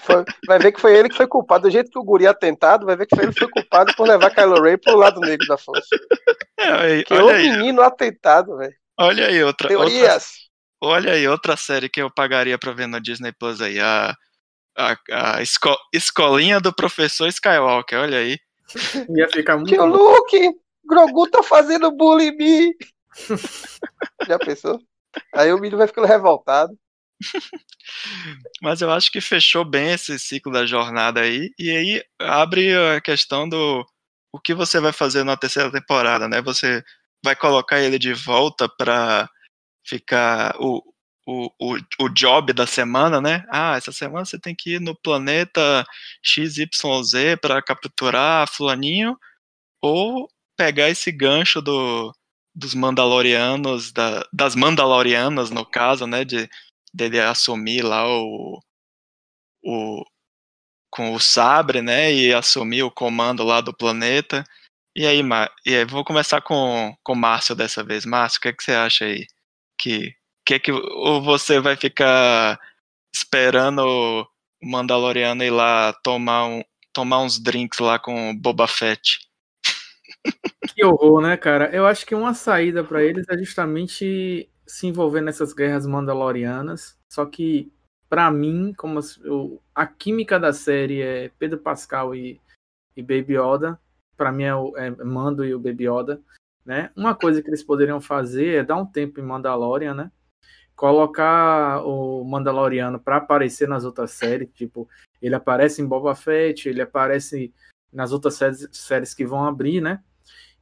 Foi, 0.02 0.26
vai 0.48 0.60
ver 0.60 0.72
que 0.72 0.82
foi 0.82 0.98
ele 0.98 1.10
que 1.10 1.16
foi 1.16 1.28
culpado. 1.28 1.64
Do 1.64 1.72
jeito 1.72 1.92
que 1.92 2.00
o 2.00 2.04
guri 2.04 2.26
é 2.26 2.34
tentado, 2.34 2.86
vai 2.86 2.96
ver 2.96 3.06
que 3.06 3.16
foi 3.16 3.26
ele 3.26 3.34
que 3.34 3.40
foi 3.40 3.50
culpado 3.50 3.94
por 3.96 4.08
levar 4.08 4.32
Kylo 4.32 4.62
Ren 4.62 4.78
pro 4.78 4.98
lado 4.98 5.20
negro 5.20 5.46
da 5.48 5.58
força. 5.58 5.96
É, 6.60 6.72
aí, 6.72 7.04
que 7.04 7.14
é 7.14 7.22
o 7.22 7.34
menino 7.34 7.82
atentado, 7.82 8.58
velho. 8.58 8.74
Olha 9.00 9.28
aí 9.28 9.44
outra. 9.44 9.68
Teorias. 9.68 10.32
Outra, 10.82 10.98
olha 10.98 11.14
aí 11.14 11.28
outra 11.28 11.56
série 11.56 11.90
que 11.90 12.02
eu 12.02 12.10
pagaria 12.10 12.58
pra 12.58 12.74
ver 12.74 12.88
no 12.88 13.00
Disney 13.00 13.32
Plus 13.32 13.62
aí. 13.62 13.80
A, 13.80 14.16
a, 14.78 14.98
a 15.12 15.42
esco, 15.42 15.76
escolinha 15.94 16.60
do 16.60 16.74
professor 16.74 17.28
Skywalker, 17.28 18.00
olha 18.00 18.18
aí. 18.18 18.38
Ia 19.16 19.30
ficar 19.30 19.58
muito. 19.58 19.70
Tio 19.70 19.86
Luke! 19.86 20.61
Grogu 20.92 21.30
tá 21.30 21.42
fazendo 21.42 21.90
bullying 21.90 22.28
em 22.28 22.38
mim. 22.38 22.74
Já 24.28 24.38
pensou? 24.38 24.78
Aí 25.34 25.54
o 25.54 25.56
menino 25.56 25.78
vai 25.78 25.88
ficando 25.88 26.08
revoltado. 26.08 26.78
Mas 28.62 28.82
eu 28.82 28.92
acho 28.92 29.10
que 29.10 29.22
fechou 29.22 29.64
bem 29.64 29.94
esse 29.94 30.20
ciclo 30.20 30.52
da 30.52 30.66
jornada 30.66 31.22
aí. 31.22 31.50
E 31.58 31.70
aí 31.70 32.04
abre 32.20 32.76
a 32.76 33.00
questão 33.00 33.48
do 33.48 33.86
o 34.34 34.40
que 34.40 34.54
você 34.54 34.80
vai 34.80 34.92
fazer 34.92 35.24
na 35.24 35.38
terceira 35.38 35.72
temporada, 35.72 36.28
né? 36.28 36.42
Você 36.42 36.84
vai 37.24 37.36
colocar 37.36 37.80
ele 37.80 37.98
de 38.00 38.14
volta 38.14 38.68
para 38.68 39.30
ficar 39.86 40.56
o, 40.60 40.82
o, 41.28 41.50
o, 41.60 41.78
o 42.02 42.10
job 42.10 42.54
da 42.54 42.66
semana, 42.66 43.22
né? 43.22 43.46
Ah, 43.50 43.76
essa 43.78 43.92
semana 43.92 44.26
você 44.26 44.40
tem 44.40 44.56
que 44.56 44.76
ir 44.76 44.82
no 44.82 44.96
planeta 44.96 45.86
XYZ 46.24 47.38
para 47.42 47.62
capturar 47.62 48.48
fulaninho. 48.50 49.18
Ou 49.82 50.30
pegar 50.62 50.90
esse 50.90 51.12
gancho 51.12 51.60
do, 51.60 52.14
dos 52.54 52.76
Mandalorianos, 52.76 53.92
da, 53.92 54.24
das 54.32 54.56
Mandalorianas, 54.56 55.50
no 55.50 55.66
caso, 55.66 56.06
né, 56.06 56.24
de 56.24 56.48
dele 56.94 57.20
assumir 57.20 57.82
lá 57.82 58.08
o, 58.08 58.62
o 59.64 60.06
com 60.92 61.14
o 61.14 61.20
sabre, 61.20 61.82
né, 61.82 62.14
e 62.14 62.32
assumir 62.34 62.84
o 62.84 62.92
comando 62.92 63.44
lá 63.44 63.60
do 63.60 63.76
planeta. 63.76 64.44
E 64.96 65.08
aí, 65.08 65.22
e 65.66 65.76
aí 65.76 65.86
vou 65.86 66.06
começar 66.06 66.42
com 66.42 66.96
com 67.04 67.16
Márcio 67.16 67.56
dessa 67.56 67.84
vez. 67.84 68.06
Márcio, 68.06 68.40
o 68.40 68.42
que, 68.42 68.50
é 68.50 68.54
que 68.54 68.64
você 68.64 68.74
acha 68.74 69.06
aí? 69.06 69.26
Que 69.78 70.16
que 70.46 70.56
é 70.56 70.60
que 70.60 70.72
ou 70.72 71.22
você 71.24 71.60
vai 71.60 71.76
ficar 71.76 72.60
esperando 73.14 73.80
o 73.84 74.28
Mandaloriano 74.64 75.44
ir 75.44 75.52
lá 75.52 75.94
tomar 76.04 76.46
um 76.46 76.64
tomar 76.94 77.22
uns 77.22 77.40
drinks 77.40 77.80
lá 77.80 77.98
com 78.00 78.36
Boba 78.38 78.68
Fett? 78.68 79.20
Que 80.76 80.86
horror, 80.86 81.22
né, 81.22 81.36
cara? 81.38 81.70
Eu 81.76 81.86
acho 81.86 82.06
que 82.06 82.16
uma 82.16 82.34
saída 82.34 82.84
para 82.84 83.04
eles 83.04 83.26
é 83.30 83.38
justamente 83.38 84.50
se 84.66 84.88
envolver 84.88 85.22
nessas 85.22 85.54
guerras 85.54 85.86
mandalorianas. 85.86 86.98
Só 87.10 87.26
que, 87.26 87.72
para 88.10 88.32
mim, 88.32 88.74
como 88.78 89.00
a 89.76 89.86
química 89.86 90.40
da 90.40 90.54
série 90.54 91.02
é 91.02 91.30
Pedro 91.38 91.60
Pascal 91.60 92.16
e, 92.16 92.40
e 92.96 93.02
Baby 93.02 93.38
Yoda, 93.38 93.80
para 94.16 94.32
mim 94.32 94.44
é, 94.44 94.56
o, 94.56 94.76
é 94.78 94.90
Mando 95.04 95.44
e 95.44 95.54
o 95.54 95.60
Baby 95.60 95.88
Yoda, 95.90 96.22
né? 96.66 96.92
Uma 96.96 97.16
coisa 97.16 97.42
que 97.42 97.50
eles 97.50 97.64
poderiam 97.64 98.00
fazer 98.00 98.60
é 98.60 98.64
dar 98.64 98.78
um 98.78 98.86
tempo 98.86 99.20
em 99.20 99.24
Mandalorian, 99.24 99.94
né? 99.94 100.12
Colocar 100.76 101.84
o 101.86 102.24
Mandaloriano 102.24 103.00
para 103.00 103.18
aparecer 103.18 103.68
nas 103.68 103.84
outras 103.84 104.12
séries, 104.12 104.50
tipo, 104.54 104.88
ele 105.22 105.36
aparece 105.36 105.82
em 105.82 105.88
Boba 105.88 106.16
Fett, 106.16 106.68
ele 106.70 106.82
aparece 106.82 107.54
nas 107.92 108.12
outras 108.12 108.36
séries, 108.36 108.68
séries 108.72 109.14
que 109.14 109.26
vão 109.26 109.46
abrir, 109.46 109.82
né? 109.82 110.02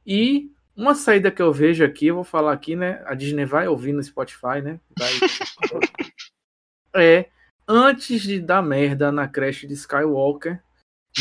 E 0.06 0.50
uma 0.76 0.94
saída 0.94 1.30
que 1.30 1.42
eu 1.42 1.52
vejo 1.52 1.84
aqui, 1.84 2.06
eu 2.06 2.16
vou 2.16 2.24
falar 2.24 2.52
aqui, 2.52 2.74
né? 2.74 3.02
A 3.06 3.14
Disney 3.14 3.44
vai 3.44 3.68
ouvir 3.68 3.92
no 3.92 4.02
Spotify, 4.02 4.60
né? 4.62 4.80
Vai... 4.98 5.10
é 6.96 7.30
antes 7.68 8.22
de 8.22 8.40
dar 8.40 8.62
merda 8.62 9.12
na 9.12 9.28
creche 9.28 9.66
de 9.66 9.74
Skywalker, 9.74 10.60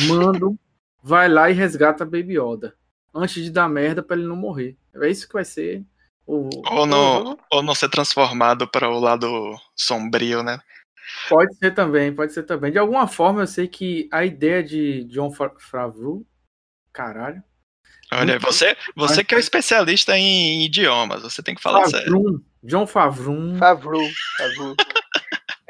mando 0.08 0.58
vai 1.02 1.30
lá 1.30 1.50
e 1.50 1.54
resgata 1.54 2.04
a 2.04 2.08
Baby 2.08 2.39
Yoda. 2.39 2.76
Antes 3.13 3.44
de 3.44 3.52
dar 3.52 3.70
merda 3.70 4.04
pra 4.04 4.15
ele 4.15 4.28
não 4.28 4.36
morrer. 4.36 4.78
É 4.96 5.10
isso 5.10 5.28
que 5.28 5.34
vai 5.34 5.46
ser 5.46 5.84
o. 6.26 6.50
Ou 6.72 6.86
não, 6.86 7.38
ou 7.52 7.63
não 7.63 7.74
ser 7.74 7.89
transformado 7.89 8.68
para 8.68 8.89
o 8.89 9.00
lado 9.00 9.56
sombrio, 9.76 10.44
né? 10.44 10.60
Pode 11.28 11.56
ser 11.56 11.74
também, 11.74 12.13
pode 12.13 12.34
ser 12.34 12.44
também. 12.44 12.72
De 12.72 12.78
alguma 12.78 13.08
forma, 13.08 13.42
eu 13.42 13.48
sei 13.48 13.68
que 13.68 14.08
a 14.12 14.24
ideia 14.24 14.63
de 14.63 15.04
John 15.06 15.32
Favreau. 15.32 16.24
Caralho. 16.94 17.44
Olha, 18.12 18.39
você, 18.39 18.76
você 18.95 19.24
que 19.24 19.36
é 19.36 19.38
o 19.38 19.39
especialista 19.39 20.17
em 20.17 20.65
idiomas, 20.65 21.22
você 21.22 21.43
tem 21.43 21.54
que 21.54 21.62
falar 21.62 21.82
Favreau, 21.84 22.02
sério. 22.02 22.43
John 22.63 22.88
Favreau. 22.88 23.56
Favreau, 23.58 24.08
Favreau. 24.38 24.76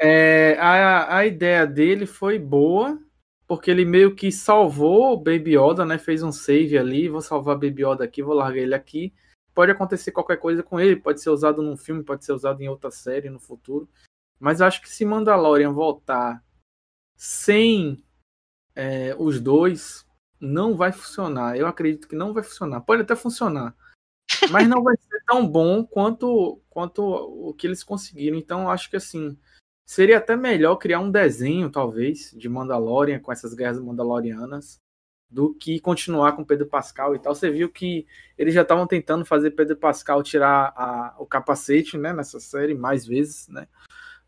É, 0.02 0.56
a, 0.58 1.18
a 1.18 1.26
ideia 1.26 1.66
dele 1.66 2.06
foi 2.06 2.38
boa, 2.38 2.98
porque 3.46 3.70
ele 3.70 3.84
meio 3.84 4.14
que 4.14 4.32
salvou 4.32 5.12
o 5.12 5.16
Baby 5.18 5.58
Yoda, 5.58 5.84
né? 5.84 5.98
Fez 5.98 6.22
um 6.22 6.32
save 6.32 6.78
ali, 6.78 7.06
vou 7.06 7.20
salvar 7.20 7.54
o 7.54 7.58
Baby 7.58 7.84
Yoda 7.84 8.04
aqui, 8.04 8.22
vou 8.22 8.32
largar 8.32 8.62
ele 8.62 8.74
aqui. 8.74 9.12
Pode 9.54 9.72
acontecer 9.72 10.10
qualquer 10.10 10.38
coisa 10.38 10.62
com 10.62 10.80
ele, 10.80 10.96
pode 10.96 11.20
ser 11.20 11.28
usado 11.28 11.60
num 11.60 11.76
filme, 11.76 12.02
pode 12.02 12.24
ser 12.24 12.32
usado 12.32 12.62
em 12.62 12.68
outra 12.68 12.90
série 12.90 13.28
no 13.28 13.38
futuro. 13.38 13.86
Mas 14.38 14.62
acho 14.62 14.80
que 14.80 14.88
se 14.88 15.04
Mandalorian 15.04 15.74
voltar 15.74 16.42
sem 17.14 18.02
é, 18.74 19.14
os 19.18 19.38
dois, 19.38 20.06
não 20.40 20.76
vai 20.76 20.90
funcionar. 20.92 21.56
Eu 21.56 21.66
acredito 21.66 22.08
que 22.08 22.16
não 22.16 22.32
vai 22.32 22.42
funcionar. 22.42 22.80
Pode 22.80 23.02
até 23.02 23.14
funcionar, 23.14 23.74
mas 24.50 24.66
não 24.66 24.82
vai 24.82 24.96
ser 24.96 25.22
tão 25.26 25.46
bom 25.46 25.84
quanto, 25.84 26.60
quanto 26.70 27.02
o 27.04 27.54
que 27.54 27.66
eles 27.66 27.84
conseguiram. 27.84 28.38
Então, 28.38 28.70
acho 28.70 28.88
que 28.88 28.96
assim 28.96 29.38
seria 29.90 30.18
até 30.18 30.36
melhor 30.36 30.76
criar 30.76 31.00
um 31.00 31.10
desenho, 31.10 31.68
talvez, 31.68 32.32
de 32.36 32.48
Mandalorian 32.48 33.18
com 33.18 33.32
essas 33.32 33.54
guerras 33.54 33.80
mandalorianas, 33.80 34.78
do 35.28 35.52
que 35.52 35.80
continuar 35.80 36.32
com 36.32 36.44
Pedro 36.44 36.66
Pascal 36.66 37.14
e 37.14 37.18
tal. 37.18 37.34
Você 37.34 37.50
viu 37.50 37.68
que 37.68 38.06
eles 38.38 38.54
já 38.54 38.62
estavam 38.62 38.86
tentando 38.86 39.24
fazer 39.24 39.50
Pedro 39.50 39.76
Pascal 39.76 40.22
tirar 40.22 40.72
a, 40.76 41.16
o 41.18 41.26
capacete, 41.26 41.98
né, 41.98 42.12
nessa 42.12 42.38
série 42.38 42.72
mais 42.72 43.04
vezes, 43.04 43.48
né, 43.48 43.66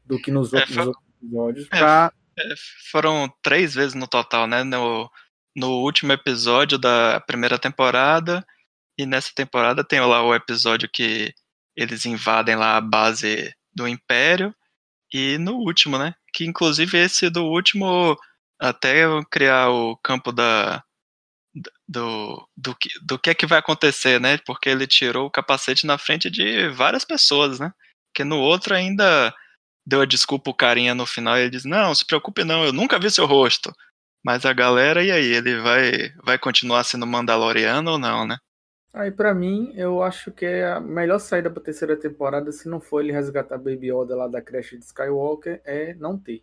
do 0.04 0.20
que 0.20 0.32
nos, 0.32 0.52
é, 0.52 0.58
outros, 0.58 0.74
for... 0.74 0.86
outros, 0.88 1.06
episódios. 1.22 1.66
É, 1.70 1.78
pra... 1.78 2.12
é, 2.38 2.54
foram 2.90 3.32
três 3.40 3.72
vezes 3.72 3.94
no 3.94 4.08
total, 4.08 4.48
né, 4.48 4.64
no, 4.64 5.08
no 5.56 5.82
último 5.82 6.12
episódio 6.12 6.78
da 6.78 7.20
primeira 7.26 7.58
temporada 7.58 8.44
e 8.98 9.06
nessa 9.06 9.30
temporada 9.34 9.84
tem 9.84 10.00
lá 10.00 10.22
o 10.22 10.34
episódio 10.34 10.88
que 10.92 11.34
eles 11.76 12.06
invadem 12.06 12.56
lá 12.56 12.76
a 12.76 12.80
base 12.80 13.52
do 13.74 13.88
Império 13.88 14.54
e 15.12 15.38
no 15.38 15.54
último, 15.56 15.98
né, 15.98 16.14
que 16.32 16.44
inclusive 16.44 16.98
esse 16.98 17.28
do 17.30 17.44
último 17.44 18.16
até 18.60 19.04
criar 19.30 19.70
o 19.70 19.96
campo 19.96 20.32
da 20.32 20.82
do, 21.86 22.48
do, 22.56 22.74
que, 22.74 22.88
do 23.02 23.18
que 23.18 23.30
é 23.30 23.34
que 23.34 23.46
vai 23.46 23.58
acontecer, 23.58 24.20
né? 24.20 24.38
Porque 24.46 24.68
ele 24.68 24.86
tirou 24.86 25.26
o 25.26 25.30
capacete 25.30 25.86
na 25.86 25.98
frente 25.98 26.30
de 26.30 26.68
várias 26.70 27.04
pessoas, 27.04 27.60
né? 27.60 27.72
Que 28.14 28.24
no 28.24 28.38
outro 28.38 28.74
ainda 28.74 29.34
deu 29.86 30.00
a 30.00 30.06
desculpa 30.06 30.50
o 30.50 30.54
carinha 30.54 30.94
no 30.94 31.04
final 31.06 31.36
e 31.36 31.42
ele 31.42 31.50
diz, 31.50 31.64
não, 31.64 31.94
se 31.94 32.06
preocupe 32.06 32.44
não, 32.44 32.64
eu 32.64 32.72
nunca 32.72 32.98
vi 32.98 33.10
seu 33.10 33.26
rosto. 33.26 33.72
Mas 34.24 34.46
a 34.46 34.52
galera, 34.52 35.02
e 35.02 35.10
aí, 35.10 35.34
ele 35.34 35.60
vai, 35.60 36.10
vai 36.22 36.38
continuar 36.38 36.84
sendo 36.84 37.06
Mandaloriano 37.06 37.92
ou 37.92 37.98
não, 37.98 38.26
né? 38.26 38.36
Aí 38.94 39.10
para 39.10 39.34
mim, 39.34 39.72
eu 39.74 40.02
acho 40.02 40.30
que 40.30 40.44
é 40.44 40.70
a 40.70 40.78
melhor 40.78 41.18
saída 41.18 41.50
pra 41.50 41.62
terceira 41.62 41.96
temporada, 41.96 42.52
se 42.52 42.68
não 42.68 42.78
for 42.78 43.00
ele 43.00 43.10
resgatar 43.10 43.56
Baby 43.56 43.90
Yoda 43.90 44.14
lá 44.14 44.28
da 44.28 44.42
creche 44.42 44.76
de 44.76 44.84
Skywalker, 44.84 45.62
é 45.64 45.94
não 45.94 46.18
ter. 46.18 46.42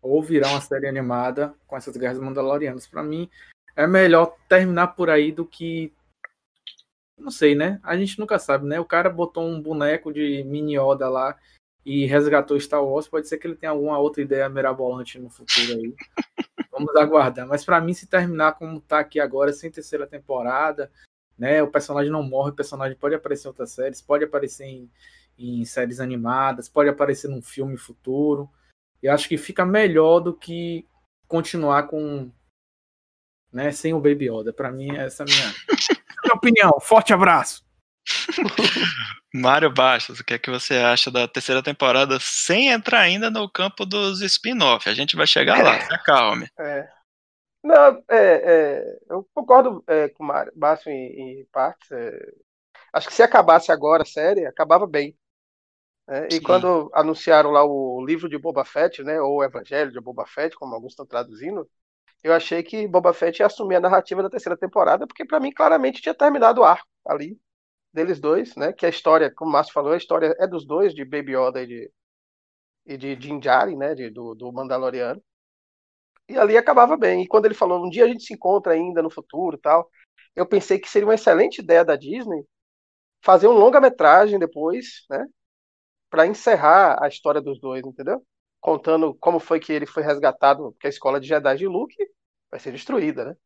Ou 0.00 0.22
virar 0.22 0.48
uma 0.48 0.60
série 0.60 0.88
animada 0.88 1.54
com 1.66 1.76
essas 1.76 1.96
guerras 1.96 2.18
mandalorianas. 2.18 2.86
Para 2.86 3.02
mim, 3.02 3.30
é 3.76 3.86
melhor 3.86 4.34
terminar 4.48 4.88
por 4.88 5.10
aí 5.10 5.30
do 5.30 5.46
que. 5.46 5.92
Não 7.16 7.30
sei, 7.30 7.54
né? 7.54 7.78
A 7.84 7.96
gente 7.96 8.18
nunca 8.18 8.38
sabe, 8.38 8.66
né? 8.66 8.80
O 8.80 8.84
cara 8.86 9.10
botou 9.10 9.46
um 9.46 9.60
boneco 9.60 10.12
de 10.12 10.42
mini 10.44 10.76
Yoda 10.76 11.08
lá 11.08 11.38
e 11.84 12.06
resgatou 12.06 12.58
Star 12.58 12.84
Wars. 12.84 13.08
Pode 13.08 13.28
ser 13.28 13.38
que 13.38 13.46
ele 13.46 13.56
tenha 13.56 13.72
alguma 13.72 13.98
outra 13.98 14.22
ideia 14.22 14.48
mirabolante 14.48 15.18
no 15.18 15.28
futuro 15.28 15.72
aí. 15.74 15.94
Vamos 16.70 16.94
aguardar. 16.96 17.46
Mas 17.46 17.64
para 17.64 17.80
mim, 17.80 17.92
se 17.92 18.06
terminar 18.06 18.52
como 18.52 18.80
tá 18.80 19.00
aqui 19.00 19.20
agora, 19.20 19.52
sem 19.52 19.70
terceira 19.70 20.06
temporada, 20.06 20.90
né? 21.38 21.62
O 21.62 21.70
personagem 21.70 22.10
não 22.10 22.22
morre, 22.22 22.50
o 22.50 22.54
personagem 22.54 22.96
pode 22.96 23.14
aparecer 23.14 23.46
em 23.46 23.50
outras 23.50 23.70
séries, 23.70 24.00
pode 24.00 24.24
aparecer 24.24 24.64
em, 24.64 24.90
em 25.38 25.64
séries 25.64 26.00
animadas, 26.00 26.68
pode 26.68 26.88
aparecer 26.88 27.28
num 27.28 27.42
filme 27.42 27.76
futuro. 27.76 28.48
Eu 29.02 29.12
acho 29.12 29.28
que 29.28 29.36
fica 29.36 29.66
melhor 29.66 30.20
do 30.20 30.32
que 30.32 30.86
continuar 31.26 31.84
com 31.88 32.30
né, 33.52 33.70
sem 33.70 33.92
o 33.92 34.00
Baby 34.00 34.30
Yoda. 34.30 34.52
Para 34.52 34.70
mim, 34.70 34.96
essa 34.96 35.22
é 35.22 35.24
a 35.24 35.26
minha, 35.26 35.54
minha 36.24 36.34
opinião. 36.34 36.80
Forte 36.80 37.12
abraço. 37.12 37.64
Mário 39.34 39.72
Bastos, 39.72 40.20
o 40.20 40.24
que 40.24 40.34
é 40.34 40.38
que 40.38 40.50
você 40.50 40.76
acha 40.76 41.10
da 41.10 41.26
terceira 41.26 41.62
temporada 41.62 42.18
sem 42.20 42.68
entrar 42.68 43.00
ainda 43.00 43.30
no 43.30 43.48
campo 43.48 43.86
dos 43.86 44.20
spin-off? 44.20 44.88
A 44.88 44.94
gente 44.94 45.16
vai 45.16 45.26
chegar 45.26 45.62
lá, 45.62 45.80
se 45.80 45.94
acalme. 45.94 46.48
É. 46.58 46.88
Não, 47.64 48.02
é, 48.10 48.16
é, 48.18 48.98
eu 49.08 49.24
concordo 49.32 49.84
é, 49.86 50.08
com 50.08 50.24
o 50.24 50.26
Mário 50.26 50.52
Bastos 50.56 50.88
em, 50.88 51.40
em 51.40 51.46
partes. 51.52 51.92
É. 51.92 52.32
acho 52.92 53.06
que 53.06 53.14
se 53.14 53.22
acabasse 53.22 53.70
agora 53.70 54.02
a 54.02 54.06
série, 54.06 54.44
acabava 54.46 54.86
bem. 54.86 55.16
Né? 56.08 56.26
e 56.32 56.40
quando 56.40 56.90
anunciaram 56.92 57.52
lá 57.52 57.64
o 57.64 58.04
livro 58.04 58.28
de 58.28 58.36
Boba 58.36 58.64
Fett, 58.64 59.04
né, 59.04 59.20
ou 59.20 59.36
o 59.36 59.44
Evangelho 59.44 59.92
de 59.92 60.00
Boba 60.00 60.26
Fett, 60.26 60.56
como 60.56 60.74
alguns 60.74 60.92
estão 60.92 61.06
traduzindo, 61.06 61.64
eu 62.24 62.34
achei 62.34 62.64
que 62.64 62.88
Boba 62.88 63.14
Fett 63.14 63.38
ia 63.38 63.46
assumir 63.46 63.76
a 63.76 63.80
narrativa 63.80 64.24
da 64.24 64.28
terceira 64.28 64.56
temporada, 64.56 65.06
porque 65.06 65.24
para 65.24 65.38
mim 65.38 65.52
claramente 65.52 66.02
tinha 66.02 66.14
terminado 66.14 66.62
o 66.62 66.64
arco 66.64 66.88
ali 67.06 67.38
deles 67.92 68.20
dois, 68.20 68.54
né? 68.56 68.72
Que 68.72 68.86
a 68.86 68.88
história, 68.88 69.32
como 69.34 69.50
o 69.50 69.52
Márcio 69.52 69.72
falou, 69.72 69.92
a 69.92 69.96
história 69.96 70.34
é 70.38 70.46
dos 70.46 70.66
dois, 70.66 70.94
de 70.94 71.04
Baby 71.04 71.36
Yoda 71.36 71.62
e 71.62 71.66
de, 71.66 71.92
e 72.86 72.96
de 72.96 73.16
Din 73.16 73.38
Djarin, 73.40 73.76
né? 73.76 73.94
De, 73.94 74.10
do, 74.10 74.34
do 74.34 74.52
Mandaloriano. 74.52 75.22
E 76.28 76.38
ali 76.38 76.56
acabava 76.56 76.96
bem. 76.96 77.22
E 77.22 77.28
quando 77.28 77.46
ele 77.46 77.54
falou, 77.54 77.84
um 77.84 77.90
dia 77.90 78.04
a 78.04 78.08
gente 78.08 78.24
se 78.24 78.34
encontra 78.34 78.72
ainda 78.74 79.02
no 79.02 79.10
futuro 79.10 79.58
tal, 79.58 79.90
eu 80.36 80.46
pensei 80.46 80.78
que 80.78 80.88
seria 80.88 81.06
uma 81.06 81.14
excelente 81.14 81.60
ideia 81.60 81.84
da 81.84 81.96
Disney 81.96 82.44
fazer 83.22 83.48
um 83.48 83.52
longa-metragem 83.52 84.38
depois, 84.38 85.04
né? 85.10 85.26
Para 86.10 86.26
encerrar 86.26 87.02
a 87.02 87.08
história 87.08 87.40
dos 87.40 87.60
dois, 87.60 87.84
entendeu? 87.86 88.24
contando 88.62 89.14
como 89.16 89.40
foi 89.40 89.60
que 89.60 89.72
ele 89.72 89.86
foi 89.86 90.04
resgatado, 90.04 90.72
porque 90.72 90.86
a 90.86 90.90
escola 90.90 91.20
de 91.20 91.26
Jedi 91.28 91.56
de 91.58 91.66
Luke 91.66 91.96
vai 92.50 92.60
ser 92.60 92.72
destruída, 92.72 93.24
né? 93.26 93.36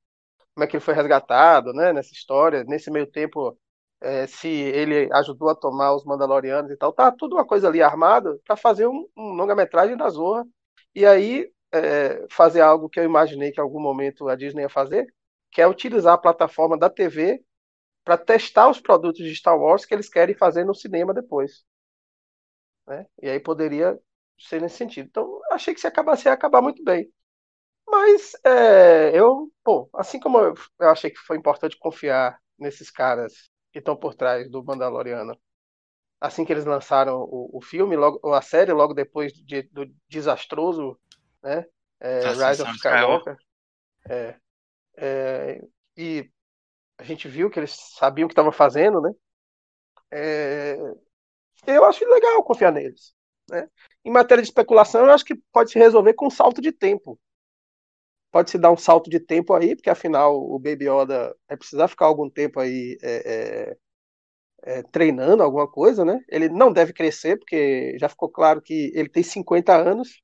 Como 0.54 0.64
é 0.64 0.66
que 0.68 0.76
ele 0.76 0.84
foi 0.84 0.94
resgatado, 0.94 1.72
né? 1.72 1.92
Nessa 1.92 2.12
história, 2.12 2.64
nesse 2.64 2.90
meio 2.90 3.06
tempo, 3.10 3.58
é, 4.00 4.26
se 4.26 4.48
ele 4.48 5.08
ajudou 5.12 5.48
a 5.48 5.54
tomar 5.54 5.94
os 5.94 6.04
Mandalorianos 6.04 6.70
e 6.70 6.76
tal, 6.76 6.92
tá 6.92 7.10
tudo 7.10 7.36
uma 7.36 7.46
coisa 7.46 7.68
ali 7.68 7.82
armada 7.82 8.38
para 8.44 8.56
fazer 8.56 8.86
um, 8.86 9.08
um 9.16 9.32
longa-metragem 9.32 9.96
da 9.96 10.08
Zorra 10.08 10.46
e 10.94 11.04
aí 11.06 11.50
é, 11.72 12.26
fazer 12.30 12.60
algo 12.60 12.88
que 12.88 13.00
eu 13.00 13.04
imaginei 13.04 13.52
que 13.52 13.60
em 13.60 13.62
algum 13.62 13.80
momento 13.80 14.28
a 14.28 14.36
Disney 14.36 14.62
ia 14.62 14.68
fazer, 14.68 15.06
que 15.50 15.60
é 15.60 15.66
utilizar 15.66 16.14
a 16.14 16.18
plataforma 16.18 16.78
da 16.78 16.90
TV 16.90 17.42
para 18.04 18.18
testar 18.18 18.68
os 18.68 18.80
produtos 18.80 19.24
de 19.24 19.34
Star 19.34 19.58
Wars 19.58 19.84
que 19.84 19.94
eles 19.94 20.08
querem 20.08 20.34
fazer 20.34 20.64
no 20.64 20.74
cinema 20.74 21.12
depois. 21.12 21.64
Né? 22.86 23.06
E 23.20 23.28
aí 23.28 23.40
poderia 23.40 23.98
ser 24.38 24.60
nesse 24.60 24.76
sentido. 24.76 25.06
Então, 25.08 25.40
achei 25.50 25.74
que 25.74 25.80
se 25.80 25.86
acabasse, 25.86 26.28
ia 26.28 26.32
acabar 26.32 26.62
muito 26.62 26.84
bem. 26.84 27.10
Mas 27.88 28.32
é, 28.44 29.10
eu, 29.18 29.50
pô, 29.64 29.88
assim 29.94 30.20
como 30.20 30.38
eu, 30.38 30.54
achei 30.80 31.10
que 31.10 31.18
foi 31.18 31.36
importante 31.36 31.78
confiar 31.78 32.38
nesses 32.58 32.90
caras 32.90 33.50
que 33.76 33.80
estão 33.80 33.94
por 33.94 34.14
trás 34.14 34.50
do 34.50 34.64
Mandaloriano, 34.64 35.38
assim 36.18 36.46
que 36.46 36.52
eles 36.52 36.64
lançaram 36.64 37.20
o, 37.24 37.58
o 37.58 37.60
filme, 37.60 37.94
logo, 37.94 38.32
a 38.32 38.40
série, 38.40 38.72
logo 38.72 38.94
depois 38.94 39.34
de, 39.34 39.64
do 39.64 39.84
desastroso 40.08 40.98
né, 41.42 41.66
é, 42.00 42.20
Rise 42.30 42.62
of 42.62 42.70
Skywalker. 42.72 43.36
É, 44.08 44.34
é, 44.96 45.62
e 45.94 46.30
a 46.96 47.04
gente 47.04 47.28
viu 47.28 47.50
que 47.50 47.60
eles 47.60 47.76
sabiam 47.98 48.24
o 48.24 48.28
que 48.28 48.32
estavam 48.32 48.50
fazendo, 48.50 48.98
né? 48.98 49.12
É, 50.10 50.78
eu 51.66 51.84
acho 51.84 52.02
legal 52.02 52.42
confiar 52.44 52.72
neles. 52.72 53.14
Né? 53.50 53.68
Em 54.02 54.10
matéria 54.10 54.42
de 54.42 54.48
especulação, 54.48 55.04
eu 55.04 55.12
acho 55.12 55.24
que 55.24 55.34
pode 55.52 55.70
se 55.70 55.78
resolver 55.78 56.14
com 56.14 56.28
um 56.28 56.30
salto 56.30 56.62
de 56.62 56.72
tempo. 56.72 57.20
Pode 58.36 58.50
se 58.50 58.58
dar 58.58 58.70
um 58.70 58.76
salto 58.76 59.08
de 59.08 59.18
tempo 59.18 59.54
aí, 59.54 59.74
porque 59.74 59.88
afinal 59.88 60.36
o 60.38 60.58
Baby 60.58 60.90
Yoda 60.90 61.34
vai 61.48 61.56
precisar 61.56 61.88
ficar 61.88 62.04
algum 62.04 62.28
tempo 62.28 62.60
aí 62.60 62.98
é, 63.02 63.76
é, 64.62 64.76
é, 64.78 64.82
treinando 64.82 65.42
alguma 65.42 65.66
coisa, 65.66 66.04
né? 66.04 66.20
Ele 66.28 66.50
não 66.50 66.70
deve 66.70 66.92
crescer, 66.92 67.38
porque 67.38 67.96
já 67.98 68.10
ficou 68.10 68.28
claro 68.28 68.60
que 68.60 68.92
ele 68.94 69.08
tem 69.08 69.22
50 69.22 69.74
anos, 69.74 70.20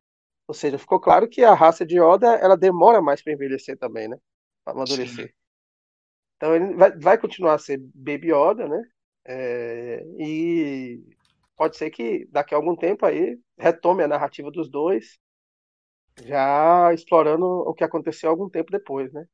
ou 0.47 0.53
seja, 0.53 0.77
ficou 0.79 1.01
claro 1.01 1.27
que 1.27 1.43
a 1.43 1.55
raça 1.55 1.87
de 1.87 1.99
Yoda 1.99 2.35
ela 2.35 2.55
demora 2.55 3.01
mais 3.01 3.23
para 3.23 3.33
envelhecer 3.33 3.79
também, 3.79 4.09
né? 4.09 4.19
Para 4.63 4.75
amadurecer. 4.75 5.29
Sim. 5.29 5.35
Então 6.37 6.55
ele 6.55 6.75
vai, 6.75 6.91
vai, 6.99 7.17
continuar 7.17 7.55
a 7.55 7.59
ser 7.59 7.79
Baby 7.95 8.31
Yoda, 8.31 8.69
né? 8.69 8.83
É, 9.25 10.05
e 10.19 11.03
pode 11.57 11.79
ser 11.79 11.89
que 11.89 12.29
daqui 12.31 12.53
a 12.53 12.59
algum 12.59 12.77
tempo 12.77 13.07
aí 13.07 13.39
retome 13.57 14.03
a 14.03 14.09
narrativa 14.09 14.51
dos 14.51 14.71
dois, 14.71 15.19
já 16.25 16.93
explorando 16.95 17.47
o 17.47 17.75
que 17.75 17.85
aconteceu 17.85 18.31
algum 18.31 18.49
tempo 18.49 18.71
depois, 18.71 19.13
né? 19.13 19.27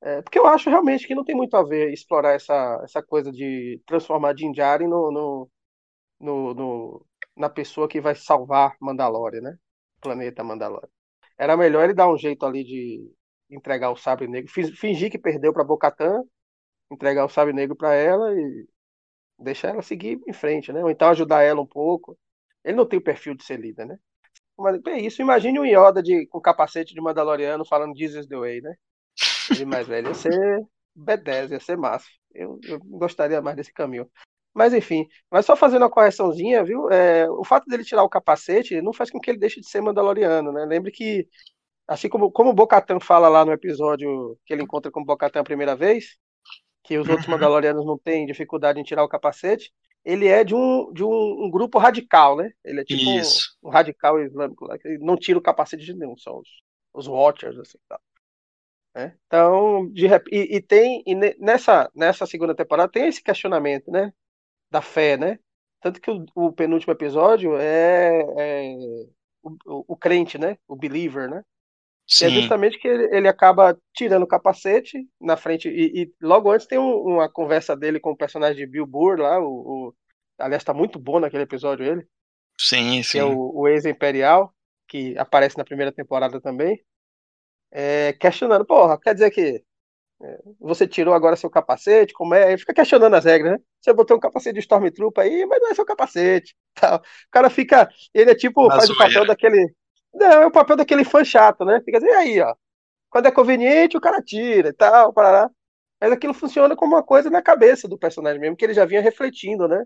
É, 0.00 0.22
porque 0.22 0.38
eu 0.38 0.46
acho 0.46 0.70
realmente 0.70 1.06
que 1.06 1.14
não 1.14 1.24
tem 1.24 1.34
muito 1.34 1.56
a 1.56 1.62
ver 1.64 1.92
explorar 1.92 2.32
essa, 2.34 2.80
essa 2.84 3.02
coisa 3.02 3.32
de 3.32 3.82
transformar 3.86 4.32
Din 4.32 4.52
Djarin 4.52 4.86
no, 4.86 5.10
no, 5.10 5.50
no, 6.20 6.54
no, 6.54 7.06
na 7.36 7.48
pessoa 7.50 7.88
que 7.88 8.00
vai 8.00 8.14
salvar 8.14 8.76
Mandalore, 8.80 9.40
né? 9.40 9.56
Planeta 10.00 10.44
Mandalore. 10.44 10.88
Era 11.38 11.56
melhor 11.56 11.84
ele 11.84 11.94
dar 11.94 12.08
um 12.10 12.18
jeito 12.18 12.46
ali 12.46 12.64
de 12.64 13.12
entregar 13.50 13.90
o 13.90 13.96
sabre 13.96 14.28
negro, 14.28 14.50
fingir 14.52 15.10
que 15.10 15.18
perdeu 15.18 15.52
para 15.52 15.64
Bocatã, 15.64 16.22
entregar 16.90 17.24
o 17.26 17.28
sabre 17.28 17.52
negro 17.54 17.76
para 17.76 17.94
ela 17.94 18.34
e 18.38 18.68
deixar 19.38 19.70
ela 19.70 19.82
seguir 19.82 20.20
em 20.28 20.32
frente, 20.32 20.72
né? 20.72 20.82
Ou 20.84 20.90
então 20.90 21.08
ajudar 21.10 21.42
ela 21.42 21.60
um 21.60 21.66
pouco. 21.66 22.18
Ele 22.64 22.76
não 22.76 22.86
tem 22.88 22.98
o 22.98 23.02
perfil 23.04 23.34
de 23.36 23.44
ser 23.44 23.58
líder, 23.60 23.86
né? 23.86 23.98
Mas 24.58 24.80
é 24.86 24.98
isso. 25.00 25.22
Imagine 25.22 25.60
um 25.60 25.64
Yoda 25.64 26.02
de, 26.02 26.26
com 26.26 26.40
capacete 26.40 26.92
de 26.92 27.00
Mandaloriano 27.00 27.64
falando 27.64 27.96
Jesus 27.96 28.26
the 28.26 28.36
Way, 28.36 28.60
né? 28.60 28.74
Ele 29.50 29.64
mais 29.64 29.86
velho 29.86 30.08
ia 30.08 30.14
ser 30.14 30.66
B10, 30.96 31.52
ia 31.52 31.60
ser 31.60 31.76
massa. 31.76 32.06
Eu, 32.34 32.58
eu 32.64 32.78
gostaria 32.80 33.40
mais 33.40 33.56
desse 33.56 33.72
caminho. 33.72 34.10
Mas 34.54 34.74
enfim, 34.74 35.06
mas 35.30 35.46
só 35.46 35.54
fazendo 35.54 35.82
uma 35.82 35.90
correçãozinha, 35.90 36.64
viu? 36.64 36.90
É, 36.90 37.30
o 37.30 37.44
fato 37.44 37.66
dele 37.66 37.84
tirar 37.84 38.02
o 38.02 38.08
capacete 38.08 38.82
não 38.82 38.92
faz 38.92 39.10
com 39.10 39.20
que 39.20 39.30
ele 39.30 39.38
deixe 39.38 39.60
de 39.60 39.68
ser 39.68 39.80
Mandaloriano, 39.80 40.50
né? 40.50 40.64
Lembre 40.64 40.90
que, 40.90 41.28
assim 41.86 42.08
como, 42.08 42.30
como 42.32 42.50
o 42.50 42.54
Bocatan 42.54 42.98
fala 42.98 43.28
lá 43.28 43.44
no 43.44 43.52
episódio 43.52 44.36
que 44.44 44.52
ele 44.52 44.64
encontra 44.64 44.90
com 44.90 45.00
o 45.00 45.04
Bocatan 45.04 45.40
a 45.40 45.44
primeira 45.44 45.76
vez, 45.76 46.16
que 46.82 46.98
os 46.98 47.08
outros 47.08 47.26
uhum. 47.28 47.34
Mandalorianos 47.34 47.86
não 47.86 47.98
têm 47.98 48.26
dificuldade 48.26 48.80
em 48.80 48.82
tirar 48.82 49.04
o 49.04 49.08
capacete, 49.08 49.72
ele 50.04 50.26
é 50.26 50.42
de 50.44 50.54
um, 50.54 50.92
de 50.92 51.04
um, 51.04 51.44
um 51.44 51.50
grupo 51.50 51.78
radical, 51.78 52.36
né? 52.36 52.52
Ele 52.64 52.80
é 52.80 52.84
tipo 52.84 53.02
um, 53.02 53.68
um, 53.68 53.70
radical 53.70 54.20
islâmico 54.20 54.64
lá, 54.66 54.78
que 54.78 54.98
não 54.98 55.16
tira 55.16 55.38
o 55.38 55.42
capacete 55.42 55.84
de 55.84 55.94
nenhum, 55.94 56.16
são 56.16 56.38
os, 56.38 56.48
os 56.94 57.06
Watchers, 57.06 57.58
assim, 57.58 57.78
tal. 57.88 58.00
Né? 58.94 59.16
Então, 59.26 59.88
de, 59.92 60.06
e, 60.32 60.56
e 60.56 60.62
tem 60.62 61.02
e 61.06 61.14
nessa, 61.38 61.90
nessa 61.94 62.26
segunda 62.26 62.54
temporada 62.54 62.90
tem 62.90 63.06
esse 63.06 63.22
questionamento, 63.22 63.90
né? 63.90 64.12
Da 64.70 64.80
fé, 64.82 65.16
né? 65.16 65.38
Tanto 65.80 66.00
que 66.00 66.10
o, 66.10 66.26
o 66.34 66.52
penúltimo 66.52 66.92
episódio 66.92 67.56
é, 67.56 68.20
é 68.38 69.06
o, 69.42 69.92
o, 69.92 69.96
crente, 69.96 70.38
né? 70.38 70.58
O 70.66 70.74
believer, 70.74 71.30
né? 71.30 71.44
Sim. 72.08 72.26
é 72.26 72.30
justamente 72.30 72.78
que 72.78 72.88
ele, 72.88 73.14
ele, 73.14 73.28
acaba 73.28 73.78
tirando 73.94 74.22
o 74.22 74.28
capacete 74.28 75.06
na 75.20 75.36
frente. 75.36 75.68
E, 75.68 76.02
e 76.02 76.12
logo 76.22 76.50
antes 76.50 76.66
tem 76.66 76.78
um, 76.78 77.02
uma 77.02 77.28
conversa 77.28 77.76
dele 77.76 78.00
com 78.00 78.10
o 78.10 78.16
personagem 78.16 78.56
de 78.56 78.66
Bill 78.66 78.86
Burr 78.86 79.20
lá. 79.20 79.38
O, 79.38 79.46
o 79.88 79.94
aliás, 80.38 80.64
tá 80.64 80.72
muito 80.72 80.98
bom 80.98 81.20
naquele 81.20 81.42
episódio 81.42 81.84
ele. 81.84 82.06
Sim, 82.58 83.02
sim. 83.02 83.12
Que 83.12 83.18
é 83.18 83.24
o, 83.24 83.52
o 83.54 83.68
ex-imperial, 83.68 84.52
que 84.88 85.16
aparece 85.18 85.58
na 85.58 85.64
primeira 85.64 85.92
temporada 85.92 86.40
também 86.40 86.82
é, 87.70 88.12
questionando, 88.14 88.64
porra, 88.64 88.98
quer 88.98 89.14
dizer 89.14 89.30
que 89.30 89.62
é, 90.22 90.38
você 90.58 90.86
tirou 90.86 91.14
agora 91.14 91.36
seu 91.36 91.50
capacete, 91.50 92.12
como 92.12 92.34
é? 92.34 92.48
Ele 92.48 92.58
fica 92.58 92.74
questionando 92.74 93.14
as 93.14 93.24
regras, 93.24 93.52
né? 93.52 93.58
Você 93.80 93.92
botou 93.92 94.16
um 94.16 94.20
capacete 94.20 94.54
de 94.54 94.60
Stormtrooper 94.60 95.24
aí, 95.24 95.46
mas 95.46 95.60
não 95.60 95.70
é 95.70 95.74
seu 95.74 95.84
capacete. 95.84 96.56
Tal. 96.74 96.98
O 96.98 97.30
cara 97.30 97.50
fica, 97.50 97.88
ele 98.12 98.30
é 98.30 98.34
tipo, 98.34 98.68
faz 98.68 98.90
o 98.90 98.96
papel 98.96 99.26
daquele, 99.26 99.72
não, 100.18 100.42
é 100.42 100.46
o 100.46 100.50
papel 100.50 100.76
daquele 100.76 101.04
fã 101.04 101.24
chato, 101.24 101.64
né? 101.64 101.80
Fica 101.84 101.98
assim, 101.98 102.08
aí, 102.10 102.40
ó, 102.40 102.54
quando 103.10 103.26
é 103.26 103.32
conveniente 103.32 103.96
o 103.96 104.00
cara 104.00 104.22
tira 104.22 104.70
e 104.70 104.72
tal, 104.72 105.12
parará. 105.12 105.50
Mas 106.00 106.12
aquilo 106.12 106.34
funciona 106.34 106.76
como 106.76 106.94
uma 106.96 107.02
coisa 107.02 107.30
na 107.30 107.42
cabeça 107.42 107.88
do 107.88 107.98
personagem 107.98 108.40
mesmo, 108.40 108.56
que 108.56 108.64
ele 108.64 108.74
já 108.74 108.84
vinha 108.84 109.00
refletindo, 109.02 109.68
né? 109.68 109.84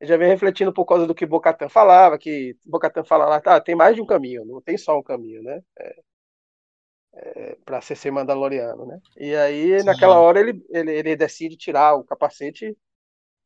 Ele 0.00 0.08
já 0.08 0.16
vinha 0.16 0.28
refletindo 0.30 0.72
por 0.72 0.86
causa 0.86 1.06
do 1.06 1.14
que 1.14 1.26
Bocatan 1.26 1.68
falava, 1.68 2.18
que 2.18 2.56
Bocatan 2.66 3.04
fala 3.04 3.26
lá, 3.26 3.40
tá, 3.40 3.60
tem 3.60 3.74
mais 3.74 3.94
de 3.96 4.02
um 4.02 4.06
caminho, 4.06 4.44
não 4.46 4.60
tem 4.62 4.78
só 4.78 4.98
um 4.98 5.02
caminho, 5.02 5.42
né? 5.42 5.60
É, 5.78 6.00
é, 7.14 7.56
para 7.64 7.80
ser, 7.80 7.96
ser 7.96 8.10
mandaloriano, 8.10 8.86
né? 8.86 8.98
E 9.16 9.34
aí, 9.34 9.80
Sim. 9.80 9.84
naquela 9.86 10.18
hora, 10.20 10.40
ele, 10.40 10.62
ele, 10.70 10.92
ele 10.92 11.16
decide 11.16 11.56
tirar 11.56 11.94
o 11.94 12.04
capacete 12.04 12.76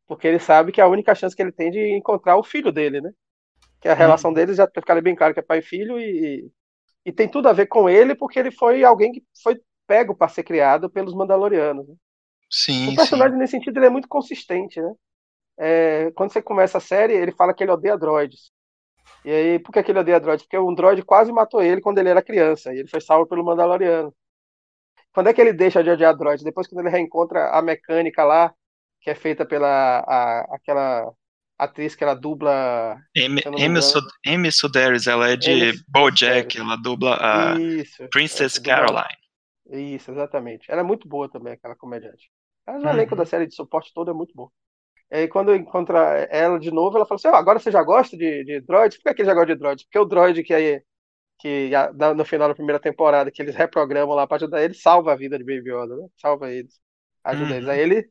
porque 0.06 0.28
ele 0.28 0.38
sabe 0.38 0.72
que 0.72 0.80
é 0.80 0.84
a 0.84 0.88
única 0.88 1.14
chance 1.14 1.34
que 1.34 1.42
ele 1.42 1.52
tem 1.52 1.70
de 1.70 1.80
encontrar 1.96 2.36
o 2.36 2.44
filho 2.44 2.72
dele, 2.72 3.00
né? 3.00 3.10
Que 3.85 3.89
a 3.91 3.95
relação 3.95 4.30
hum. 4.30 4.35
deles 4.35 4.57
já 4.57 4.66
fica 4.66 4.99
bem 5.03 5.14
claro 5.14 5.35
que 5.35 5.41
é 5.41 5.43
pai 5.43 5.59
e 5.59 5.62
filho 5.62 6.01
e, 6.01 6.51
e 7.05 7.12
tem 7.12 7.28
tudo 7.28 7.51
a 7.51 7.53
ver 7.53 7.66
com 7.66 7.87
ele 7.87 8.14
porque 8.14 8.39
ele 8.39 8.51
foi 8.51 8.82
alguém 8.82 9.12
que 9.12 9.22
foi 9.43 9.61
pego 9.87 10.16
para 10.16 10.26
ser 10.26 10.43
criado 10.43 10.89
pelos 10.89 11.12
Mandalorianos. 11.12 11.87
Né? 11.87 11.95
Sim. 12.51 12.95
O 12.95 12.97
personagem 12.97 13.35
sim. 13.35 13.39
nesse 13.39 13.51
sentido 13.51 13.76
ele 13.76 13.85
é 13.85 13.91
muito 13.91 14.09
consistente, 14.09 14.80
né? 14.80 14.91
É, 15.59 16.11
quando 16.12 16.32
você 16.32 16.41
começa 16.41 16.78
a 16.78 16.80
série, 16.80 17.12
ele 17.12 17.30
fala 17.30 17.53
que 17.53 17.62
ele 17.62 17.72
odeia 17.72 17.99
droids. 17.99 18.51
E 19.22 19.30
aí, 19.30 19.59
por 19.59 19.70
que, 19.70 19.82
que 19.82 19.93
ele 19.93 19.99
odeia 19.99 20.18
droid? 20.18 20.43
Porque 20.43 20.59
um 20.59 20.74
droid 20.74 21.03
quase 21.05 21.30
matou 21.30 21.62
ele 21.62 21.82
quando 21.82 21.99
ele 21.99 22.09
era 22.09 22.22
criança, 22.22 22.72
e 22.72 22.78
ele 22.78 22.89
foi 22.89 23.03
salvo 23.03 23.26
pelo 23.26 23.45
Mandaloriano. 23.45 24.14
Quando 25.12 25.28
é 25.28 25.35
que 25.35 25.43
ele 25.43 25.53
deixa 25.53 25.85
de 25.85 25.91
odiar 25.91 26.16
droid? 26.16 26.43
Depois 26.43 26.66
quando 26.66 26.80
ele 26.80 26.91
reencontra 26.91 27.51
a 27.51 27.61
mecânica 27.61 28.24
lá, 28.24 28.55
que 29.01 29.11
é 29.11 29.14
feita 29.14 29.45
pela 29.45 30.01
a, 30.01 30.57
aquela 30.57 31.12
atriz 31.59 31.94
que 31.94 32.05
ela 32.05 32.14
dubla. 32.14 32.98
Amy 34.26 34.52
Suderis, 34.52 35.07
ela 35.07 35.28
é 35.28 35.36
de 35.36 35.72
BoJack, 35.88 36.59
ela 36.59 36.76
dubla 36.76 37.18
a 37.20 37.61
Isso, 37.61 38.09
Princess 38.11 38.59
Caroline. 38.59 39.24
Isso, 39.70 40.11
exatamente. 40.11 40.70
Ela 40.70 40.80
é 40.80 40.84
muito 40.84 41.09
boa 41.09 41.28
também, 41.28 41.55
aquela 41.55 41.74
comediante. 41.74 42.30
Mas 42.66 42.82
o 42.82 42.88
elenco 42.88 43.12
uhum. 43.12 43.18
da 43.18 43.26
série 43.26 43.46
de 43.46 43.55
suporte 43.55 43.92
todo 43.94 44.11
é 44.11 44.14
muito 44.14 44.34
bom. 44.34 44.50
E 45.11 45.16
aí, 45.16 45.28
quando 45.28 45.55
encontra 45.55 45.98
ela 46.30 46.59
de 46.59 46.70
novo, 46.70 46.96
ela 46.96 47.07
fala 47.07 47.16
assim: 47.16 47.28
oh, 47.28 47.34
agora 47.34 47.59
você 47.59 47.70
já 47.70 47.82
gosta 47.82 48.16
de, 48.16 48.44
de 48.44 48.61
droids? 48.61 49.00
Por 49.00 49.14
que, 49.14 49.22
ele 49.22 49.28
já 49.28 49.34
gosta 49.34 49.55
de 49.55 49.61
droids? 49.61 49.84
Porque 49.84 49.98
o 49.98 50.05
droid 50.05 50.42
que, 50.42 50.55
aí, 50.55 50.82
que 51.38 51.70
no 52.16 52.24
final 52.24 52.48
da 52.48 52.55
primeira 52.55 52.80
temporada, 52.80 53.30
que 53.30 53.42
eles 53.42 53.55
reprogramam 53.55 54.14
lá 54.14 54.26
para 54.26 54.36
ajudar 54.38 54.62
ele, 54.62 54.74
salva 54.74 55.12
a 55.12 55.16
vida 55.16 55.38
de 55.38 55.44
Baby 55.44 55.70
Yoda, 55.70 55.96
né? 55.96 56.09
Salva 56.16 56.50
eles, 56.50 56.80
ajuda 57.22 57.50
uhum. 57.50 57.57
eles. 57.57 57.68
Aí 57.68 57.80
ele. 57.80 58.11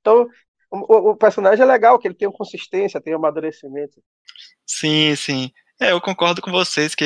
Então, 0.00 0.28
o, 0.70 1.10
o, 1.10 1.16
personagem 1.16 1.62
é 1.62 1.66
legal, 1.66 1.98
que 1.98 2.06
ele 2.06 2.14
tem 2.14 2.28
uma 2.28 2.36
consistência, 2.36 3.00
tem 3.00 3.14
um 3.14 3.18
amadurecimento. 3.18 4.02
Sim, 4.66 5.14
sim. 5.16 5.50
É, 5.80 5.92
eu 5.92 6.00
concordo 6.00 6.42
com 6.42 6.50
vocês 6.50 6.94
que 6.94 7.04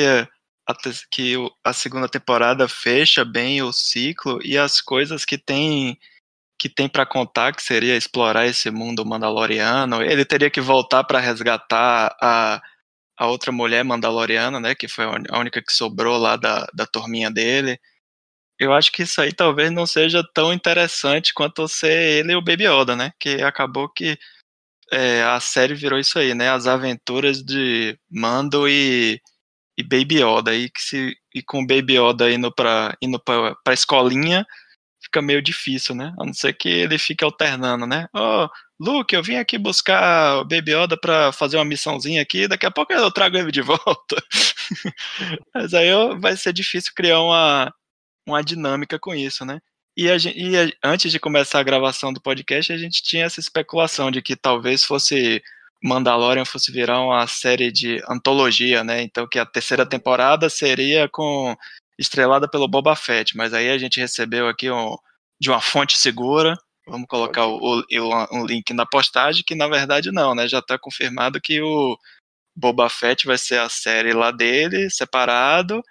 a, 0.67 0.75
que 1.09 1.35
a 1.63 1.73
segunda 1.73 2.09
temporada 2.09 2.67
fecha 2.67 3.23
bem 3.23 3.61
o 3.61 3.71
ciclo 3.71 4.39
e 4.43 4.57
as 4.57 4.81
coisas 4.81 5.25
que 5.25 5.37
tem 5.37 5.97
que 6.59 6.69
tem 6.69 6.87
para 6.87 7.05
contar, 7.05 7.53
que 7.53 7.61
seria 7.61 7.97
explorar 7.97 8.45
esse 8.45 8.71
mundo 8.71 9.05
mandaloriano. 9.05 10.01
Ele 10.01 10.23
teria 10.23 10.49
que 10.49 10.61
voltar 10.61 11.03
para 11.03 11.19
resgatar 11.19 12.15
a, 12.21 12.61
a 13.17 13.27
outra 13.27 13.51
mulher 13.51 13.83
mandaloriana, 13.83 14.61
né, 14.61 14.73
que 14.73 14.87
foi 14.87 15.03
a 15.03 15.39
única 15.39 15.61
que 15.61 15.73
sobrou 15.73 16.17
lá 16.17 16.37
da, 16.37 16.65
da 16.73 16.85
turminha 16.85 17.29
dele. 17.29 17.77
Eu 18.59 18.73
acho 18.73 18.91
que 18.91 19.03
isso 19.03 19.21
aí 19.21 19.33
talvez 19.33 19.71
não 19.71 19.85
seja 19.85 20.23
tão 20.33 20.53
interessante 20.53 21.33
quanto 21.33 21.67
ser 21.67 22.19
ele 22.19 22.33
e 22.33 22.35
o 22.35 22.41
Baby 22.41 22.65
Yoda, 22.67 22.95
né, 22.95 23.11
que 23.19 23.41
acabou 23.41 23.89
que 23.89 24.17
é, 24.91 25.23
a 25.23 25.39
série 25.39 25.73
virou 25.73 25.99
isso 25.99 26.19
aí, 26.19 26.33
né, 26.35 26.49
as 26.49 26.67
aventuras 26.67 27.43
de 27.43 27.97
Mando 28.09 28.67
e, 28.69 29.19
e 29.77 29.83
Baby 29.83 30.21
Yoda, 30.23 30.55
e, 30.55 30.69
que 30.69 30.81
se, 30.81 31.15
e 31.33 31.41
com 31.41 31.63
o 31.63 31.67
Baby 31.67 31.97
Yoda 31.97 32.31
indo 32.31 32.51
para 32.53 32.95
indo 33.01 33.19
pra, 33.19 33.55
pra 33.63 33.73
escolinha, 33.73 34.45
fica 35.03 35.21
meio 35.21 35.41
difícil, 35.41 35.95
né? 35.95 36.13
A 36.19 36.25
não 36.25 36.33
ser 36.33 36.53
que 36.53 36.69
ele 36.69 36.97
fique 36.97 37.23
alternando, 37.23 37.85
né? 37.85 38.07
Ó, 38.13 38.45
oh, 38.45 38.49
Luke, 38.79 39.15
eu 39.15 39.23
vim 39.23 39.35
aqui 39.35 39.57
buscar 39.57 40.37
o 40.39 40.45
Baby 40.45 40.73
Yoda 40.73 40.97
pra 40.97 41.31
fazer 41.31 41.57
uma 41.57 41.65
missãozinha 41.65 42.21
aqui, 42.21 42.47
daqui 42.47 42.65
a 42.65 42.71
pouco 42.71 42.93
eu 42.93 43.11
trago 43.11 43.37
ele 43.37 43.51
de 43.51 43.61
volta. 43.63 44.15
Mas 45.53 45.73
aí 45.73 45.89
vai 46.19 46.35
ser 46.37 46.53
difícil 46.53 46.93
criar 46.95 47.21
uma, 47.21 47.73
uma 48.27 48.43
dinâmica 48.43 48.99
com 48.99 49.13
isso, 49.13 49.45
né? 49.45 49.59
E, 49.95 50.09
a, 50.09 50.15
e 50.17 50.57
a, 50.57 50.71
antes 50.83 51.11
de 51.11 51.19
começar 51.19 51.59
a 51.59 51.63
gravação 51.63 52.11
do 52.11 52.21
podcast, 52.21 52.73
a 52.73 52.77
gente 52.77 53.03
tinha 53.03 53.25
essa 53.25 53.39
especulação 53.39 54.09
de 54.09 54.21
que 54.21 54.35
talvez 54.35 54.83
fosse 54.83 55.41
Mandalorian 55.83 56.45
fosse 56.45 56.71
virar 56.71 57.01
uma 57.01 57.27
série 57.27 57.71
de 57.71 58.01
antologia, 58.09 58.83
né? 58.83 59.01
Então 59.03 59.27
que 59.27 59.37
a 59.37 59.45
terceira 59.45 59.85
temporada 59.85 60.49
seria 60.49 61.09
com 61.09 61.55
estrelada 61.99 62.49
pelo 62.49 62.67
Boba 62.67 62.95
Fett, 62.95 63.35
mas 63.35 63.53
aí 63.53 63.69
a 63.69 63.77
gente 63.77 63.99
recebeu 63.99 64.47
aqui 64.47 64.71
um, 64.71 64.95
de 65.39 65.49
uma 65.49 65.61
fonte 65.61 65.97
segura, 65.97 66.57
vamos 66.87 67.07
colocar 67.07 67.45
o, 67.45 67.81
o, 67.81 68.27
um 68.31 68.45
link 68.45 68.73
na 68.73 68.85
postagem, 68.85 69.43
que 69.45 69.55
na 69.55 69.67
verdade 69.67 70.11
não, 70.11 70.33
né, 70.33 70.47
já 70.47 70.59
está 70.59 70.79
confirmado 70.79 71.41
que 71.41 71.61
o 71.61 71.97
Boba 72.55 72.89
Fett 72.89 73.25
vai 73.27 73.37
ser 73.37 73.59
a 73.59 73.69
série 73.69 74.13
lá 74.13 74.31
dele, 74.31 74.89
separado, 74.89 75.83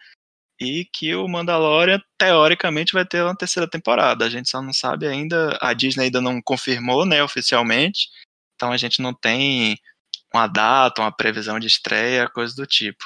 e 0.62 0.84
que 0.84 1.14
o 1.14 1.28
Mandalorian, 1.28 2.00
teoricamente, 2.18 2.92
vai 2.92 3.04
ter 3.04 3.22
uma 3.22 3.36
terceira 3.36 3.68
temporada, 3.68 4.24
a 4.24 4.28
gente 4.28 4.48
só 4.48 4.62
não 4.62 4.72
sabe 4.72 5.06
ainda, 5.06 5.58
a 5.60 5.72
Disney 5.72 6.04
ainda 6.04 6.20
não 6.20 6.40
confirmou, 6.40 7.04
né, 7.04 7.22
oficialmente, 7.22 8.08
então 8.54 8.72
a 8.72 8.76
gente 8.76 9.02
não 9.02 9.12
tem 9.12 9.76
uma 10.32 10.46
data, 10.46 11.02
uma 11.02 11.12
previsão 11.12 11.58
de 11.58 11.66
estreia, 11.66 12.28
coisa 12.28 12.54
do 12.54 12.66
tipo. 12.66 13.04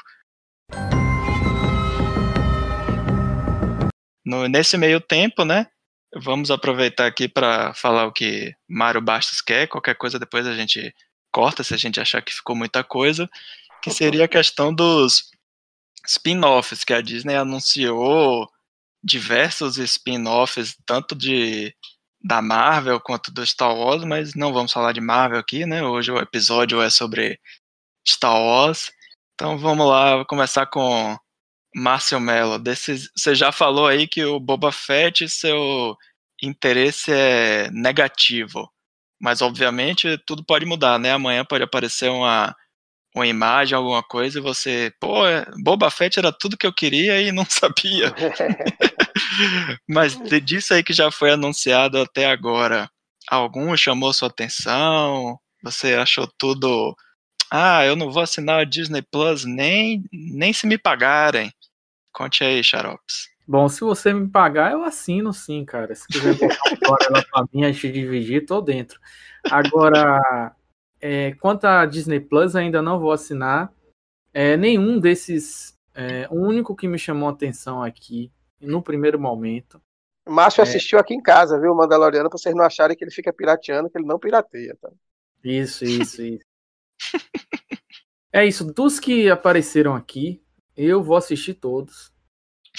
No, 4.24 4.48
nesse 4.48 4.76
meio 4.76 5.00
tempo, 5.00 5.44
né? 5.44 5.66
Vamos 6.14 6.50
aproveitar 6.50 7.06
aqui 7.06 7.28
para 7.28 7.74
falar 7.74 8.06
o 8.06 8.12
que 8.12 8.54
Mário 8.68 9.00
Bastos 9.00 9.40
quer. 9.40 9.68
Qualquer 9.68 9.94
coisa 9.94 10.18
depois 10.18 10.46
a 10.46 10.54
gente 10.54 10.94
corta 11.32 11.62
se 11.62 11.74
a 11.74 11.76
gente 11.76 12.00
achar 12.00 12.22
que 12.22 12.34
ficou 12.34 12.56
muita 12.56 12.82
coisa. 12.82 13.28
Que 13.82 13.90
seria 13.90 14.24
a 14.24 14.28
questão 14.28 14.74
dos 14.74 15.30
spin-offs 16.06 16.84
que 16.84 16.92
a 16.92 17.00
Disney 17.00 17.36
anunciou 17.36 18.48
diversos 19.02 19.78
spin-offs, 19.78 20.76
tanto 20.86 21.14
de 21.14 21.74
da 22.22 22.42
Marvel 22.42 23.00
quanto 23.00 23.30
do 23.30 23.46
Star 23.46 23.72
Wars, 23.74 24.04
mas 24.04 24.34
não 24.34 24.52
vamos 24.52 24.72
falar 24.72 24.92
de 24.92 25.00
Marvel 25.00 25.38
aqui, 25.38 25.64
né? 25.64 25.84
Hoje 25.84 26.10
o 26.10 26.18
episódio 26.18 26.82
é 26.82 26.90
sobre 26.90 27.38
Star 28.06 28.34
Wars. 28.34 28.90
Então 29.34 29.56
vamos 29.58 29.86
lá, 29.86 30.16
vou 30.16 30.26
começar 30.26 30.66
com 30.66 31.16
Márcio 31.74 32.18
Mello. 32.18 32.60
Você 33.14 33.34
já 33.34 33.52
falou 33.52 33.86
aí 33.86 34.08
que 34.08 34.24
o 34.24 34.40
Boba 34.40 34.72
Fett, 34.72 35.28
seu 35.28 35.96
interesse 36.42 37.12
é 37.12 37.70
negativo. 37.70 38.68
Mas 39.20 39.40
obviamente 39.40 40.18
tudo 40.26 40.44
pode 40.44 40.66
mudar, 40.66 40.98
né? 40.98 41.12
Amanhã 41.12 41.44
pode 41.44 41.62
aparecer 41.64 42.10
uma, 42.10 42.54
uma 43.16 43.26
imagem, 43.26 43.74
alguma 43.74 44.02
coisa, 44.02 44.38
e 44.38 44.42
você, 44.42 44.92
pô, 45.00 45.26
é, 45.26 45.46
Boba 45.62 45.90
Fett 45.90 46.18
era 46.18 46.30
tudo 46.30 46.56
que 46.56 46.66
eu 46.66 46.72
queria 46.72 47.20
e 47.20 47.32
não 47.32 47.44
sabia. 47.48 48.14
Mas 49.88 50.18
disso 50.44 50.74
aí 50.74 50.82
que 50.82 50.92
já 50.92 51.10
foi 51.10 51.30
anunciado 51.30 51.98
até 51.98 52.26
agora, 52.26 52.90
algum 53.26 53.74
chamou 53.76 54.12
sua 54.12 54.28
atenção? 54.28 55.38
Você 55.62 55.94
achou 55.94 56.28
tudo. 56.38 56.94
Ah, 57.50 57.84
eu 57.86 57.96
não 57.96 58.12
vou 58.12 58.22
assinar 58.22 58.60
a 58.60 58.64
Disney 58.64 59.02
Plus 59.02 59.44
nem, 59.44 60.04
nem 60.12 60.52
se 60.52 60.66
me 60.66 60.76
pagarem. 60.76 61.50
Conte 62.12 62.44
aí, 62.44 62.62
Xarops. 62.62 63.28
Bom, 63.48 63.68
se 63.68 63.80
você 63.80 64.12
me 64.12 64.28
pagar, 64.28 64.72
eu 64.72 64.82
assino 64.82 65.32
sim, 65.32 65.64
cara. 65.64 65.94
Se 65.94 66.06
quiser 66.08 66.34
botar 66.34 66.58
uma 66.84 66.98
lá 67.10 67.24
pra 67.30 67.44
mim, 67.52 67.64
a 67.64 67.72
gente 67.72 67.92
dividir, 67.92 68.44
tô 68.44 68.60
dentro. 68.60 69.00
Agora, 69.50 70.52
é, 71.06 71.34
quanto 71.36 71.66
à 71.66 71.86
Disney 71.86 72.18
Plus, 72.18 72.56
ainda 72.56 72.82
não 72.82 72.98
vou 72.98 73.12
assinar. 73.12 73.72
É, 74.34 74.56
nenhum 74.56 74.98
desses. 74.98 75.76
É, 75.94 76.26
o 76.30 76.34
único 76.34 76.74
que 76.74 76.88
me 76.88 76.98
chamou 76.98 77.28
a 77.28 77.32
atenção 77.32 77.80
aqui, 77.80 78.32
no 78.60 78.82
primeiro 78.82 79.18
momento. 79.18 79.80
O 80.26 80.32
Márcio 80.32 80.60
é... 80.60 80.64
assistiu 80.64 80.98
aqui 80.98 81.14
em 81.14 81.22
casa, 81.22 81.60
viu, 81.60 81.72
o 81.72 81.76
Mandaloriano, 81.76 82.28
pra 82.28 82.36
vocês 82.36 82.54
não 82.56 82.64
acharem 82.64 82.96
que 82.96 83.04
ele 83.04 83.12
fica 83.12 83.32
pirateando, 83.32 83.88
que 83.88 83.96
ele 83.96 84.04
não 84.04 84.18
pirateia, 84.18 84.76
tá? 84.80 84.90
Isso, 85.44 85.84
isso, 85.84 86.20
isso. 86.22 86.44
é 88.32 88.44
isso. 88.44 88.64
Dos 88.64 88.98
que 88.98 89.30
apareceram 89.30 89.94
aqui, 89.94 90.42
eu 90.76 91.04
vou 91.04 91.16
assistir 91.16 91.54
todos 91.54 92.12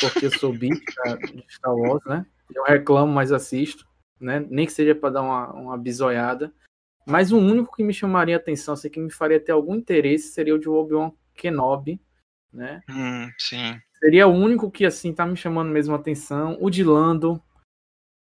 porque 0.02 0.26
eu 0.26 0.38
sou 0.38 0.52
beat 0.54 0.78
de 1.34 1.46
Star 1.50 1.74
Wars, 1.74 2.04
né? 2.06 2.26
Eu 2.54 2.64
reclamo, 2.64 3.12
mas 3.12 3.32
assisto, 3.32 3.88
né? 4.20 4.46
Nem 4.50 4.66
que 4.66 4.74
seja 4.74 4.94
para 4.94 5.12
dar 5.12 5.22
uma, 5.22 5.54
uma 5.54 5.78
bisoiada. 5.78 6.54
Mas 7.08 7.32
o 7.32 7.38
único 7.38 7.74
que 7.74 7.84
me 7.84 7.94
chamaria 7.94 8.36
atenção, 8.36 8.74
assim, 8.74 8.90
que 8.90 9.00
me 9.00 9.10
faria 9.10 9.40
ter 9.40 9.54
algum 9.54 9.76
interesse, 9.76 10.28
seria 10.34 10.54
o 10.54 10.60
de 10.60 10.68
Obi-Wan 10.68 11.12
Kenobi, 11.34 12.02
né? 12.52 12.82
Hum, 12.90 13.32
sim. 13.38 13.80
Seria 13.98 14.28
o 14.28 14.34
único 14.34 14.70
que, 14.70 14.86
assim, 14.86 15.14
tá 15.14 15.26
me 15.26 15.38
chamando 15.38 15.72
mesmo 15.72 15.96
atenção. 15.96 16.58
O 16.60 16.70
de 16.70 16.84
Lando 16.84 17.42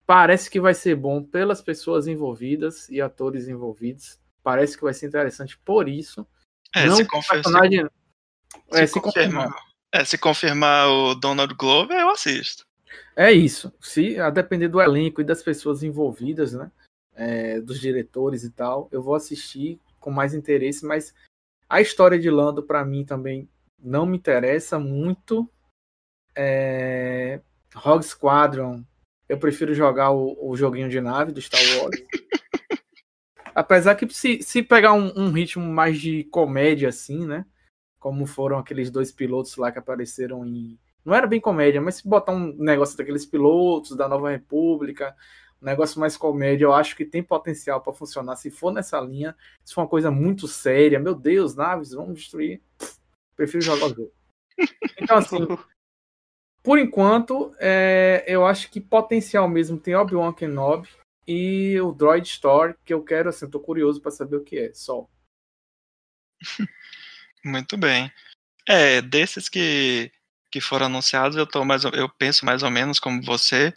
parece 0.07 0.49
que 0.49 0.59
vai 0.59 0.74
ser 0.74 0.95
bom 0.95 1.24
pelas 1.24 1.61
pessoas 1.61 2.07
envolvidas 2.07 2.89
e 2.89 2.99
atores 2.99 3.47
envolvidos. 3.47 4.19
Parece 4.41 4.76
que 4.76 4.84
vai 4.84 4.93
ser 4.93 5.07
interessante 5.07 5.55
por 5.59 5.88
isso. 5.88 6.26
É, 6.76 6.88
Não 6.88 6.95
se. 6.95 7.05
Personagem... 7.05 7.88
É, 8.71 8.88
se, 8.88 8.93
se 8.93 9.01
confirmar. 9.01 9.53
É, 9.91 10.03
se 10.03 10.17
confirmar 10.17 10.89
o 10.89 11.13
Donald 11.13 11.53
Glover, 11.53 11.99
eu 11.99 12.09
assisto. 12.09 12.65
É 13.15 13.32
isso. 13.32 13.71
Se 13.80 14.19
a 14.19 14.32
depender 14.32 14.67
do 14.67 14.82
elenco 14.82 15.21
e 15.21 15.24
das 15.24 15.43
pessoas 15.43 15.84
envolvidas, 15.84 16.53
né? 16.53 16.71
É, 17.16 17.61
dos 17.61 17.80
diretores 17.80 18.43
e 18.43 18.49
tal, 18.49 18.89
eu 18.91 19.01
vou 19.01 19.14
assistir 19.14 19.80
com 19.99 20.09
mais 20.09 20.34
interesse, 20.34 20.84
mas 20.84 21.14
a 21.70 21.80
história 21.80 22.18
de 22.18 22.30
Lando, 22.30 22.64
para 22.64 22.84
mim, 22.84 23.05
também 23.05 23.47
não 23.80 24.05
me 24.05 24.18
interessa 24.18 24.80
muito. 24.80 25.47
É... 26.36 27.39
Rogue 27.76 28.03
Squadron, 28.03 28.84
eu 29.30 29.38
prefiro 29.38 29.74
jogar 29.74 30.11
o, 30.11 30.38
o 30.39 30.55
joguinho 30.55 30.89
de 30.89 30.99
nave 30.99 31.32
do 31.32 31.41
Star 31.41 31.61
Wars. 31.78 31.95
Apesar 33.53 33.95
que 33.95 34.11
se, 34.11 34.41
se 34.41 34.64
pegar 34.64 34.93
um, 34.93 35.11
um 35.16 35.32
ritmo 35.32 35.66
mais 35.66 35.99
de 35.99 36.24
comédia, 36.26 36.89
assim, 36.89 37.26
né? 37.26 37.45
como 38.03 38.26
foram 38.26 38.57
aqueles 38.57 38.91
dois 38.91 39.14
pilotos 39.14 39.55
lá 39.55 39.72
que 39.72 39.80
apareceram 39.80 40.45
em. 40.45 40.78
Não 41.05 41.16
era 41.16 41.26
bem 41.26 41.39
comédia, 41.39 41.80
mas 41.80 41.95
se 41.95 42.07
botar 42.07 42.34
um 42.34 42.53
negócio 42.57 42.97
daqueles 42.97 43.26
pilotos 43.26 43.95
da 43.95 44.09
Nova 44.09 44.30
República, 44.30 45.16
um 45.64 45.66
negócio 45.66 45.97
mais 45.97 46.18
comédia, 46.18 46.66
eu 46.66 46.74
acho 46.74 46.93
que 46.93 47.05
tem 47.05 47.24
potencial 47.24 47.80
para 47.80 47.93
funcionar. 47.93 48.36
Se 48.36 48.51
for 48.51 48.72
nessa 48.72 48.99
linha, 48.99 49.36
se 49.64 49.74
for 49.74 49.82
uma 49.82 49.88
coisa 49.88 50.11
muito 50.11 50.45
séria, 50.45 50.99
meu 50.99 51.16
Deus, 51.16 51.55
naves, 51.55 51.91
vamos 51.91 52.20
destruir. 52.20 52.61
Prefiro 53.34 53.64
jogar 53.64 53.86
o 53.86 53.95
jogo. 53.95 54.11
Então, 54.99 55.18
assim, 55.18 55.38
por 56.61 56.78
enquanto, 56.78 57.55
é, 57.59 58.26
eu 58.28 58.45
acho 58.45 58.70
que 58.70 58.82
potencial 58.82 59.47
mesmo 59.47 59.80
tem 59.80 59.95
Obi-Wan 59.95 60.34
Kenobi 60.34 60.89
e 61.26 61.80
o 61.80 61.93
Droid 61.93 62.28
Store, 62.28 62.76
que 62.84 62.93
eu 62.93 63.01
quero, 63.01 63.30
assim, 63.30 63.49
tô 63.49 63.59
curioso 63.59 64.01
para 64.01 64.11
saber 64.11 64.36
o 64.36 64.43
que 64.43 64.59
é, 64.59 64.74
só. 64.74 65.07
Muito 67.43 67.78
bem. 67.78 68.11
É, 68.68 69.01
desses 69.01 69.47
que, 69.47 70.11
que 70.51 70.59
foram 70.59 70.88
anunciados, 70.88 71.38
eu, 71.38 71.47
tô 71.47 71.64
mais, 71.64 71.86
eu 71.86 72.09
penso 72.09 72.45
mais 72.45 72.64
ou 72.64 72.70
menos 72.70 72.99
como 72.99 73.22
você. 73.22 73.74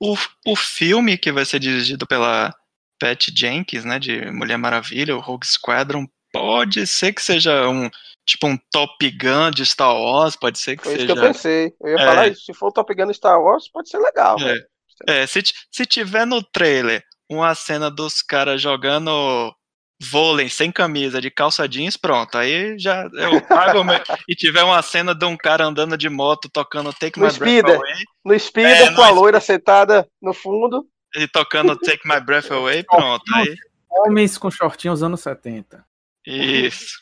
O, 0.00 0.16
o 0.46 0.56
filme 0.56 1.16
que 1.16 1.32
vai 1.32 1.44
ser 1.44 1.58
dirigido 1.58 2.06
pela 2.06 2.54
Pat 2.98 3.28
Jenkins, 3.34 3.84
né, 3.84 3.98
de 3.98 4.30
Mulher 4.30 4.58
Maravilha, 4.58 5.16
o 5.16 5.20
Rogue 5.20 5.46
Squadron, 5.46 6.06
pode 6.32 6.86
ser 6.86 7.12
que 7.12 7.22
seja 7.22 7.68
um 7.68 7.88
tipo 8.26 8.46
um 8.46 8.58
Top 8.72 9.10
Gun 9.10 9.50
de 9.50 9.64
Star 9.64 9.94
Wars, 9.94 10.36
pode 10.36 10.58
ser 10.58 10.76
que 10.76 10.82
Foi 10.82 10.92
seja. 10.92 11.04
Isso 11.04 11.14
que 11.14 11.18
eu 11.18 11.22
pensei. 11.22 11.74
Eu 11.80 11.90
ia 11.90 12.02
é, 12.02 12.06
falar 12.06 12.28
isso. 12.28 12.44
Se 12.44 12.52
for 12.52 12.72
Top 12.72 12.92
Gun 12.92 13.06
de 13.06 13.14
Star 13.14 13.40
Wars, 13.40 13.68
pode 13.70 13.88
ser 13.88 13.98
legal. 13.98 14.36
É, 14.40 15.22
é 15.22 15.26
se, 15.26 15.42
se 15.70 15.86
tiver 15.86 16.26
no 16.26 16.42
trailer 16.42 17.02
uma 17.28 17.54
cena 17.54 17.90
dos 17.90 18.22
caras 18.22 18.60
jogando 18.60 19.54
vôlei 20.00 20.48
sem 20.48 20.70
camisa, 20.70 21.20
de 21.20 21.30
calça 21.30 21.68
jeans, 21.68 21.96
pronto. 21.96 22.36
Aí 22.36 22.78
já 22.78 23.08
eu 23.14 23.40
pago 23.42 23.80
e 24.28 24.34
tiver 24.34 24.62
uma 24.62 24.82
cena 24.82 25.14
de 25.14 25.24
um 25.24 25.36
cara 25.36 25.64
andando 25.64 25.96
de 25.96 26.08
moto 26.08 26.48
tocando 26.48 26.92
Take 26.92 27.18
no 27.18 27.26
My 27.26 27.32
speeder, 27.32 27.62
Breath 27.62 27.80
Away. 27.80 28.04
No 28.24 28.38
speeder, 28.40 28.88
é, 28.88 28.94
com 28.94 29.02
a 29.02 29.10
loira 29.10 29.40
sentada 29.40 30.08
no 30.20 30.34
fundo. 30.34 30.86
E 31.14 31.26
tocando 31.26 31.76
Take 31.76 32.06
My 32.06 32.20
Breath 32.20 32.50
Away, 32.50 32.84
pronto. 32.84 33.24
Aí... 33.34 33.54
Homens 33.88 34.36
com 34.36 34.50
shortinhos 34.50 35.02
anos 35.02 35.20
70. 35.20 35.84
Isso. 36.26 36.98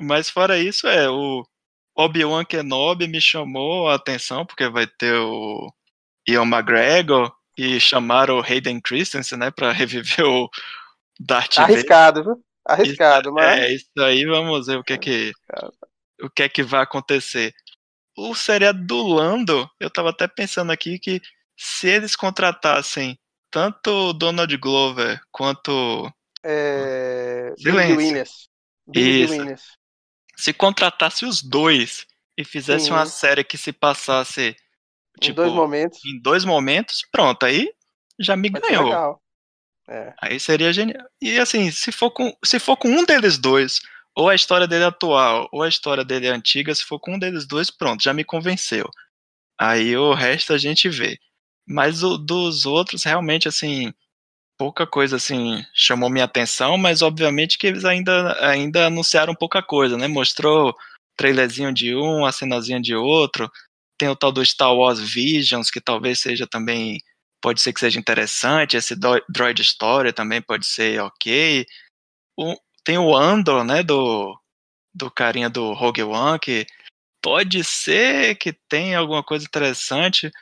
Mas 0.00 0.28
fora 0.28 0.58
isso, 0.58 0.88
é, 0.88 1.08
o 1.08 1.46
Obi-Wan 1.96 2.44
Kenobi 2.44 3.06
me 3.06 3.20
chamou 3.20 3.88
a 3.88 3.94
atenção, 3.94 4.44
porque 4.44 4.68
vai 4.68 4.86
ter 4.86 5.14
o 5.14 5.72
Ian 6.28 6.42
McGregor 6.42 7.32
e 7.56 7.78
chamaram 7.78 8.38
o 8.38 8.42
Hayden 8.42 8.80
Christensen, 8.80 9.38
né, 9.38 9.50
para 9.52 9.70
reviver 9.72 10.26
o, 10.26 10.50
Darth 11.20 11.58
Arriscado, 11.58 12.24
viu? 12.24 12.44
Arriscado, 12.66 13.28
isso, 13.28 13.34
mas. 13.34 13.58
É, 13.58 13.74
isso 13.74 13.90
aí 13.98 14.24
vamos 14.24 14.66
ver 14.66 14.78
o 14.78 14.84
que 14.84 14.94
é 14.94 14.98
que. 14.98 15.32
O 16.22 16.30
que 16.30 16.42
é 16.42 16.48
que 16.48 16.62
vai 16.62 16.82
acontecer. 16.82 17.54
O 18.16 18.34
seriado 18.34 18.84
do 18.86 19.02
Lando, 19.02 19.68
eu 19.80 19.90
tava 19.90 20.10
até 20.10 20.28
pensando 20.28 20.70
aqui 20.70 20.98
que 20.98 21.20
se 21.56 21.88
eles 21.88 22.14
contratassem 22.14 23.18
tanto 23.50 24.12
Donald 24.12 24.56
Glover 24.56 25.20
quanto. 25.30 26.12
É. 26.42 27.52
Billy 27.62 27.94
Williams. 27.94 28.48
Isso. 28.92 29.74
Se 30.36 30.52
contratasse 30.52 31.24
os 31.24 31.42
dois 31.42 32.06
e 32.36 32.44
fizesse 32.44 32.86
Sim. 32.86 32.92
uma 32.92 33.06
série 33.06 33.44
que 33.44 33.56
se 33.56 33.72
passasse. 33.72 34.56
Tipo, 35.20 35.42
em 35.42 35.44
dois 35.44 35.52
momentos. 35.52 36.04
Em 36.04 36.20
dois 36.20 36.44
momentos, 36.44 37.06
pronto, 37.10 37.46
aí 37.46 37.72
já 38.18 38.36
me 38.36 38.48
ganhou. 38.48 39.20
É. 39.88 40.14
Aí 40.20 40.40
seria 40.40 40.72
genial. 40.72 41.04
E 41.20 41.38
assim, 41.38 41.70
se 41.70 41.92
for, 41.92 42.10
com, 42.10 42.34
se 42.44 42.58
for 42.58 42.76
com 42.76 42.88
um 42.88 43.04
deles 43.04 43.38
dois, 43.38 43.80
ou 44.16 44.28
a 44.28 44.34
história 44.34 44.66
dele 44.66 44.84
atual, 44.84 45.48
ou 45.52 45.62
a 45.62 45.68
história 45.68 46.04
dele 46.04 46.28
antiga, 46.28 46.74
se 46.74 46.84
for 46.84 46.98
com 46.98 47.14
um 47.14 47.18
deles 47.18 47.46
dois, 47.46 47.70
pronto, 47.70 48.02
já 48.02 48.12
me 48.12 48.24
convenceu. 48.24 48.88
Aí 49.58 49.96
o 49.96 50.14
resto 50.14 50.52
a 50.52 50.58
gente 50.58 50.88
vê. 50.88 51.18
Mas 51.66 52.02
o 52.02 52.18
dos 52.18 52.66
outros, 52.66 53.04
realmente, 53.04 53.48
assim, 53.48 53.92
pouca 54.58 54.86
coisa, 54.86 55.16
assim, 55.16 55.64
chamou 55.74 56.10
minha 56.10 56.24
atenção, 56.26 56.78
mas 56.78 57.02
obviamente 57.02 57.58
que 57.58 57.66
eles 57.66 57.84
ainda, 57.84 58.36
ainda 58.46 58.86
anunciaram 58.86 59.34
pouca 59.34 59.62
coisa, 59.62 59.96
né? 59.96 60.08
Mostrou 60.08 60.74
trailerzinho 61.16 61.72
de 61.72 61.94
um, 61.96 62.24
a 62.26 62.32
cenazinha 62.32 62.80
de 62.80 62.94
outro. 62.94 63.50
Tem 63.98 64.08
o 64.08 64.16
tal 64.16 64.32
do 64.32 64.44
Star 64.44 64.74
Wars 64.74 65.00
Visions, 65.00 65.70
que 65.70 65.80
talvez 65.80 66.20
seja 66.20 66.46
também 66.46 67.00
pode 67.44 67.60
ser 67.60 67.74
que 67.74 67.80
seja 67.80 68.00
interessante, 68.00 68.74
esse 68.74 68.96
Droid 68.96 69.60
Story 69.60 70.14
também 70.14 70.40
pode 70.40 70.64
ser 70.64 70.98
ok. 71.02 71.66
O, 72.38 72.56
tem 72.82 72.96
o 72.96 73.14
Andor, 73.14 73.62
né, 73.62 73.82
do, 73.82 74.34
do 74.94 75.10
carinha 75.10 75.50
do 75.50 75.74
Rogue 75.74 76.04
One, 76.04 76.38
que 76.38 76.66
pode 77.22 77.62
ser 77.62 78.36
que 78.36 78.50
tenha 78.66 78.98
alguma 78.98 79.22
coisa 79.22 79.44
interessante. 79.44 80.28
O 80.28 80.32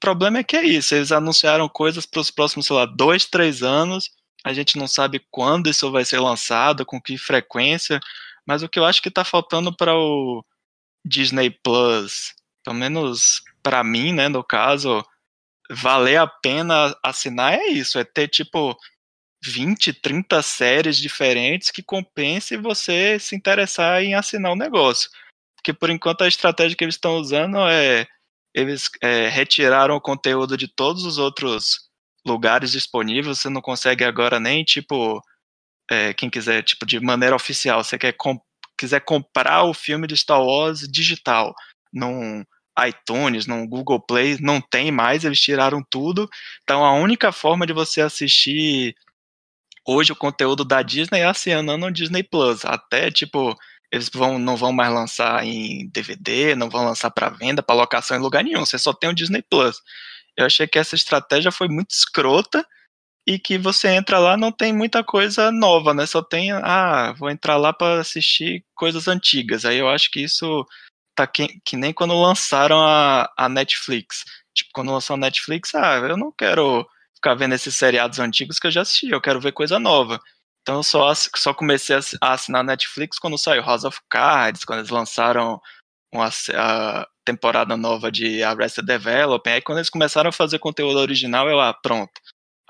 problema 0.00 0.38
é 0.38 0.44
que 0.44 0.56
é 0.56 0.64
isso, 0.64 0.94
eles 0.94 1.10
anunciaram 1.10 1.68
coisas 1.68 2.06
para 2.06 2.20
os 2.20 2.30
próximos, 2.30 2.66
sei 2.66 2.76
lá, 2.76 2.86
dois, 2.86 3.26
três 3.26 3.64
anos, 3.64 4.08
a 4.44 4.52
gente 4.52 4.78
não 4.78 4.86
sabe 4.86 5.20
quando 5.32 5.68
isso 5.68 5.90
vai 5.90 6.04
ser 6.04 6.20
lançado, 6.20 6.86
com 6.86 7.02
que 7.02 7.18
frequência, 7.18 7.98
mas 8.46 8.62
o 8.62 8.68
que 8.68 8.78
eu 8.78 8.84
acho 8.84 9.02
que 9.02 9.08
está 9.08 9.24
faltando 9.24 9.76
para 9.76 9.96
o 9.96 10.44
Disney 11.04 11.50
Plus 11.50 12.34
pelo 12.64 12.76
menos 12.76 13.42
para 13.62 13.82
mim, 13.84 14.12
né, 14.12 14.28
no 14.28 14.42
caso, 14.42 15.04
valer 15.70 16.18
a 16.18 16.26
pena 16.26 16.96
assinar 17.02 17.54
é 17.54 17.68
isso, 17.68 17.98
é 17.98 18.04
ter 18.04 18.28
tipo 18.28 18.76
20, 19.44 19.92
30 19.94 20.42
séries 20.42 20.96
diferentes 20.96 21.70
que 21.70 21.82
compense 21.82 22.56
você 22.56 23.18
se 23.18 23.34
interessar 23.34 24.02
em 24.02 24.14
assinar 24.14 24.52
o 24.52 24.56
negócio. 24.56 25.10
Porque 25.56 25.72
por 25.72 25.90
enquanto 25.90 26.22
a 26.22 26.28
estratégia 26.28 26.76
que 26.76 26.84
eles 26.84 26.94
estão 26.94 27.16
usando 27.16 27.58
é 27.68 28.06
eles 28.54 28.90
é, 29.00 29.28
retiraram 29.28 29.96
o 29.96 30.00
conteúdo 30.00 30.56
de 30.56 30.68
todos 30.68 31.04
os 31.04 31.16
outros 31.18 31.88
lugares 32.26 32.70
disponíveis, 32.70 33.38
você 33.38 33.48
não 33.48 33.62
consegue 33.62 34.04
agora 34.04 34.38
nem 34.38 34.62
tipo 34.62 35.22
é, 35.90 36.12
quem 36.12 36.28
quiser 36.28 36.62
tipo 36.62 36.84
de 36.84 37.00
maneira 37.00 37.34
oficial, 37.34 37.82
você 37.82 37.98
quer 37.98 38.12
com, 38.12 38.40
quiser 38.78 39.00
comprar 39.00 39.64
o 39.64 39.74
filme 39.74 40.06
de 40.06 40.16
Star 40.16 40.42
Wars 40.42 40.80
digital 40.80 41.54
num 41.92 42.44
iTunes, 42.86 43.46
no 43.46 43.66
Google 43.66 44.00
Play, 44.00 44.38
não 44.40 44.60
tem 44.60 44.90
mais, 44.90 45.24
eles 45.24 45.40
tiraram 45.40 45.82
tudo. 45.90 46.28
Então 46.62 46.84
a 46.84 46.92
única 46.94 47.32
forma 47.32 47.66
de 47.66 47.72
você 47.72 48.00
assistir 48.00 48.94
hoje 49.86 50.12
o 50.12 50.16
conteúdo 50.16 50.64
da 50.64 50.82
Disney 50.82 51.20
é 51.20 51.26
assinando 51.26 51.76
no 51.78 51.92
Disney 51.92 52.22
Plus. 52.22 52.64
Até 52.64 53.10
tipo, 53.10 53.56
eles 53.90 54.08
vão, 54.12 54.38
não 54.38 54.56
vão 54.56 54.72
mais 54.72 54.92
lançar 54.92 55.44
em 55.44 55.88
DVD, 55.90 56.54
não 56.54 56.70
vão 56.70 56.84
lançar 56.84 57.10
para 57.10 57.28
venda, 57.28 57.62
para 57.62 57.76
locação 57.76 58.16
em 58.16 58.20
lugar 58.20 58.42
nenhum. 58.44 58.64
Você 58.64 58.78
só 58.78 58.92
tem 58.92 59.10
o 59.10 59.14
Disney 59.14 59.42
Plus. 59.42 59.80
Eu 60.36 60.46
achei 60.46 60.66
que 60.66 60.78
essa 60.78 60.94
estratégia 60.94 61.52
foi 61.52 61.68
muito 61.68 61.90
escrota 61.90 62.66
e 63.26 63.38
que 63.38 63.58
você 63.58 63.88
entra 63.88 64.18
lá 64.18 64.36
não 64.36 64.50
tem 64.50 64.72
muita 64.72 65.04
coisa 65.04 65.52
nova, 65.52 65.94
né? 65.94 66.06
Só 66.06 66.22
tem, 66.22 66.52
ah, 66.52 67.14
vou 67.18 67.30
entrar 67.30 67.56
lá 67.56 67.72
para 67.72 68.00
assistir 68.00 68.64
coisas 68.74 69.08
antigas. 69.08 69.64
Aí 69.64 69.78
eu 69.78 69.88
acho 69.88 70.10
que 70.10 70.20
isso 70.20 70.66
tá 71.14 71.26
que, 71.26 71.60
que 71.64 71.76
nem 71.76 71.92
quando 71.92 72.14
lançaram 72.20 72.80
a, 72.80 73.30
a 73.36 73.48
Netflix. 73.48 74.24
Tipo, 74.54 74.70
quando 74.74 74.92
lançou 74.92 75.14
a 75.14 75.16
Netflix, 75.18 75.74
ah, 75.74 75.96
eu 75.96 76.16
não 76.16 76.32
quero 76.32 76.86
ficar 77.14 77.34
vendo 77.34 77.54
esses 77.54 77.74
seriados 77.76 78.18
antigos 78.18 78.58
que 78.58 78.66
eu 78.66 78.70
já 78.70 78.82
assisti, 78.82 79.08
eu 79.10 79.20
quero 79.20 79.40
ver 79.40 79.52
coisa 79.52 79.78
nova. 79.78 80.20
Então 80.62 80.76
eu 80.76 80.82
só, 80.82 81.12
só 81.14 81.54
comecei 81.54 81.96
a 82.20 82.32
assinar 82.32 82.64
Netflix 82.64 83.18
quando 83.18 83.38
saiu 83.38 83.62
House 83.62 83.84
of 83.84 83.98
Cards, 84.08 84.64
quando 84.64 84.80
eles 84.80 84.90
lançaram 84.90 85.60
uma, 86.12 86.28
a 86.54 87.06
temporada 87.24 87.76
nova 87.76 88.10
de 88.12 88.42
Arrested 88.42 88.86
Development. 88.86 89.54
Aí 89.54 89.62
quando 89.62 89.78
eles 89.78 89.90
começaram 89.90 90.30
a 90.30 90.32
fazer 90.32 90.58
conteúdo 90.58 90.98
original, 90.98 91.48
eu, 91.48 91.60
ah, 91.60 91.74
pronto. 91.74 92.12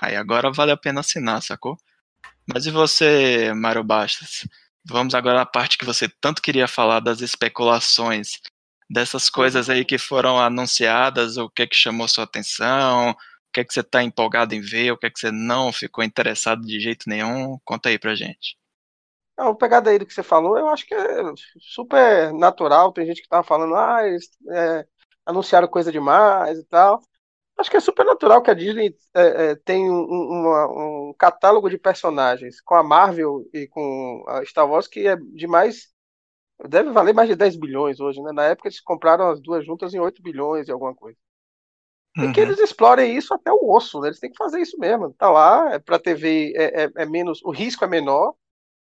Aí 0.01 0.17
agora 0.17 0.51
vale 0.51 0.73
a 0.73 0.77
pena 0.77 1.01
assinar, 1.01 1.43
sacou? 1.43 1.77
Mas 2.47 2.67
e 2.67 2.71
você, 2.71 3.53
Mário 3.55 3.85
Bastos? 3.85 4.47
Vamos 4.85 5.15
agora 5.15 5.43
à 5.43 5.47
parte 5.47 5.79
que 5.79 5.85
você 5.85 6.09
tanto 6.09 6.43
queria 6.43 6.67
falar 6.67 7.01
das 7.01 7.21
especulações, 7.21 8.41
dessas 8.91 9.31
coisas 9.31 9.71
aí 9.71 9.85
que 9.85 9.97
foram 9.97 10.39
anunciadas, 10.39 11.37
o 11.37 11.49
que 11.49 11.63
é 11.63 11.67
que 11.67 11.77
chamou 11.77 12.09
sua 12.09 12.25
atenção, 12.25 13.11
o 13.11 13.17
que 13.53 13.61
é 13.61 13.65
que 13.65 13.73
você 13.73 13.81
está 13.81 14.03
empolgado 14.03 14.55
em 14.55 14.61
ver, 14.61 14.93
o 14.93 14.99
que 14.99 15.07
é 15.07 15.11
que 15.11 15.21
você 15.21 15.31
não 15.31 15.73
ficou 15.73 16.03
interessado 16.03 16.63
de 16.63 16.81
jeito 16.81 17.09
nenhum, 17.09 17.59
conta 17.65 17.89
aí 17.91 17.99
pra 17.99 18.15
gente. 18.15 18.57
Não, 19.39 19.51
o 19.51 19.57
pegada 19.57 19.91
aí 19.91 19.99
do 19.99 20.07
que 20.07 20.13
você 20.13 20.23
falou, 20.23 20.59
eu 20.59 20.69
acho 20.69 20.85
que 20.87 20.95
é 20.95 21.23
super 21.61 22.33
natural, 22.35 22.93
tem 22.93 23.07
gente 23.07 23.23
que 23.23 23.29
tava 23.29 23.43
falando, 23.45 23.75
ah, 23.75 24.01
é, 24.51 24.87
anunciaram 25.25 25.69
coisa 25.69 25.91
demais 25.93 26.59
e 26.59 26.65
tal, 26.65 27.01
Acho 27.63 27.71
que 27.71 27.77
é 27.77 27.81
super 27.81 28.05
natural 28.05 28.43
que 28.43 28.51
a 28.51 28.55
Disney 28.55 28.93
é, 29.15 29.23
é, 29.23 29.55
tem 29.55 29.89
um, 29.89 30.03
uma, 30.03 30.67
um, 30.67 31.15
catálogo 31.17 31.71
de 31.71 31.79
personagens 31.79 32.61
com 32.61 32.75
a 32.75 32.83
Marvel 32.83 33.49
e 33.55 33.69
com 33.69 34.25
a 34.27 34.45
Star 34.45 34.69
Wars 34.69 34.89
que 34.89 35.07
é 35.07 35.15
de 35.17 35.47
mais. 35.47 35.93
Deve 36.69 36.91
valer 36.91 37.15
mais 37.15 37.29
de 37.29 37.37
10 37.37 37.55
bilhões 37.55 38.01
hoje, 38.01 38.21
né? 38.21 38.33
Na 38.33 38.47
época 38.47 38.67
eles 38.69 38.81
compraram 38.81 39.31
as 39.31 39.41
duas 39.41 39.65
juntas 39.65 39.95
em 39.95 40.01
8 40.01 40.21
bilhões 40.21 40.67
e 40.67 40.73
alguma 40.73 40.93
coisa. 40.93 41.17
Uhum. 42.19 42.31
E 42.31 42.33
que 42.33 42.41
uhum. 42.41 42.47
eles 42.47 42.59
explorem 42.59 43.17
isso 43.17 43.33
até 43.33 43.53
o 43.53 43.73
osso, 43.73 44.01
né? 44.01 44.09
Eles 44.09 44.19
têm 44.19 44.33
que 44.33 44.37
fazer 44.37 44.61
isso 44.61 44.77
mesmo. 44.77 45.15
Tá 45.15 45.31
lá, 45.31 45.73
é 45.75 45.79
pra 45.79 46.01
TV, 46.01 46.53
é, 46.57 46.83
é, 46.83 46.91
é 46.97 47.07
menos. 47.07 47.41
O 47.45 47.53
risco 47.53 47.85
é 47.85 47.89
menor 47.89 48.35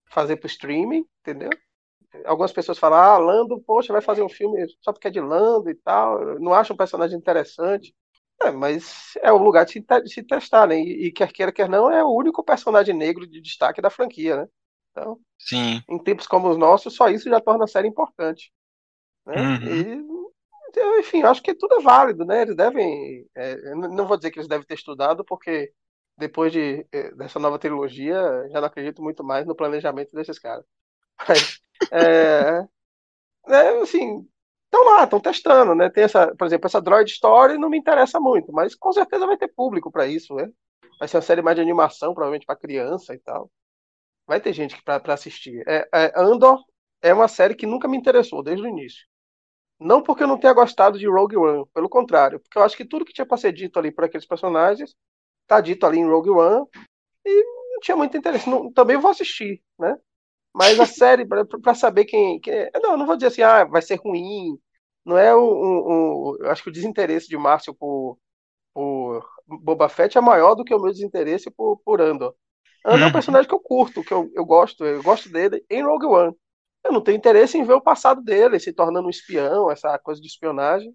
fazer 0.09 0.37
pro 0.37 0.47
streaming, 0.47 1.05
entendeu? 1.21 1.51
Algumas 2.25 2.51
pessoas 2.51 2.79
falam, 2.79 2.97
ah, 2.97 3.17
Lando, 3.19 3.61
poxa, 3.61 3.93
vai 3.93 4.01
fazer 4.01 4.23
um 4.23 4.29
filme 4.29 4.65
só 4.81 4.91
porque 4.91 5.09
é 5.09 5.11
de 5.11 5.21
Lando 5.21 5.69
e 5.69 5.75
tal. 5.75 6.39
Não 6.39 6.55
acha 6.55 6.73
um 6.73 6.77
personagem 6.77 7.17
interessante. 7.17 7.93
É, 8.43 8.51
mas 8.51 9.13
é 9.21 9.31
o 9.31 9.37
lugar 9.37 9.65
de 9.65 9.83
se, 10.05 10.23
testar, 10.23 10.67
né? 10.67 10.79
E, 10.79 11.07
e, 11.07 11.11
quer 11.11 11.31
queira, 11.31 11.51
quer 11.51 11.69
não, 11.69 11.89
é 11.89 12.03
o 12.03 12.13
único 12.13 12.43
personagem 12.43 12.95
negro 12.95 13.25
de 13.25 13.41
destaque 13.41 13.81
da 13.81 13.89
franquia, 13.89 14.37
né? 14.37 14.47
Então, 14.91 15.19
Sim. 15.39 15.81
em 15.89 15.97
tempos 15.97 16.27
como 16.27 16.49
os 16.49 16.57
nossos, 16.57 16.95
só 16.95 17.09
isso 17.09 17.29
já 17.29 17.39
torna 17.39 17.63
a 17.63 17.67
série 17.67 17.87
importante. 17.87 18.51
Né? 19.25 19.35
Uhum. 19.35 20.07
E, 20.75 20.99
enfim, 20.99 21.23
acho 21.23 21.41
que 21.41 21.53
tudo 21.53 21.75
é 21.75 21.81
válido, 21.81 22.25
né? 22.25 22.41
Eles 22.41 22.55
devem. 22.55 23.25
É, 23.35 23.75
não 23.75 24.05
vou 24.05 24.17
dizer 24.17 24.31
que 24.31 24.39
eles 24.39 24.47
devem 24.47 24.65
ter 24.65 24.75
estudado, 24.75 25.23
porque 25.23 25.71
depois 26.17 26.51
de, 26.51 26.85
é, 26.91 27.11
dessa 27.15 27.39
nova 27.39 27.57
trilogia, 27.57 28.47
já 28.51 28.59
não 28.59 28.67
acredito 28.67 29.01
muito 29.01 29.23
mais 29.23 29.45
no 29.45 29.55
planejamento 29.55 30.13
desses 30.13 30.37
caras. 30.37 30.65
Mas, 31.27 31.59
é, 31.91 32.67
é, 33.47 33.81
assim, 33.81 34.27
estão 34.73 34.83
lá, 34.85 35.03
estão 35.03 35.19
testando, 35.19 35.75
né? 35.75 35.89
Tem 35.89 36.03
essa, 36.03 36.35
por 36.35 36.47
exemplo, 36.47 36.65
essa 36.67 36.81
Droid 36.81 37.09
Story 37.11 37.57
não 37.57 37.69
me 37.69 37.77
interessa 37.77 38.19
muito, 38.19 38.51
mas 38.51 38.73
com 38.75 38.91
certeza 38.91 39.27
vai 39.27 39.37
ter 39.37 39.47
público 39.49 39.91
para 39.91 40.07
isso, 40.07 40.33
né? 40.33 40.49
Vai 40.99 41.07
ser 41.07 41.17
uma 41.17 41.21
série 41.21 41.41
mais 41.41 41.55
de 41.55 41.61
animação, 41.61 42.13
provavelmente 42.13 42.45
para 42.45 42.55
criança 42.55 43.13
e 43.13 43.19
tal. 43.19 43.51
Vai 44.25 44.41
ter 44.41 44.53
gente 44.53 44.81
para 44.83 45.13
assistir. 45.13 45.63
É, 45.67 45.87
é, 45.93 46.13
Andor 46.15 46.59
é 47.01 47.13
uma 47.13 47.27
série 47.27 47.55
que 47.55 47.67
nunca 47.67 47.87
me 47.87 47.97
interessou 47.97 48.41
desde 48.41 48.65
o 48.65 48.69
início. 48.69 49.05
Não 49.79 50.01
porque 50.01 50.23
eu 50.23 50.27
não 50.27 50.39
tenha 50.39 50.53
gostado 50.53 50.97
de 50.97 51.07
Rogue 51.07 51.37
One, 51.37 51.65
pelo 51.73 51.89
contrário, 51.89 52.39
porque 52.39 52.57
eu 52.57 52.63
acho 52.63 52.77
que 52.77 52.85
tudo 52.85 53.05
que 53.05 53.13
tinha 53.13 53.25
para 53.25 53.37
ser 53.37 53.51
dito 53.53 53.77
ali 53.77 53.91
por 53.91 54.05
aqueles 54.05 54.25
personagens 54.25 54.95
tá 55.47 55.59
dito 55.59 55.85
ali 55.85 55.99
em 55.99 56.07
Rogue 56.07 56.29
One 56.29 56.65
e 57.25 57.43
não 57.73 57.79
tinha 57.81 57.97
muito 57.97 58.15
interesse. 58.17 58.49
Não, 58.49 58.71
também 58.71 58.97
vou 58.97 59.11
assistir, 59.11 59.61
né? 59.77 59.97
Mas 60.53 60.79
a 60.79 60.85
série, 60.85 61.25
para 61.25 61.73
saber 61.73 62.05
quem, 62.05 62.39
quem. 62.39 62.53
É, 62.53 62.71
não, 62.75 62.95
não 62.95 63.05
vou 63.05 63.15
dizer 63.15 63.27
assim, 63.27 63.41
ah, 63.41 63.63
vai 63.63 63.81
ser 63.81 63.95
ruim. 63.95 64.57
Não 65.03 65.17
é 65.17 65.35
o. 65.35 65.39
o, 65.39 66.33
o 66.33 66.37
eu 66.39 66.51
acho 66.51 66.63
que 66.63 66.69
o 66.69 66.73
desinteresse 66.73 67.27
de 67.27 67.37
Márcio 67.37 67.73
por, 67.73 68.17
por 68.73 69.27
Boba 69.47 69.89
Fett 69.89 70.17
é 70.17 70.21
maior 70.21 70.55
do 70.55 70.63
que 70.63 70.73
o 70.73 70.79
meu 70.79 70.91
desinteresse 70.91 71.49
por, 71.49 71.77
por 71.83 72.01
Andor. 72.01 72.35
Andor 72.85 72.99
é 72.99 73.03
um 73.03 73.05
uhum. 73.07 73.13
personagem 73.13 73.47
que 73.47 73.55
eu 73.55 73.59
curto, 73.59 74.03
que 74.03 74.13
eu, 74.13 74.29
eu 74.35 74.45
gosto, 74.45 74.85
eu 74.85 75.01
gosto 75.01 75.29
dele 75.29 75.65
em 75.69 75.83
Rogue 75.83 76.05
One. 76.05 76.35
Eu 76.83 76.91
não 76.91 77.01
tenho 77.01 77.17
interesse 77.17 77.57
em 77.57 77.63
ver 77.63 77.73
o 77.73 77.81
passado 77.81 78.21
dele, 78.21 78.59
se 78.59 78.73
tornando 78.73 79.07
um 79.07 79.09
espião, 79.09 79.71
essa 79.71 79.97
coisa 79.97 80.21
de 80.21 80.27
espionagem. 80.27 80.93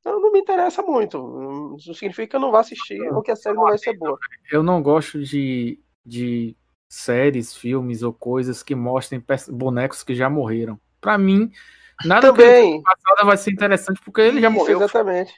Então 0.00 0.20
não 0.20 0.30
me 0.30 0.40
interessa 0.40 0.82
muito. 0.82 1.18
Não 1.18 1.78
significa 1.78 2.28
que 2.28 2.36
eu 2.36 2.40
não 2.40 2.52
vá 2.52 2.60
assistir 2.60 3.00
ou 3.12 3.22
que 3.22 3.30
a 3.30 3.36
série 3.36 3.56
não 3.56 3.64
vai 3.64 3.78
ser 3.78 3.96
boa. 3.96 4.18
Eu 4.52 4.62
não 4.62 4.82
gosto 4.82 5.20
de, 5.22 5.80
de 6.04 6.56
séries, 6.88 7.54
filmes 7.54 8.02
ou 8.02 8.12
coisas 8.12 8.62
que 8.62 8.74
mostrem 8.74 9.22
bonecos 9.48 10.02
que 10.02 10.14
já 10.14 10.30
morreram. 10.30 10.78
Para 11.00 11.18
mim, 11.18 11.50
nada 12.04 12.28
Também. 12.32 12.82
que 12.82 13.24
vai 13.24 13.36
ser 13.36 13.52
interessante 13.52 14.00
porque 14.04 14.20
ele 14.20 14.40
já 14.40 14.50
morreu. 14.50 14.78
Exatamente. 14.78 15.34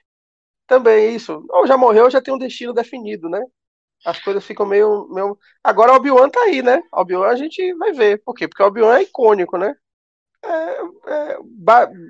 Também 0.66 1.14
isso. 1.14 1.44
Ou 1.50 1.66
já 1.66 1.76
morreu, 1.76 2.10
já 2.10 2.20
tem 2.20 2.34
um 2.34 2.38
destino 2.38 2.72
definido, 2.72 3.28
né? 3.28 3.42
As 4.04 4.22
coisas 4.22 4.44
ficam 4.44 4.66
meio. 4.66 5.08
meio... 5.08 5.36
Agora 5.64 5.92
o 5.92 5.96
Obi-Wan 5.96 6.28
tá 6.28 6.40
aí, 6.42 6.62
né? 6.62 6.82
Obi-Wan 6.92 7.28
a 7.28 7.36
gente 7.36 7.74
vai 7.74 7.92
ver. 7.92 8.22
Por 8.22 8.34
quê? 8.34 8.46
Porque 8.46 8.62
o 8.62 8.66
Obi-Wan 8.66 8.98
é 8.98 9.02
icônico, 9.02 9.56
né? 9.56 9.74
É, 10.44 10.50
é, 10.50 11.38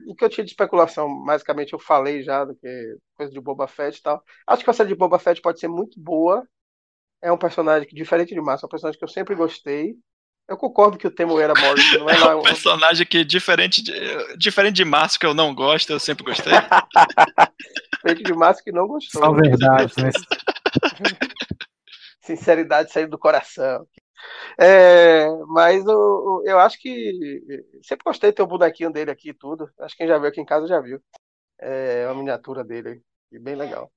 o 0.07 0.14
que 0.14 0.24
eu 0.24 0.28
tinha 0.28 0.45
de 0.45 0.51
especulação, 0.51 1.24
basicamente 1.24 1.72
eu 1.72 1.78
falei 1.78 2.22
já 2.22 2.45
do 2.45 2.55
que 2.55 2.97
coisa 3.14 3.32
de 3.32 3.41
Boba 3.41 3.66
Fett 3.66 3.99
e 3.99 4.03
tal. 4.03 4.22
Acho 4.47 4.64
que 4.64 4.70
a 4.70 4.72
série 4.72 4.91
de 4.91 4.95
Boba 4.95 5.18
Fett 5.18 5.41
pode 5.41 5.59
ser 5.59 5.68
muito 5.68 5.99
boa, 5.99 6.47
é 7.22 7.32
um 7.32 7.38
personagem 7.38 7.88
que, 7.88 7.94
diferente 7.94 8.34
de 8.34 8.40
Massa, 8.40 8.64
é 8.64 8.66
um 8.66 8.70
personagem 8.70 8.98
que 8.98 9.04
eu 9.04 9.08
sempre 9.08 9.34
gostei. 9.34 9.96
Eu 10.48 10.56
concordo 10.56 10.96
que 10.96 11.06
o 11.06 11.10
Temuera 11.10 11.52
Morrison 11.54 11.98
não 11.98 12.10
é, 12.10 12.16
lá 12.18 12.36
um 12.36 12.42
personagem 12.42 13.06
que, 13.06 13.24
diferente 13.24 13.82
de, 13.82 13.92
diferente 14.36 14.76
de 14.76 14.84
Márcio, 14.84 15.20
que 15.20 15.26
eu 15.26 15.34
não 15.34 15.54
gosto, 15.54 15.90
eu 15.90 16.00
sempre 16.00 16.24
gostei. 16.24 16.52
diferente 17.96 18.22
de 18.22 18.32
Márcio 18.32 18.64
que 18.64 18.72
não 18.72 18.86
gostou. 18.86 19.22
Só 19.22 19.32
verdade, 19.32 19.92
né? 20.02 20.10
Sinceridade 22.22 22.92
saindo 22.92 23.10
do 23.10 23.18
coração. 23.18 23.86
É, 24.58 25.26
mas 25.48 25.84
eu, 25.86 26.42
eu 26.44 26.58
acho 26.58 26.78
que 26.78 27.40
sempre 27.82 28.04
gostei 28.04 28.30
de 28.30 28.36
ter 28.36 28.42
o 28.42 28.46
bonequinho 28.46 28.90
dele 28.90 29.10
aqui 29.10 29.30
e 29.30 29.34
tudo. 29.34 29.70
Acho 29.80 29.94
que 29.94 29.98
quem 29.98 30.08
já 30.08 30.18
viu 30.18 30.28
aqui 30.28 30.40
em 30.40 30.46
casa 30.46 30.66
já 30.66 30.80
viu. 30.80 31.00
É 31.58 32.06
uma 32.06 32.16
miniatura 32.16 32.64
dele, 32.64 33.02
bem 33.30 33.54
legal. 33.54 33.90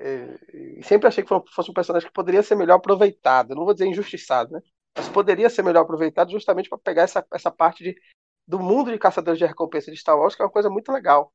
É, 0.00 0.82
sempre 0.82 1.08
achei 1.08 1.24
que 1.24 1.30
fosse 1.52 1.70
um 1.70 1.74
personagem 1.74 2.08
que 2.08 2.14
poderia 2.14 2.42
ser 2.42 2.54
melhor 2.54 2.76
aproveitado. 2.76 3.54
Não 3.54 3.64
vou 3.64 3.74
dizer 3.74 3.86
injustiçado, 3.86 4.52
né? 4.52 4.60
Mas 4.96 5.08
poderia 5.08 5.50
ser 5.50 5.62
melhor 5.62 5.82
aproveitado 5.82 6.30
justamente 6.30 6.68
para 6.68 6.78
pegar 6.78 7.02
essa, 7.02 7.26
essa 7.32 7.50
parte 7.50 7.82
de, 7.84 8.00
do 8.46 8.58
mundo 8.60 8.90
de 8.92 8.98
caçadores 8.98 9.38
de 9.38 9.46
recompensa 9.46 9.90
de 9.90 9.96
Star 9.96 10.18
Wars, 10.18 10.34
que 10.34 10.42
é 10.42 10.44
uma 10.44 10.50
coisa 10.52 10.70
muito 10.70 10.92
legal. 10.92 11.32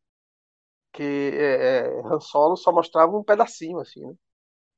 Que 0.94 1.32
é, 1.34 1.80
é, 1.80 2.02
Han 2.06 2.20
Solo 2.20 2.56
só 2.56 2.72
mostrava 2.72 3.16
um 3.18 3.24
pedacinho, 3.24 3.80
assim, 3.80 4.02
né? 4.06 4.14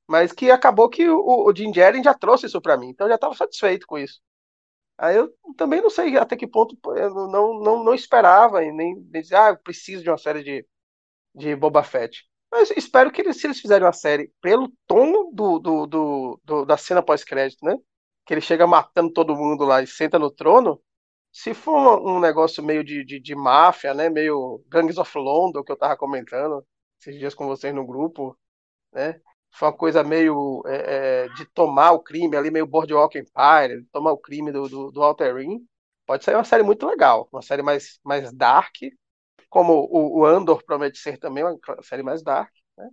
Mas 0.08 0.32
que 0.32 0.50
acabou 0.50 0.88
que 0.88 1.08
o, 1.08 1.46
o 1.48 1.54
Jim 1.54 1.72
Jerry 1.74 2.02
já 2.02 2.14
trouxe 2.14 2.46
isso 2.46 2.60
para 2.60 2.76
mim, 2.76 2.90
então 2.90 3.06
eu 3.06 3.10
já 3.10 3.16
estava 3.16 3.34
satisfeito 3.34 3.86
com 3.86 3.98
isso. 3.98 4.20
Aí 4.98 5.16
eu 5.16 5.34
também 5.56 5.82
não 5.82 5.90
sei 5.90 6.16
até 6.16 6.36
que 6.36 6.46
ponto 6.46 6.76
eu 6.96 7.10
não, 7.28 7.60
não, 7.60 7.84
não 7.84 7.94
esperava 7.94 8.64
e 8.64 8.72
nem, 8.72 8.94
nem 8.96 9.22
dizer, 9.22 9.36
ah, 9.36 9.50
eu 9.50 9.58
preciso 9.58 10.02
de 10.02 10.10
uma 10.10 10.18
série 10.18 10.42
de, 10.42 10.66
de 11.34 11.56
Boba 11.56 11.82
Fett. 11.84 12.26
Mas 12.58 12.70
espero 12.70 13.12
que 13.12 13.20
eles, 13.20 13.38
se 13.38 13.46
eles 13.46 13.60
fizerem 13.60 13.84
uma 13.84 13.92
série 13.92 14.32
pelo 14.40 14.72
tom 14.86 15.30
do, 15.30 15.58
do, 15.58 15.86
do, 15.86 16.40
do 16.42 16.64
da 16.64 16.78
cena 16.78 17.02
pós-crédito, 17.02 17.62
né? 17.62 17.76
Que 18.24 18.32
ele 18.32 18.40
chega 18.40 18.66
matando 18.66 19.12
todo 19.12 19.36
mundo 19.36 19.62
lá 19.66 19.82
e 19.82 19.86
senta 19.86 20.18
no 20.18 20.30
trono. 20.30 20.80
Se 21.30 21.52
for 21.52 22.00
um 22.00 22.18
negócio 22.18 22.64
meio 22.64 22.82
de, 22.82 23.04
de, 23.04 23.20
de 23.20 23.34
máfia, 23.34 23.92
né? 23.92 24.08
Meio 24.08 24.64
Gangs 24.68 24.98
of 24.98 25.18
London, 25.18 25.62
que 25.62 25.70
eu 25.70 25.76
tava 25.76 25.98
comentando 25.98 26.66
esses 26.98 27.18
dias 27.18 27.34
com 27.34 27.46
vocês 27.46 27.74
no 27.74 27.86
grupo, 27.86 28.34
né? 28.90 29.20
Foi 29.50 29.68
uma 29.68 29.76
coisa 29.76 30.02
meio 30.02 30.62
é, 30.66 31.24
é, 31.26 31.28
de 31.34 31.44
tomar 31.52 31.92
o 31.92 32.00
crime 32.00 32.38
ali, 32.38 32.50
meio 32.50 32.66
Boardwalk 32.66 33.18
Empire, 33.18 33.84
tomar 33.92 34.12
o 34.12 34.18
crime 34.18 34.50
do, 34.50 34.66
do, 34.66 34.90
do 34.90 35.00
Walter 35.00 35.34
Ring. 35.36 35.60
Pode 36.06 36.24
ser 36.24 36.34
uma 36.34 36.44
série 36.44 36.62
muito 36.62 36.86
legal, 36.86 37.28
uma 37.30 37.42
série 37.42 37.62
mais, 37.62 38.00
mais 38.02 38.32
dark, 38.32 38.76
como 39.48 39.88
o, 39.90 40.24
Andor 40.24 40.64
promete 40.64 40.98
ser 40.98 41.18
também 41.18 41.44
uma 41.44 41.58
série 41.82 42.02
mais 42.02 42.22
dark. 42.22 42.52
Né? 42.76 42.88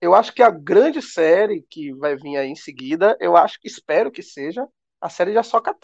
Eu 0.00 0.14
acho 0.14 0.32
que 0.32 0.42
a 0.42 0.50
grande 0.50 1.02
série 1.02 1.62
que 1.68 1.92
vai 1.94 2.16
vir 2.16 2.36
aí 2.36 2.48
em 2.48 2.56
seguida, 2.56 3.16
eu 3.20 3.36
acho 3.36 3.60
que 3.60 3.68
espero 3.68 4.10
que 4.10 4.22
seja 4.22 4.66
a 5.00 5.08
série 5.08 5.32
de 5.32 5.38
Ahsoka. 5.38 5.76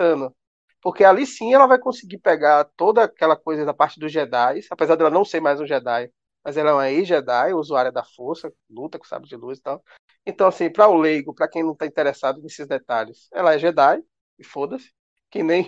Porque 0.81 1.05
ali 1.05 1.27
sim 1.27 1.55
ela 1.55 1.67
vai 1.67 1.79
conseguir 1.79 2.19
pegar 2.19 2.65
toda 2.77 3.05
aquela 3.05 3.37
coisa 3.37 3.65
da 3.65 3.75
parte 3.75 3.99
dos 3.99 4.13
Jedi, 4.13 4.61
apesar 4.71 4.97
dela 4.97 5.11
não 5.11 5.25
ser 5.25 5.41
mais 5.41 5.61
um 5.61 5.67
Jedi, 5.67 6.11
mas 6.45 6.57
ela 6.59 6.71
é 6.71 6.73
uma 6.75 6.91
ex-Jedi, 6.91 7.55
usuária 7.55 7.91
da 7.91 8.05
força, 8.05 8.53
luta 8.69 8.99
com 8.99 9.05
sabre 9.05 9.29
de 9.29 9.37
luz 9.37 9.59
e 9.59 9.63
tal. 9.63 9.83
Então, 10.27 10.47
assim, 10.47 10.71
para 10.71 10.89
o 10.89 10.97
leigo, 10.97 11.35
para 11.35 11.49
quem 11.49 11.63
não 11.63 11.73
está 11.73 11.87
interessado 11.87 12.41
nesses 12.43 12.67
detalhes, 12.67 13.29
ela 13.33 13.55
é 13.55 13.59
Jedi, 13.59 14.03
e 14.39 14.45
foda-se, 14.45 14.93
que 15.31 15.43
nem 15.43 15.65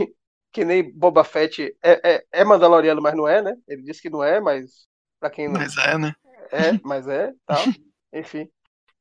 que 0.57 0.65
nem 0.65 0.91
Boba 0.91 1.23
Fett 1.23 1.77
é, 1.83 2.15
é, 2.15 2.27
é, 2.33 2.43
Mandaloriano, 2.43 3.03
mas 3.03 3.15
não 3.15 3.29
é, 3.29 3.43
né? 3.43 3.55
Ele 3.69 3.83
disse 3.83 4.01
que 4.01 4.09
não 4.09 4.25
é, 4.25 4.41
mas 4.41 4.89
para 5.21 5.29
quem 5.29 5.49
não. 5.49 5.61
Mas 5.61 5.77
é, 5.77 5.99
né? 5.99 6.15
É, 6.51 6.81
mas 6.83 7.07
é, 7.07 7.31
tal. 7.45 7.63
Enfim. 8.11 8.49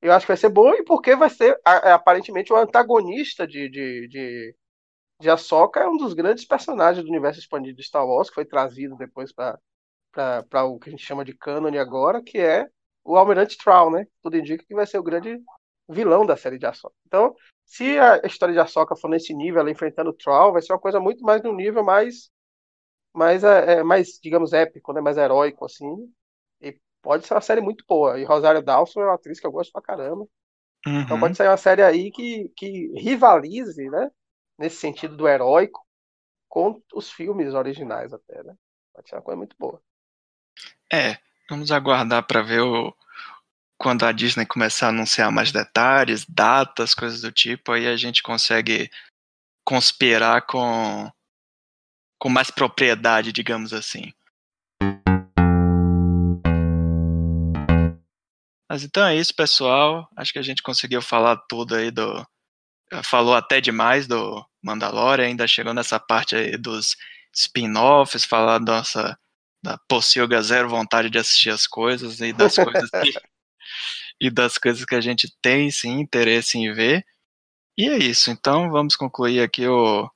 Eu 0.02 0.12
acho 0.12 0.26
que 0.26 0.32
vai 0.34 0.38
ser 0.38 0.50
bom, 0.50 0.74
e 0.74 0.84
porque 0.84 1.16
vai 1.16 1.30
ser 1.30 1.58
é, 1.66 1.94
aparentemente 1.94 2.52
o 2.52 2.58
antagonista 2.58 3.48
de, 3.48 3.70
de, 3.70 4.08
de, 4.10 4.56
de 5.22 5.30
Ahsoka 5.30 5.80
é 5.80 5.88
um 5.88 5.96
dos 5.96 6.14
grandes 6.14 6.44
personagens 6.44 7.06
do 7.06 7.10
universo 7.10 7.40
expandido 7.40 7.78
de 7.78 7.88
Star 7.88 8.06
Wars, 8.06 8.28
que 8.28 8.36
foi 8.36 8.44
trazido 8.44 8.98
depois 8.98 9.32
para 9.32 9.58
o 10.66 10.78
que 10.78 10.90
a 10.90 10.92
gente 10.92 11.06
chama 11.06 11.24
de 11.24 11.34
canon 11.38 11.80
agora, 11.80 12.22
que 12.22 12.38
é 12.38 12.68
o 13.02 13.16
Almirante 13.16 13.58
Troll, 13.58 13.92
né? 13.92 14.06
Tudo 14.22 14.36
indica 14.36 14.66
que 14.68 14.76
vai 14.76 14.86
ser 14.86 14.98
o 14.98 15.04
grande 15.04 15.40
vilão 15.88 16.26
da 16.26 16.36
série 16.36 16.58
de 16.58 16.66
Ahsoka. 16.66 16.96
Então, 17.06 17.36
se 17.66 17.98
a 17.98 18.22
história 18.26 18.54
de 18.54 18.60
Ahsoka 18.60 18.96
for 18.96 19.10
nesse 19.10 19.34
nível, 19.34 19.60
ela 19.60 19.72
enfrentando 19.72 20.10
o 20.10 20.14
Troll, 20.14 20.54
vai 20.54 20.62
ser 20.62 20.74
uma 20.74 20.80
coisa 20.80 21.00
muito 21.00 21.24
mais 21.24 21.42
no 21.42 21.54
nível 21.54 21.84
mais, 21.84 22.30
mais, 23.14 23.44
é, 23.44 23.74
é, 23.74 23.84
mais 23.84 24.20
digamos, 24.22 24.54
épico, 24.54 24.94
né? 24.94 25.02
mais 25.02 25.18
heróico, 25.18 25.66
assim. 25.66 26.12
E 26.62 26.78
pode 27.02 27.26
ser 27.26 27.34
uma 27.34 27.42
série 27.42 27.62
muito 27.62 27.84
boa. 27.88 28.20
E 28.20 28.24
Rosário 28.24 28.62
Dawson 28.62 29.02
é 29.02 29.06
uma 29.06 29.16
atriz 29.16 29.40
que 29.40 29.48
eu 29.48 29.52
gosto 29.52 29.72
pra 29.72 29.82
caramba. 29.82 30.28
Uhum. 30.86 31.02
Então 31.02 31.20
pode 31.20 31.36
ser 31.36 31.48
uma 31.48 31.58
série 31.58 31.82
aí 31.82 32.12
que, 32.12 32.50
que 32.56 32.92
rivalize, 33.00 33.90
né? 33.90 34.12
Nesse 34.58 34.78
sentido 34.78 35.18
do 35.18 35.28
heróico, 35.28 35.86
com 36.48 36.82
os 36.94 37.12
filmes 37.12 37.54
originais 37.54 38.14
até, 38.14 38.44
né? 38.44 38.56
Pode 38.94 39.10
ser 39.10 39.16
uma 39.16 39.22
coisa 39.22 39.38
muito 39.38 39.56
boa. 39.60 39.82
É, 40.92 41.18
vamos 41.50 41.72
aguardar 41.72 42.26
para 42.26 42.42
ver 42.42 42.62
o, 42.62 42.96
quando 43.78 44.06
a 44.06 44.12
Disney 44.12 44.46
começar 44.46 44.88
a 44.88 44.90
anunciar 44.90 45.32
mais 45.32 45.52
detalhes, 45.52 46.26
datas, 46.28 46.94
coisas 46.94 47.22
do 47.22 47.32
tipo, 47.32 47.72
aí 47.72 47.88
a 47.88 47.98
gente 47.98 48.24
consegue 48.24 48.90
conspirar 49.66 50.46
com, 50.46 51.12
com 52.20 52.30
mais 52.30 52.50
propriedade, 52.50 53.32
digamos 53.32 53.74
assim. 53.74 54.14
Mas 58.70 58.84
então 58.84 59.06
é 59.06 59.16
isso, 59.16 59.34
pessoal. 59.34 60.10
Acho 60.16 60.34
que 60.34 60.40
a 60.40 60.44
gente 60.44 60.64
conseguiu 60.64 61.02
falar 61.02 61.38
tudo 61.48 61.76
aí 61.76 61.92
do. 61.92 62.26
Falou 63.04 63.34
até 63.36 63.60
demais 63.60 64.08
do 64.08 64.46
Mandalorian, 64.64 65.26
ainda 65.26 65.48
chegou 65.48 65.74
nessa 65.74 66.00
parte 66.00 66.36
aí 66.36 66.58
dos 66.58 66.96
spin-offs, 67.34 68.26
falar 68.26 68.60
da 68.60 68.78
nossa 68.78 69.18
da 69.64 69.78
possível 69.88 70.42
zero 70.44 70.70
vontade 70.70 71.10
de 71.10 71.18
assistir 71.18 71.50
as 71.50 71.66
coisas 71.66 72.20
e 72.22 72.32
das 72.32 72.56
coisas 72.56 72.90
que 72.90 73.14
e 74.20 74.30
das 74.30 74.58
coisas 74.58 74.86
que 74.86 74.96
a 74.96 75.02
gente 75.02 75.34
tem 75.42 75.70
sim 75.72 76.00
interesse 76.00 76.58
em 76.58 76.74
ver. 76.74 77.06
E 77.78 77.90
é 77.90 77.98
isso. 77.98 78.32
Então 78.32 78.70
vamos 78.70 78.96
concluir 78.96 79.42
aqui 79.42 79.68
o, 79.68 80.10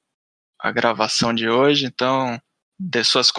a 0.60 0.72
gravação 0.72 1.34
de 1.34 1.50
hoje. 1.50 1.86
Então, 1.86 2.40
dê 2.80 3.04
suas 3.04 3.32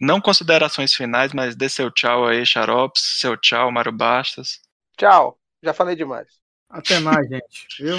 não 0.00 0.20
considerações 0.20 0.94
finais, 0.94 1.32
mas 1.32 1.54
dê 1.54 1.68
seu 1.68 1.90
tchau 1.90 2.26
aí, 2.26 2.44
Xarops, 2.46 3.18
seu 3.20 3.36
tchau, 3.36 3.70
Mário 3.70 3.92
Bastas. 3.92 4.60
Tchau, 4.96 5.38
já 5.62 5.74
falei 5.74 5.94
demais. 5.94 6.28
Até 6.68 6.98
mais, 6.98 7.28
gente, 7.28 7.66
viu? 7.78 7.98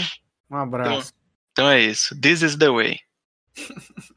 Um 0.49 0.57
abraço. 0.57 1.11
Então, 1.11 1.17
então 1.51 1.69
é 1.69 1.81
isso. 1.81 2.19
This 2.19 2.41
is 2.41 2.57
the 2.57 2.69
way. 2.69 2.99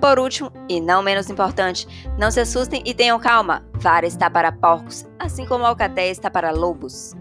Por 0.00 0.18
último, 0.18 0.52
e 0.68 0.80
não 0.80 1.02
menos 1.02 1.28
importante, 1.28 1.86
não 2.16 2.30
se 2.30 2.40
assustem 2.40 2.82
e 2.84 2.94
tenham 2.94 3.18
calma. 3.18 3.64
Vara 3.74 4.06
está 4.06 4.30
para 4.30 4.52
porcos, 4.52 5.04
assim 5.18 5.44
como 5.44 5.64
Alcatéia 5.64 6.10
está 6.10 6.30
para 6.30 6.50
lobos. 6.50 7.14